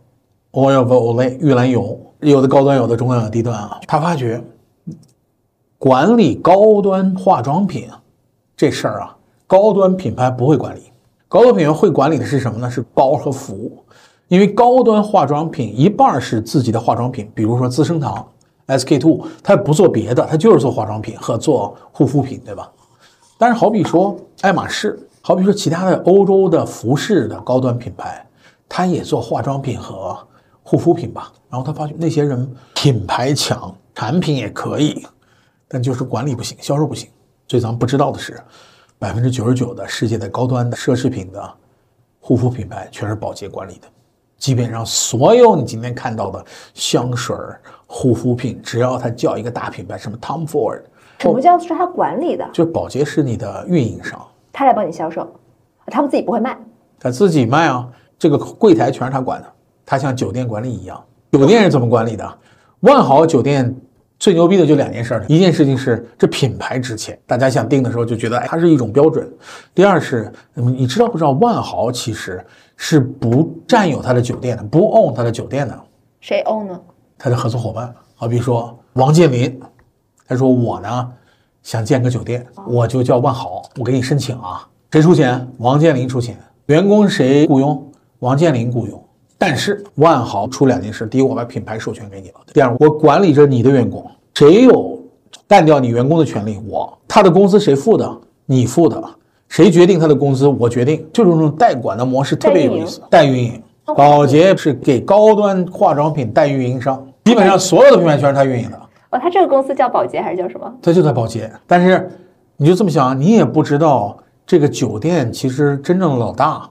[0.53, 3.79] Oil of Olay 玉兰油，有的高端，有的中端，有的低端啊。
[3.85, 4.41] 他发觉
[5.77, 7.87] 管理高端化妆品
[8.55, 9.15] 这事儿啊，
[9.45, 10.91] 高端品牌不会管理，
[11.27, 12.71] 高端品牌会管理的是什么呢？
[12.71, 13.83] 是包和服务。
[14.29, 18.25] 因为高端化妆品一半是自己的化妆品，比如说资生堂、
[18.67, 22.71] SK two，它不做别的，它就是做化妆品和做护肤品，对吧？
[23.39, 28.23] 但是好比说爱马仕，好比说其他的欧洲的服饰的高端品牌，
[28.69, 30.17] 它也做化妆品和
[30.63, 31.33] 护肤品吧。
[31.49, 35.05] 然后他发现那些人品牌强，产品也可以，
[35.67, 37.09] 但就是管理不行，销售不行。
[37.47, 38.39] 所以咱们不知道的是，
[38.99, 41.53] 百分之九十九的世界的高端的奢侈品的
[42.19, 43.87] 护肤品牌全是宝洁管理的。
[44.37, 47.35] 基本上所有你今天看到的香水、
[47.87, 50.81] 护肤品，只要它叫一个大品牌，什么 Tom Ford，
[51.17, 52.47] 什么叫是他管理的？
[52.53, 55.27] 就宝洁是你的运营商，他来帮你销售，
[55.87, 56.57] 他们自己不会卖。
[56.99, 57.89] 他自己卖啊，
[58.19, 59.47] 这个柜台全是他管的，
[59.85, 61.01] 他像酒店管理一样。
[61.31, 62.37] 酒店是怎么管理的？
[62.81, 63.73] 万豪酒店
[64.19, 69.31] 最牛逼的就两件事，一件事情是这品牌值钱，大家想订的时候就觉得哎它是一种标准。
[69.73, 75.79] 第二是，嗯你知道不知道万豪其实是不占有他的酒店的，不 own 他的酒店的，
[76.19, 76.79] 谁 own 呢？
[77.17, 79.59] 他的合作伙伴，好比说王健林，
[80.27, 81.11] 他说我呢
[81.63, 85.47] 想建个酒店，我就叫万豪，我给你申请啊，谁出钱？
[85.57, 87.88] 王健林出钱，员工谁雇佣？
[88.19, 89.03] 王健林雇佣。
[89.37, 94.99] 但是万豪出两件事：第一，我把品牌授权给你了；第二，我管理着你的员工，谁有
[95.47, 96.59] 干掉你员工的权利？
[96.67, 96.97] 我。
[97.07, 98.17] 他的工资谁付的？
[98.45, 99.01] 你付的。
[99.47, 100.47] 谁决定他的工资？
[100.47, 101.07] 我决定。
[101.13, 103.01] 就是这种代管的模式特别有意思。
[103.09, 103.63] 代运营，
[103.95, 108.77] 宝洁是给高端化妆品代运营商，基本上所有的品牌全是他运营的。
[109.11, 110.71] 哦，他这个公司叫宝洁还是叫什么？
[110.81, 112.11] 他就在宝洁，但是
[112.57, 116.69] 你就这么想，你也不知道这个酒店其实真正的老大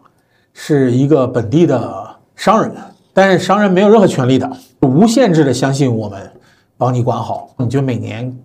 [0.61, 2.73] 是一个本地的商人，
[3.15, 4.51] 但是商人没有任何权利的，
[4.83, 6.33] 无限制的相信我们，
[6.77, 8.37] 帮你管好，你就每年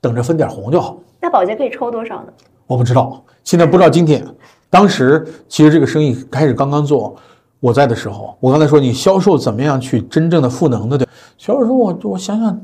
[0.00, 0.96] 等着分点红就好。
[1.20, 2.32] 那保洁可以抽多少呢？
[2.68, 4.24] 我不知道，现在不知道今天，
[4.70, 7.16] 当时其实这个生意开始刚刚做，
[7.58, 12.60] 我在的时候，我刚才说你销售怎么样去真正的赋能的，对，销售说我我想想，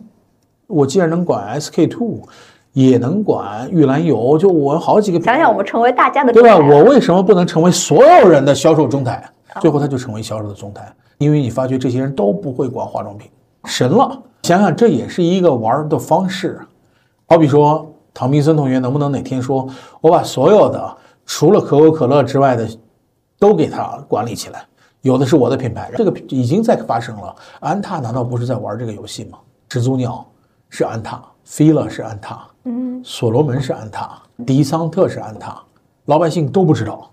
[0.69, 2.23] 我既然能管 SK two，
[2.77, 6.59] 也能管玉兰油，就我好几个想想我们成为大家的对吧？
[6.59, 9.27] 我为什么不能成为所有人的销售中台？
[9.63, 13.31] 最后他就成为销售的中台，因为你发觉这些人都不会管化妆品，
[13.65, 14.23] 神了！
[14.43, 16.61] 想想这也是一个玩儿的方式。
[17.27, 19.67] 好比说，唐明森同学能不能哪天说，
[20.03, 22.69] 我把所有的除了可口可乐之外的
[23.39, 24.63] 都给他管理起来？
[25.01, 27.35] 有的是我的品牌，这个已经在发生了。
[27.61, 29.39] 安踏难道不是在玩这个游戏吗？
[29.71, 30.23] 始祖鸟
[30.69, 35.63] 是安踏，fila 是安踏，嗯，所罗门是安踏，迪桑特是安踏，
[36.07, 37.09] 老百姓都不知道，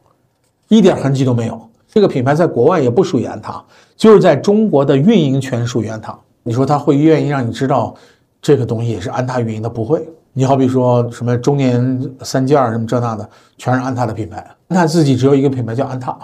[0.68, 1.70] 一点痕迹都没有。
[1.88, 3.64] 这个品牌在国外也不属于安踏，
[3.96, 6.18] 就是在中国的运营权属于安踏。
[6.42, 7.94] 你说他会愿意让你知道
[8.42, 9.70] 这个东西也是安踏运营的？
[9.70, 10.04] 不会。
[10.34, 14.38] 你好比说什么中年三件儿什么这那的，全是安踏的品牌。
[14.70, 16.18] 安踏自己只有一个品牌叫安踏，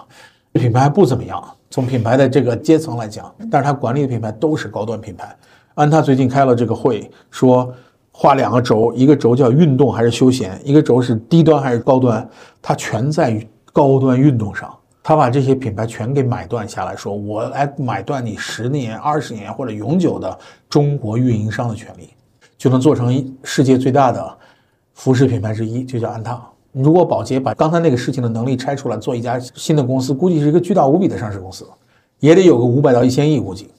[0.53, 5.37] 品牌不怎么样，从品牌的这个阶层来讲，但是它管理的品牌都是高端品牌。
[5.75, 7.71] 安踏最近开了这个会，说
[8.21, 12.29] 画两个轴，一个轴叫运动还是休闲，一个轴是低端还是高端，
[12.61, 14.69] 它全在于高端运动上。
[15.01, 20.37] 他把这些品牌全给买断下来，说我来买断你十年、二十年或者永久的
[20.69, 22.09] 中国运营商的权利，
[22.57, 24.37] 就能做成世界最大的
[24.95, 26.45] 服饰品牌之一，就叫安踏。
[26.73, 31.65] 如果宝洁把刚才那个事情的能力拆出来做一家新的公司，估计是一个巨大无比的上市公司，
[32.19, 33.69] 也得有个五百到一千亿估计。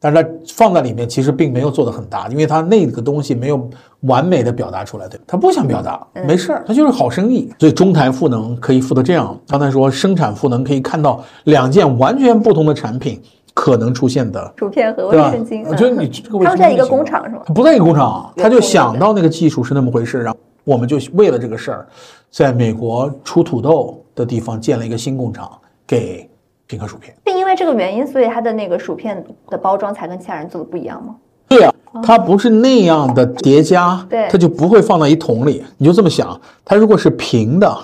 [0.00, 3.68] 但是它放在里面其实并没有做得很大，因为它那个东西没有
[4.00, 5.24] 完美的表达出来，对吧？
[5.26, 7.52] 他不想表达，没事儿，他就是好生意。
[7.58, 9.38] 所以中台赋能可以赋得这样。
[9.46, 13.20] 刚才说生产赋能可以看到两件完全不同的产品
[13.52, 15.66] 可能出现的，薯片和卫生巾，？
[15.68, 17.42] 我觉得你 这个卫他们在一个工厂是吗？
[17.44, 21.86] 他不在一个工厂，他就想到那个技术是那么回事，然后我们就为了这个事儿，
[22.30, 25.50] 在美国出土豆的地方建了一个新工厂，
[25.86, 26.29] 给
[26.70, 27.12] 品客薯片。
[27.26, 31.16] 是因为这个原因，所以它的那个薯片的包装才跟其他人做的不一样吗？
[31.48, 35.64] 对啊，它不是那样的叠加，对它就不会放到一桶里。
[35.78, 37.76] 你就这么想，它如果是平的，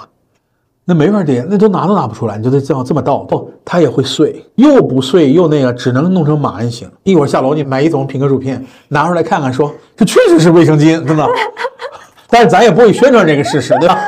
[0.85, 6.89] 那没法叠，那都拿都拿不出来，你就得这样这么倒，不，它也会碎，又不碎又那个，只能弄成马鞍形。
[7.03, 11.27] 一会儿下楼你买一桶平克薯片，拿出来看看说，这确实是卫生巾，真的。
[12.31, 13.99] 但是咱也不会宣传这个事实，对吧？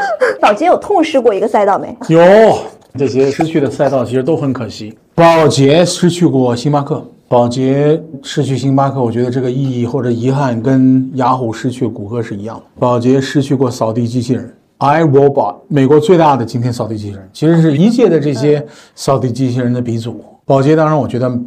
[0.41, 1.97] 宝洁有痛失过一个赛道没？
[2.09, 2.59] 有
[2.99, 4.99] 这些失去的赛道，其实都很可惜。
[5.15, 12.62] 宝洁失去过星巴克，宝洁失去星巴克，我觉得这个意义或者遗憾跟雅虎失去谷歌是一样的。
[12.79, 20.25] 宝洁失去过扫地机器人，iRobot，美国最大的今天扫地机器人，其实是一届的这些扫地机器人的鼻祖。
[20.45, 21.41] 宝洁当然，我觉得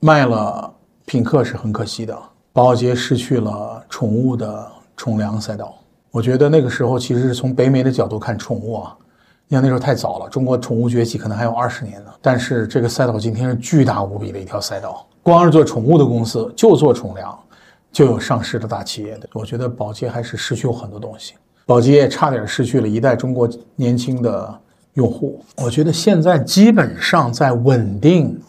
[0.00, 0.70] 卖了
[1.06, 2.16] 品客是很可惜的。
[2.52, 4.66] 宝洁失去了宠物的
[4.96, 5.72] 宠粮赛道，
[6.10, 8.96] 我觉得那个时候其实是从北美的角度看宠物啊，
[9.52, 12.10] 你看那时候太早了，中国宠物崛起可能还有二十年呢。
[12.22, 17.36] 但是这个赛道今天是巨大无比的一条赛道，光是做宠物的公司就做宠粮，
[17.90, 19.28] 就有上市的大企业的。
[19.32, 21.34] 我觉得宝洁还是失去了很多东西。
[21.66, 24.56] 宝洁也差点失去了一代中国年轻的
[24.94, 25.44] 用户。
[25.56, 28.40] 我觉得现在基本上在稳定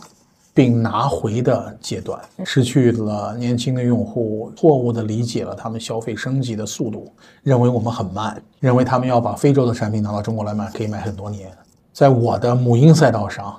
[0.53, 7.11] 并拿回的阶段，失去了年轻的用户，错误的理解了他们消费升级的速度，
[7.43, 11.49] 认为我们很慢，认为他们要把非洲的产品拿到中国来卖，可以卖很多年。
[11.93, 13.57] 在我的母婴赛道上，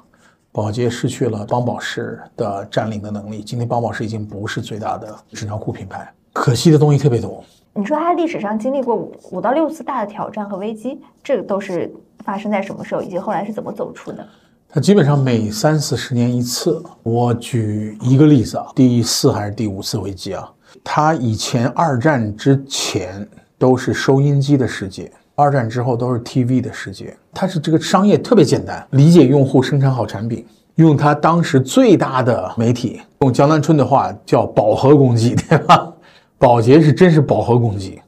[0.52, 3.42] 宝洁失去了帮宝适的占领的能力。
[3.42, 7.42] 今天帮宝适已经不是最大的纸尿裤品牌，可惜的东西特别多。
[7.74, 11.90] 你说它历史上经历过五五到六次大的挑战和危机，这个都是
[12.22, 14.26] 发生在什么时候，以及后来是怎么走出的？
[14.74, 16.82] 它基本上每三四十年一次。
[17.02, 20.50] 我举一个例子啊，第四还是第五次危机啊？
[20.82, 23.28] 它以前二战之前
[23.58, 27.14] 都是收音机的世界，二战之后都是 TV 的世界。
[27.34, 30.46] 它是这个商业特别简单，理解用户，生产好产品，
[30.76, 35.92] 用它当时最大的媒体，用江南春的话叫饱和攻击，对吧？
[36.38, 38.00] 宝洁是真是饱和攻击，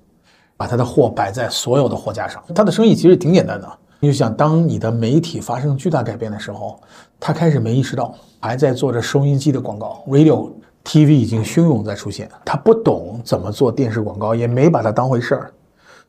[0.57, 2.43] 把他的货摆在所有的货架上。
[2.55, 3.70] 他的生意其实挺简单的，
[4.05, 6.78] 你就想，当你的媒体发生巨大改变的时候，
[7.18, 10.51] 他开始没意识到，还在做着收音机的广告，radio、
[10.85, 12.28] TV 已经汹涌在出现。
[12.44, 15.51] 他不懂怎么做电视广告，也没把它当回事儿，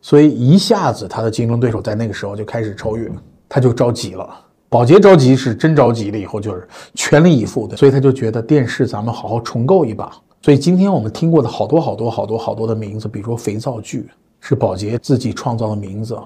[0.01, 3.09] 所以一下子他的竞争对手在那个时候就开始超越，
[3.47, 4.29] 他就着急了。
[4.67, 10.11] 宝洁着急是真着急了，以后就是全力以赴的，所以他就觉得电视咱们好好重构一把。
[10.41, 14.09] 所以今天我们听过的好多好多好多好多的名字，比如说肥皂剧，
[14.41, 16.19] 是宝洁自己创造的名字，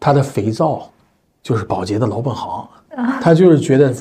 [0.00, 0.90] 它的肥皂
[1.42, 2.68] 就是保洁的老本行。
[3.20, 3.94] 他就是觉得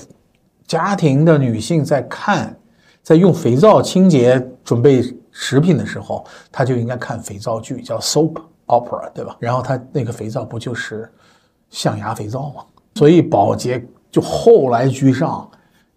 [0.67, 2.55] 家庭的女性在看，
[3.01, 5.01] 在用肥皂清洁准备
[5.31, 8.35] 食品的时候，他就应该看肥皂剧，叫 soap
[8.67, 9.35] opera，对吧？
[9.39, 11.09] 然后他那个肥皂不就是
[11.69, 12.63] 象牙肥皂吗？
[12.95, 15.49] 所以保洁就后来居上，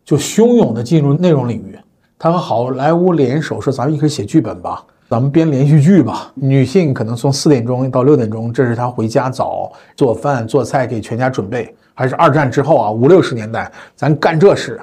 [0.05, 1.77] 就汹涌的进入内容领域。
[2.17, 6.33] 他和好莱坞联手说：“咱们一起写剧本吧，咱们编连续剧吧。
[6.35, 11.73] 女性可能从四点钟到六点钟，这是她回家早做饭做菜给全家准备。
[11.95, 14.81] 还是二战之后啊，五六十年代，咱干这事。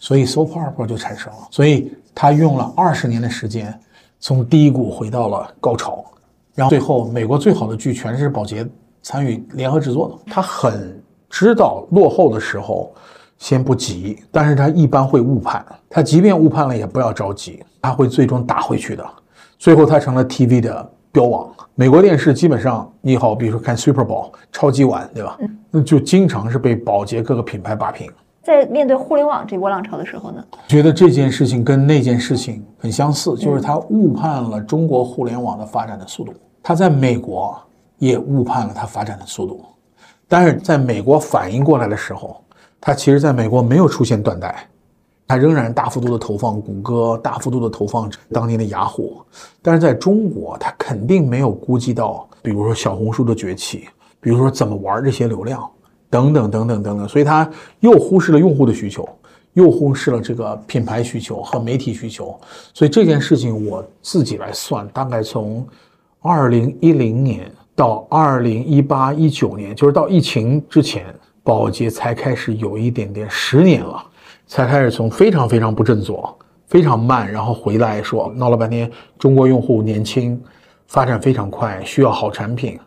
[0.00, 1.38] 所以 soap opera 就产生了。
[1.50, 3.78] 所以他用了二十年的时间，
[4.20, 6.02] 从低谷回到了高潮。
[6.54, 8.66] 然后最后，美国最好的剧全是宝洁
[9.02, 10.32] 参与联合制作的。
[10.32, 10.98] 他很
[11.28, 12.90] 知道落后的时候。”
[13.36, 15.62] 先不急，但是他一般会误判。
[15.90, 19.04] 他即便误判了，也不要着急，他会最终打回去的。
[19.58, 21.50] 最后，他成了 TV 的标王。
[21.74, 25.38] 美国电视基本上，你好，比如说看 Super Bowl 超级碗，对吧？
[25.70, 28.10] 那就经常是被保洁各个品牌霸屏。
[28.42, 30.44] 在面对互联网这波浪潮的时候呢？
[30.68, 36.34] 觉得这件事情跟那件事情很相似，就是他误判了中国互联网的发展的速度。
[36.62, 37.58] 他在美国
[37.98, 39.64] 也误判了它发展的速度，
[40.28, 42.40] 但是在美国反应过来的时候。
[42.86, 44.54] 它其实在美国没有出现断代，
[45.26, 49.22] 它仍然大幅度的投放谷歌，大幅度的投放当年的雅虎，
[49.62, 53.88] 但是在中国，它肯定没有估计到，比如说小红书的崛起，
[54.20, 55.66] 比如说怎么玩这些流量，
[56.10, 59.08] 等等等等等等，所以它又忽视了用户的需求，
[59.54, 62.38] 又忽视了这个品牌需求和媒体需求，
[62.74, 65.66] 所以这件事情我自己来算，大概从
[66.20, 71.06] 二零一零年到二零一八一九年，就是到疫情之前。
[71.46, 74.02] 宝洁才开始有一点点，十年了，
[74.46, 80.40] 才开始从非常非常不振作、非常慢，然后回来说闹了半天，中国用户年轻，
[80.86, 82.78] 发展非常快，需要好产品，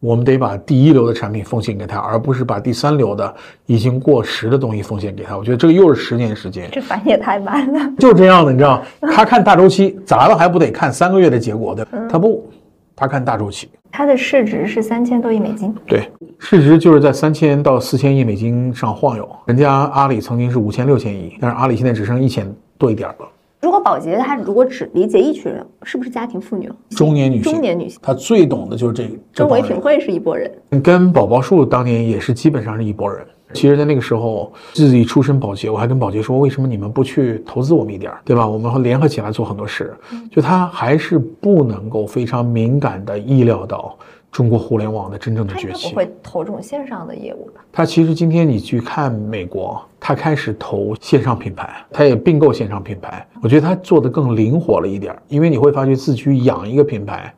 [0.00, 3.34] 我们得把第一流的产品奉献给他，而不是把第三流的
[3.64, 5.36] 已经过时的东西奉献给他。
[5.36, 7.92] 我觉得这个又是十年时间，这反应也太慢了。
[7.98, 11.86] 就这样的，你知道，他看大周期，砸了还不得看三个月的结果的？
[12.10, 12.48] 他不。
[12.96, 19.28] 他看大周期，它的市值是三千多亿美金，对，市值就是在三千到四千亿美金上晃悠。
[19.44, 23.28] 人家阿里曾经是五千六千亿，但是阿里现在只剩一千多一点了。
[23.60, 26.70] 如果宝洁，他如果只理解一群人，是不是家庭妇女？
[26.88, 29.10] 中年女性，中年女性，她最懂的就是这个。
[29.34, 30.50] 跟唯品会是一拨人，
[30.82, 33.26] 跟宝宝树当年也是基本上是一拨人。
[33.52, 38.46] 其实，在那个时候，自己出身保洁，我还跟保洁说，为什么你们不去投资我们一点，对吧？
[38.46, 39.94] 我们会联合起来做很多事。
[40.30, 43.96] 就他还是不能够非常敏感的意料到
[44.32, 45.90] 中国互联网的真正的崛起。
[45.90, 47.60] 不会投这种线上的业务吧？
[47.72, 53.26] 他其实今天你去看美国，他开始投线上品牌，他也并购线上品牌。
[53.40, 57.32] 我觉得他做的更灵活了一点，因为你会发觉自己养一个品牌。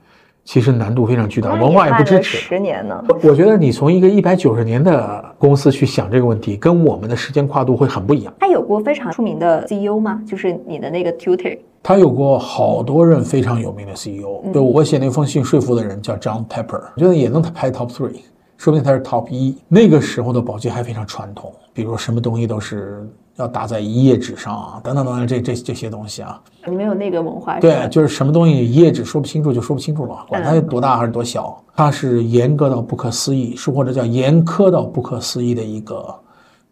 [0.49, 2.39] 其实难度非常巨大，文化也不支持。
[2.39, 3.05] 十年呢。
[3.23, 8.33] 我觉得你从一个一百九十年的公司去想这个问题，跟我们的时间跨度会很不一样。
[8.41, 10.23] 他有过非常出名的 CEO 吗？
[10.27, 11.59] 就是你的那个 tutor。
[11.83, 18.21] 他有过好多任非常有名的 CEO，、就我写那封信说服的人叫 John Pepper，我觉得也能排 top three，
[18.57, 19.55] 说不定他是 top 一。
[19.69, 23.07] 那个时候的宝洁还非常传统，比如什么东西都是
[23.39, 27.59] 要打在一页纸上啊，等等等等，这这这些东西啊，没有那个文化。
[27.61, 36.15] 对，就是什么东西一页纸说不清楚就说不清楚了，管它有多大还是多小，它是严格到不可思议，是或者叫严苛到不可思议的一个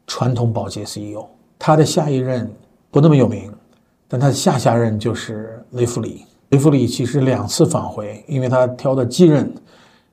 [0.07, 1.25] 传统保洁 CEO。
[1.59, 2.51] 他的下一任
[2.91, 3.51] 不那么有名，
[4.09, 6.25] 但他的下下任就是雷弗里。
[6.51, 9.53] 雷弗里其实两次返回，因为他挑的继任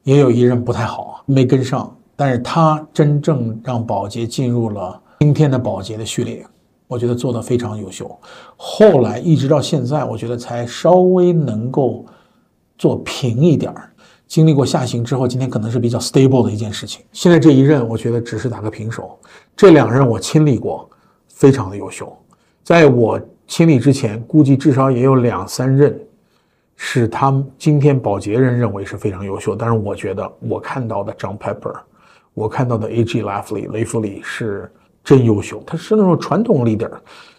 [0.03, 1.91] 也有一任不太好，没跟上。
[2.15, 6.45] 但是他真正让保洁进入了今天的保洁的序列，
[6.85, 8.13] 我觉得做得非常优秀。
[8.57, 12.05] 后来一直到现在，我觉得才稍微能够
[12.77, 13.89] 做平一点儿。
[14.27, 17.05] 经历过下行之后，今天可能是比较 stable 的一件事情。
[17.13, 19.17] 现在这一任，我觉得只是打个平手。
[19.55, 20.89] 这两任我亲历过，
[21.29, 22.13] 非常的优秀。
[22.61, 23.17] 在我
[23.47, 25.97] 亲历之前，估计至少也有两三任
[26.75, 31.77] 是他们今天保洁人认为是非常优秀，但是我觉得我看到的 John Pepper，
[32.33, 33.23] 我看到的 A.G.
[33.23, 34.69] Lafley 雷弗里是
[35.03, 36.91] 真优秀，他是那种传统 leader，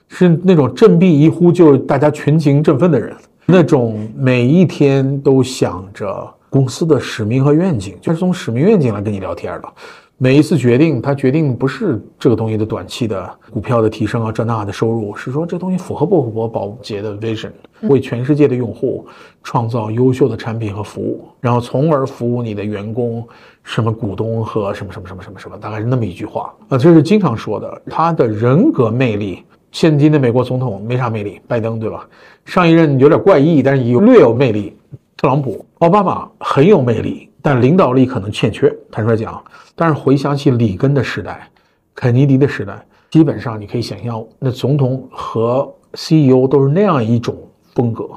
[0.08, 3.16] 是那种振臂一呼就大家群情振奋的人，
[3.46, 9.68] 那种每一天都想着公司的使命和愿景，就是从使命愿景来跟你聊天的。
[10.16, 17.50] 每一次决定，他决定不是这个东西的短期的股票的提升啊，这那的收入，是说这东西符合不符合保洁的 vision，
[17.82, 19.04] 为全世界的用户
[19.42, 23.26] 创造优秀的产品和服务，然后从而服务你的员工、
[23.64, 27.82] 什么股东和什么什么什么什么什么，大概是那么一句话啊，这是经常说的。
[27.86, 29.42] 他的人格魅力，
[29.72, 32.08] 现今的美国总统没啥魅力，拜登对吧？
[32.44, 34.76] 上一任有点怪异，但是有略有魅力。
[35.16, 38.74] 特朗普、奥巴马很有魅力，但领导力可能欠缺。
[38.90, 39.44] 坦率讲，
[39.76, 41.46] 但是回想起里根的时代、
[41.94, 47.36] 肯尼迪的时代，基本上你可以想象，那总统和 CEO 都是那样一种
[47.74, 48.08] 风格，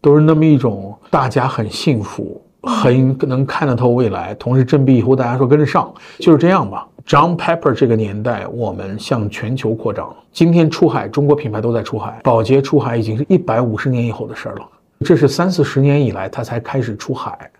[0.00, 6.86] 都是那么一种大家很幸福、很能看得透未来，同时振臂一呼，大家说跟着上，就是这样吧。
[7.04, 10.14] John Pepper 这个年代，我们向全球扩张。
[10.30, 14.68] 今天出海，中国品牌都在出海，宝洁出海已经是一百五十年以后的事儿了。
[15.00, 17.50] 这是三四十年以来，它才开始出海。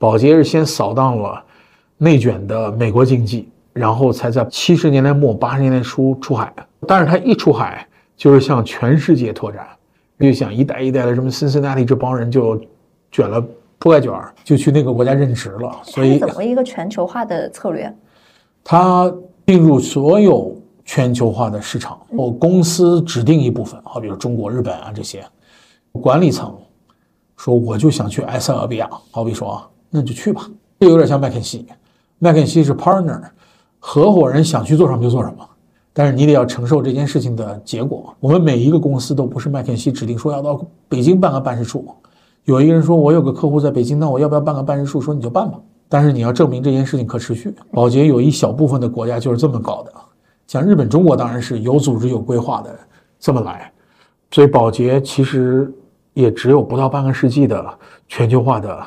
[0.00, 1.44] 保洁是先扫荡了
[1.98, 6.50] 内卷的美国经济，然后才在七十年代末八十年代初出海。
[6.86, 7.86] 但是他一出海，
[8.16, 9.68] 就是向全世界拓展。
[10.18, 12.58] 就想一代一代的什么 Cincinnati 这帮人就
[13.12, 13.44] 卷了
[13.78, 15.70] 铺盖卷儿，就去那个国家任职了。
[15.82, 17.94] 所以怎么一个全球化的策略？
[18.64, 19.12] 他
[19.46, 25.22] 进入所有全球化的市场，或公司指定一部分，好比如中国、日本啊这些
[25.92, 26.56] 管理层。
[27.36, 30.48] 说我就想去埃塞俄比亚，好比说，那你就去吧。
[30.78, 31.66] 这有点像麦肯锡，
[32.18, 33.20] 麦肯锡是 partner，
[33.78, 35.46] 合伙人想去做什么就做什么，
[35.92, 38.14] 但是你得要承受这件事情的结果。
[38.20, 41.86] 我们每一个公司都不是麦肯锡指定说要到北京办个办事处，
[42.44, 45.00] 有一个人说我有个客户在北京，那我要不要办个办事处？
[45.00, 45.58] 说你就办吧，
[45.88, 47.54] 但是你要证明这件事情可持续。
[47.72, 49.92] 保洁有一小部分的国家就是这么搞的，
[50.46, 52.78] 像日本、中国当然是有组织有规划的
[53.18, 53.70] 这么来，
[54.30, 55.72] 所以保洁其实。
[56.12, 58.84] 也只有不到半个世纪的全球化的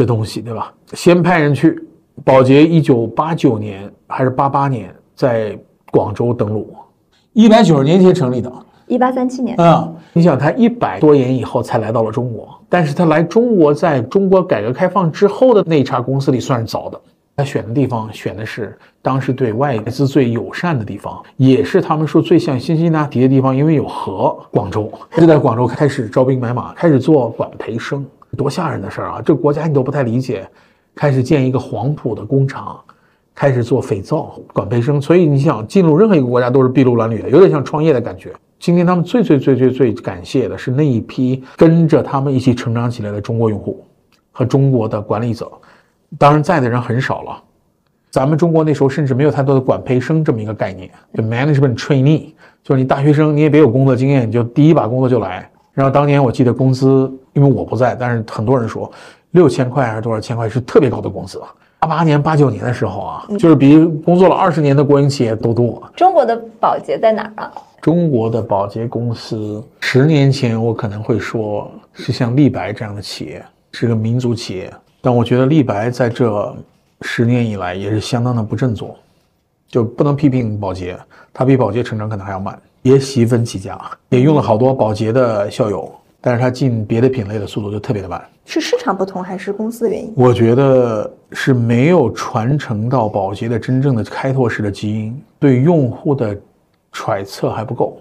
[0.00, 0.72] 这东西，对吧？
[0.94, 1.78] 先派人去，
[2.24, 5.58] 保洁一九八九年还是八八年在
[5.92, 6.74] 广州登陆，
[7.34, 8.50] 一百九十年前成立的，
[8.86, 9.92] 一八三七年啊。
[10.14, 16.98] 你想，他一百多年以后才来到了中国，但是他来中国，在中国改革开放之后的那一茬公司里算是早的。
[17.36, 24.34] 他选的地方选的是当时对外资最友善的地方，也是他们说最像辛辛那提的地方，因为有河。
[24.50, 28.02] 广州就在广州开始招兵买马，开始做管培生，
[28.36, 29.22] 多吓人的事儿啊！
[29.24, 30.48] 这国家你都不太理解，
[30.94, 32.78] 开始建一个黄埔的工厂，
[33.34, 35.00] 开始做肥皂管培生。
[35.00, 38.32] 所以你想进入任何一个国家都是筚路蓝缕的，有点像创业的感觉。
[38.58, 43.84] 今天他们最最最最最感谢的是那一批跟着他们一起成长起来的中国用户
[44.30, 45.50] 和中国的管理者。
[46.18, 47.42] 当然，在的人很少了。
[48.10, 52.32] 咱们中国那时候甚至没有太多的管培生这么一个概念，就 management trainee，
[52.62, 55.48] 就是你大学生你也别有工作经验，你就第一把工作就来。
[55.72, 58.90] 然后当年我记得工资，因为我不在，但是很多人说
[59.32, 61.40] 六千块还是多少千块是特别高的工资。
[61.80, 65.82] 八八年、八九年的时候啊，就是比工作了二十年的国营企业都多。
[65.96, 67.52] 中国的保洁在哪儿啊？
[67.80, 73.42] 中国的保洁公司，十年前我可能会说是像立白这样的企业，
[73.72, 74.70] 是个民族企业。
[75.00, 76.54] 但我觉得立白在这
[77.00, 78.94] 十年以来也是相当的不振作，
[79.66, 80.98] 就不能批评保洁，
[81.32, 83.80] 它比保洁成长可能还要慢，也喜分起家，
[84.10, 85.90] 也用了好多保洁的校友，
[86.20, 88.22] 但是它进别的品类的速度就特别的慢。
[88.44, 90.12] 是市场不同还是公司的原因？
[90.16, 96.36] 我觉得是没有传承到宝洁的真正的开拓式的基因，对用户的
[96.92, 97.96] 揣测还不够。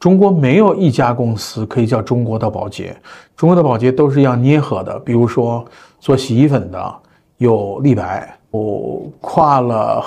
[0.00, 2.96] 中国没有一家公司可以叫中国的宝洁，
[3.36, 4.98] 中国的宝洁都是要捏合的。
[4.98, 5.64] 比如说
[6.00, 6.94] 做洗衣粉的
[7.36, 10.04] 有立白，我跨了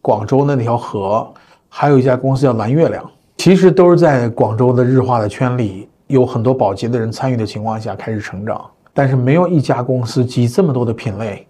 [0.00, 1.30] 广州那条河，
[1.68, 3.04] 还有一家公司叫蓝月亮，
[3.36, 8.64] 其实都是在广州的日化的圈里有很多保洁的人参与的情况下开始成长。
[8.92, 11.46] 但是没有一家公司集这么多的品类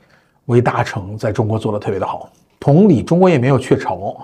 [0.46, 2.30] 为大成，在中国做的特别的好。
[2.58, 4.16] 同理，中国也没有雀巢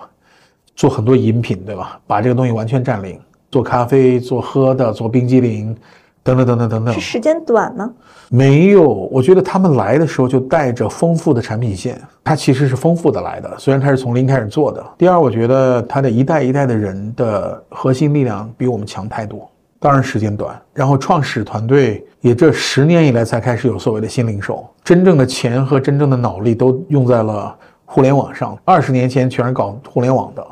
[0.74, 2.00] 做很多饮品，对吧？
[2.06, 3.20] 把这个东西完全占领。
[3.50, 5.76] 做咖啡、做喝的、做冰激凌，
[6.22, 7.90] 等等等等等等，是时间短吗？
[8.28, 13.52] 没有，我觉得他们来的时候就带着丰富的产品线，它其实是丰富的来的。
[13.58, 14.86] 虽然它是从零开始做的。
[14.96, 19.49] 第二，我觉得它的一代一代的人的核心力量比我们强太多。
[19.82, 28.56] 当然时间短，然后创始团队也这十年以来才开始有所谓的新零售，真正的钱和真正的脑力都用在了互联网上。
[28.62, 30.46] 二十年前全是搞互联网的。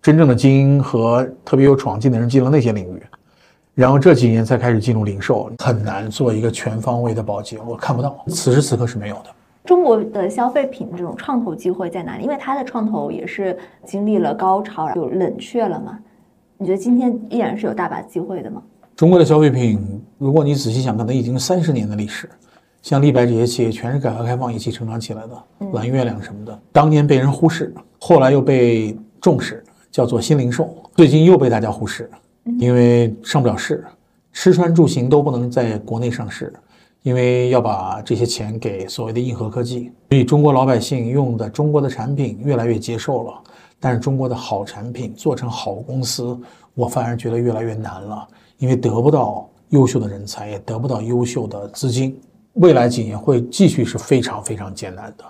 [0.00, 3.02] 真正的精英和特别有闯劲的人进了那些领域，
[3.74, 9.24] 然后这几年才开始进入零售，很难做一个全方位的保洁，我看不到，此时此刻是没有的。
[9.64, 12.24] 中国的消费品这种创投机会在哪里？
[12.24, 15.98] 因为它的创投也是经历了高潮，就冷却了嘛。
[16.58, 18.62] 你觉得今天依然是有大把机会的吗？
[18.96, 22.28] 中国的消费品，如果你仔细想，可能已经三十年的历史，
[22.82, 29.62] 像立白这些企业，全是改革开放一起成长起来的，蓝月亮什么的，当年被人忽视，后来又被重视。
[29.90, 32.10] 叫做新零售，最近又被大家忽视，
[32.58, 33.84] 因为上不了市，
[34.32, 36.52] 吃穿住行都不能在国内上市，
[37.04, 43.34] 因为要把这些钱给所谓的硬核科技，所以中国老百姓用的中国的产品越来越接受了，
[43.84, 46.34] 但是中国的好产品做成好公司，
[46.72, 52.18] 我反而觉得越来越难了，因为得不到优秀的人才，也得不到优秀的资金，
[52.54, 55.24] 未来几年会继续是非常非常艰难的。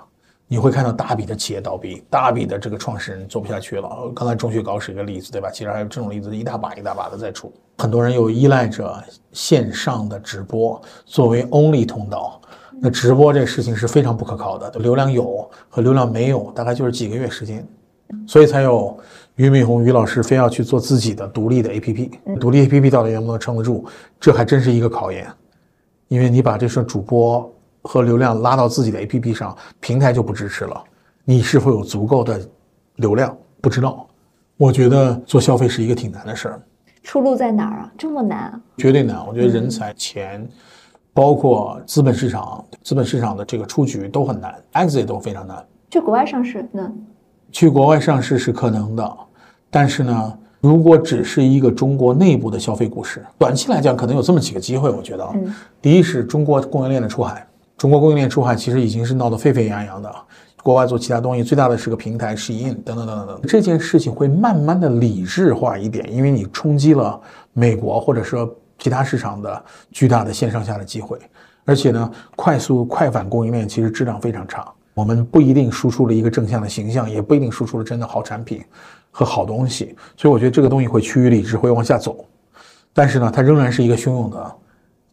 [0.47, 4.09] 你会看到大笔的企业倒闭，大笔的这个创始人做不下去了。
[4.15, 5.51] 刚才钟雪糕是一个例子，对吧？
[5.51, 7.53] 其实还有这种例子一大把一大把的在出。
[7.79, 9.03] 很多人又依赖着
[9.33, 12.41] 线上的直播作为 only 通道，
[12.79, 14.71] 那直播这事情是非常不可靠的。
[14.79, 17.67] 流量有和流量没有，大概就是几个月时间，
[18.27, 18.97] 所以才有
[19.37, 22.39] 俞敏洪俞老师非要去做自己的独立的 APP。
[22.39, 23.85] 独立 APP 到底能不能撑得住，
[24.21, 25.27] 这还真是一个考验，
[26.09, 27.51] 因为你把这些主播。
[27.87, 30.83] 和流量拉到自己的 APP 上，平台就不支持了。
[31.23, 32.41] 你是否有足够的
[32.97, 33.37] 流量？
[33.61, 34.09] 不知道。
[34.57, 36.63] 我觉得做消费是一个挺难的事儿。
[37.03, 37.93] 出路在哪儿啊？
[37.99, 38.61] 这么难啊？
[38.79, 39.23] 绝对难。
[39.27, 40.49] 我觉得人才、钱，
[41.13, 45.63] 包括资本市场、资本市场的这个出局都很难，exit 都非常难。
[45.91, 46.91] 去国外上市呢？
[47.55, 49.17] 去国外上市是可能的，
[49.71, 50.39] 但是呢？
[50.61, 54.91] 如果只是一个中国内部的消费股市，短期来讲可能有这么几个机会。
[54.91, 55.33] 我觉得，
[55.81, 57.47] 第一是中国供应链的出海。
[57.77, 60.13] 中国供应链出海其实已经是闹得沸沸扬扬的，
[60.65, 63.41] 国外做其他东西最大的是个平台是印等等等等等。
[63.43, 67.21] 这件事情会慢慢的理智化一点，因为你冲击了
[67.53, 71.19] 美国或者说其他市场的巨大的线上下的机会，
[71.67, 78.65] 而且呢，快速快反供应链其实质量非常差，我们不一定输出了一个正向的形象，也不一定输出了真的好产品
[79.11, 82.25] 和好东西，所以我觉得这个东西会趋于理智，会往下走，
[82.93, 84.57] 但是呢，它仍然是一个汹涌的。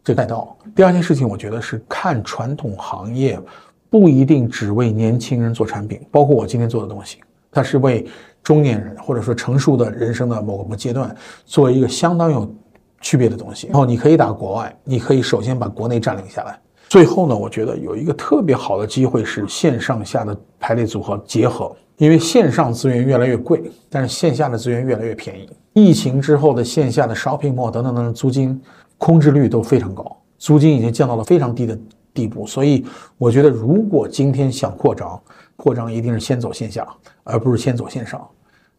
[0.03, 0.57] 这赛道。
[0.75, 3.39] 第二件事情，我觉得是看传统行业，
[3.87, 7.19] 不一定只为年轻人做产品，包括我今天做的东西，
[7.51, 8.07] 它是为
[8.41, 12.51] 中年人或者说成熟的人生的某个阶段做一个相当有
[12.99, 13.67] 区别的东西。
[13.67, 16.59] 然后你可以打国外，你可以首先把国内占领下来。
[16.91, 25.49] 最后呢，我觉得有一个特别好的机会是线上下的排列组合结合，因为线上资源越来越贵，但是线下的资源越来越便宜。
[25.71, 28.61] 疫情之后的线下的 shopping mall 等等等等租金。
[28.97, 30.05] 空置率都非常高，
[30.37, 31.79] 租金已经降到了非常低的
[32.13, 32.85] 地步，所以
[33.17, 35.17] 我觉得，如果今天想扩张，
[35.55, 36.85] 扩张一定是先走线下，
[37.23, 38.21] 而不是先走线上。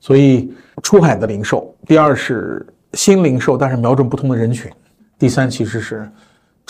[0.00, 0.52] 所以，
[0.82, 4.70] 出海的零售，第二是新零售，但是瞄准不同的人群，
[5.18, 6.08] 第三其实是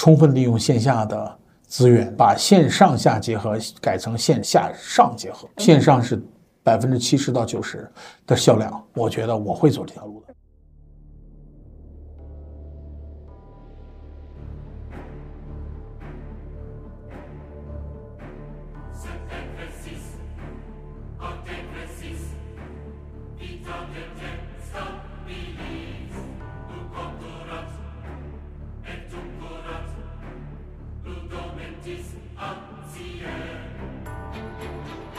[0.02, 1.38] 充分利用线下的
[1.68, 5.48] 资源，把线上下结合改成线下上结合。
[5.58, 6.20] 线上是
[6.60, 7.88] 百分之七十到九十
[8.26, 10.31] 的销量，我觉得我会走这条路的。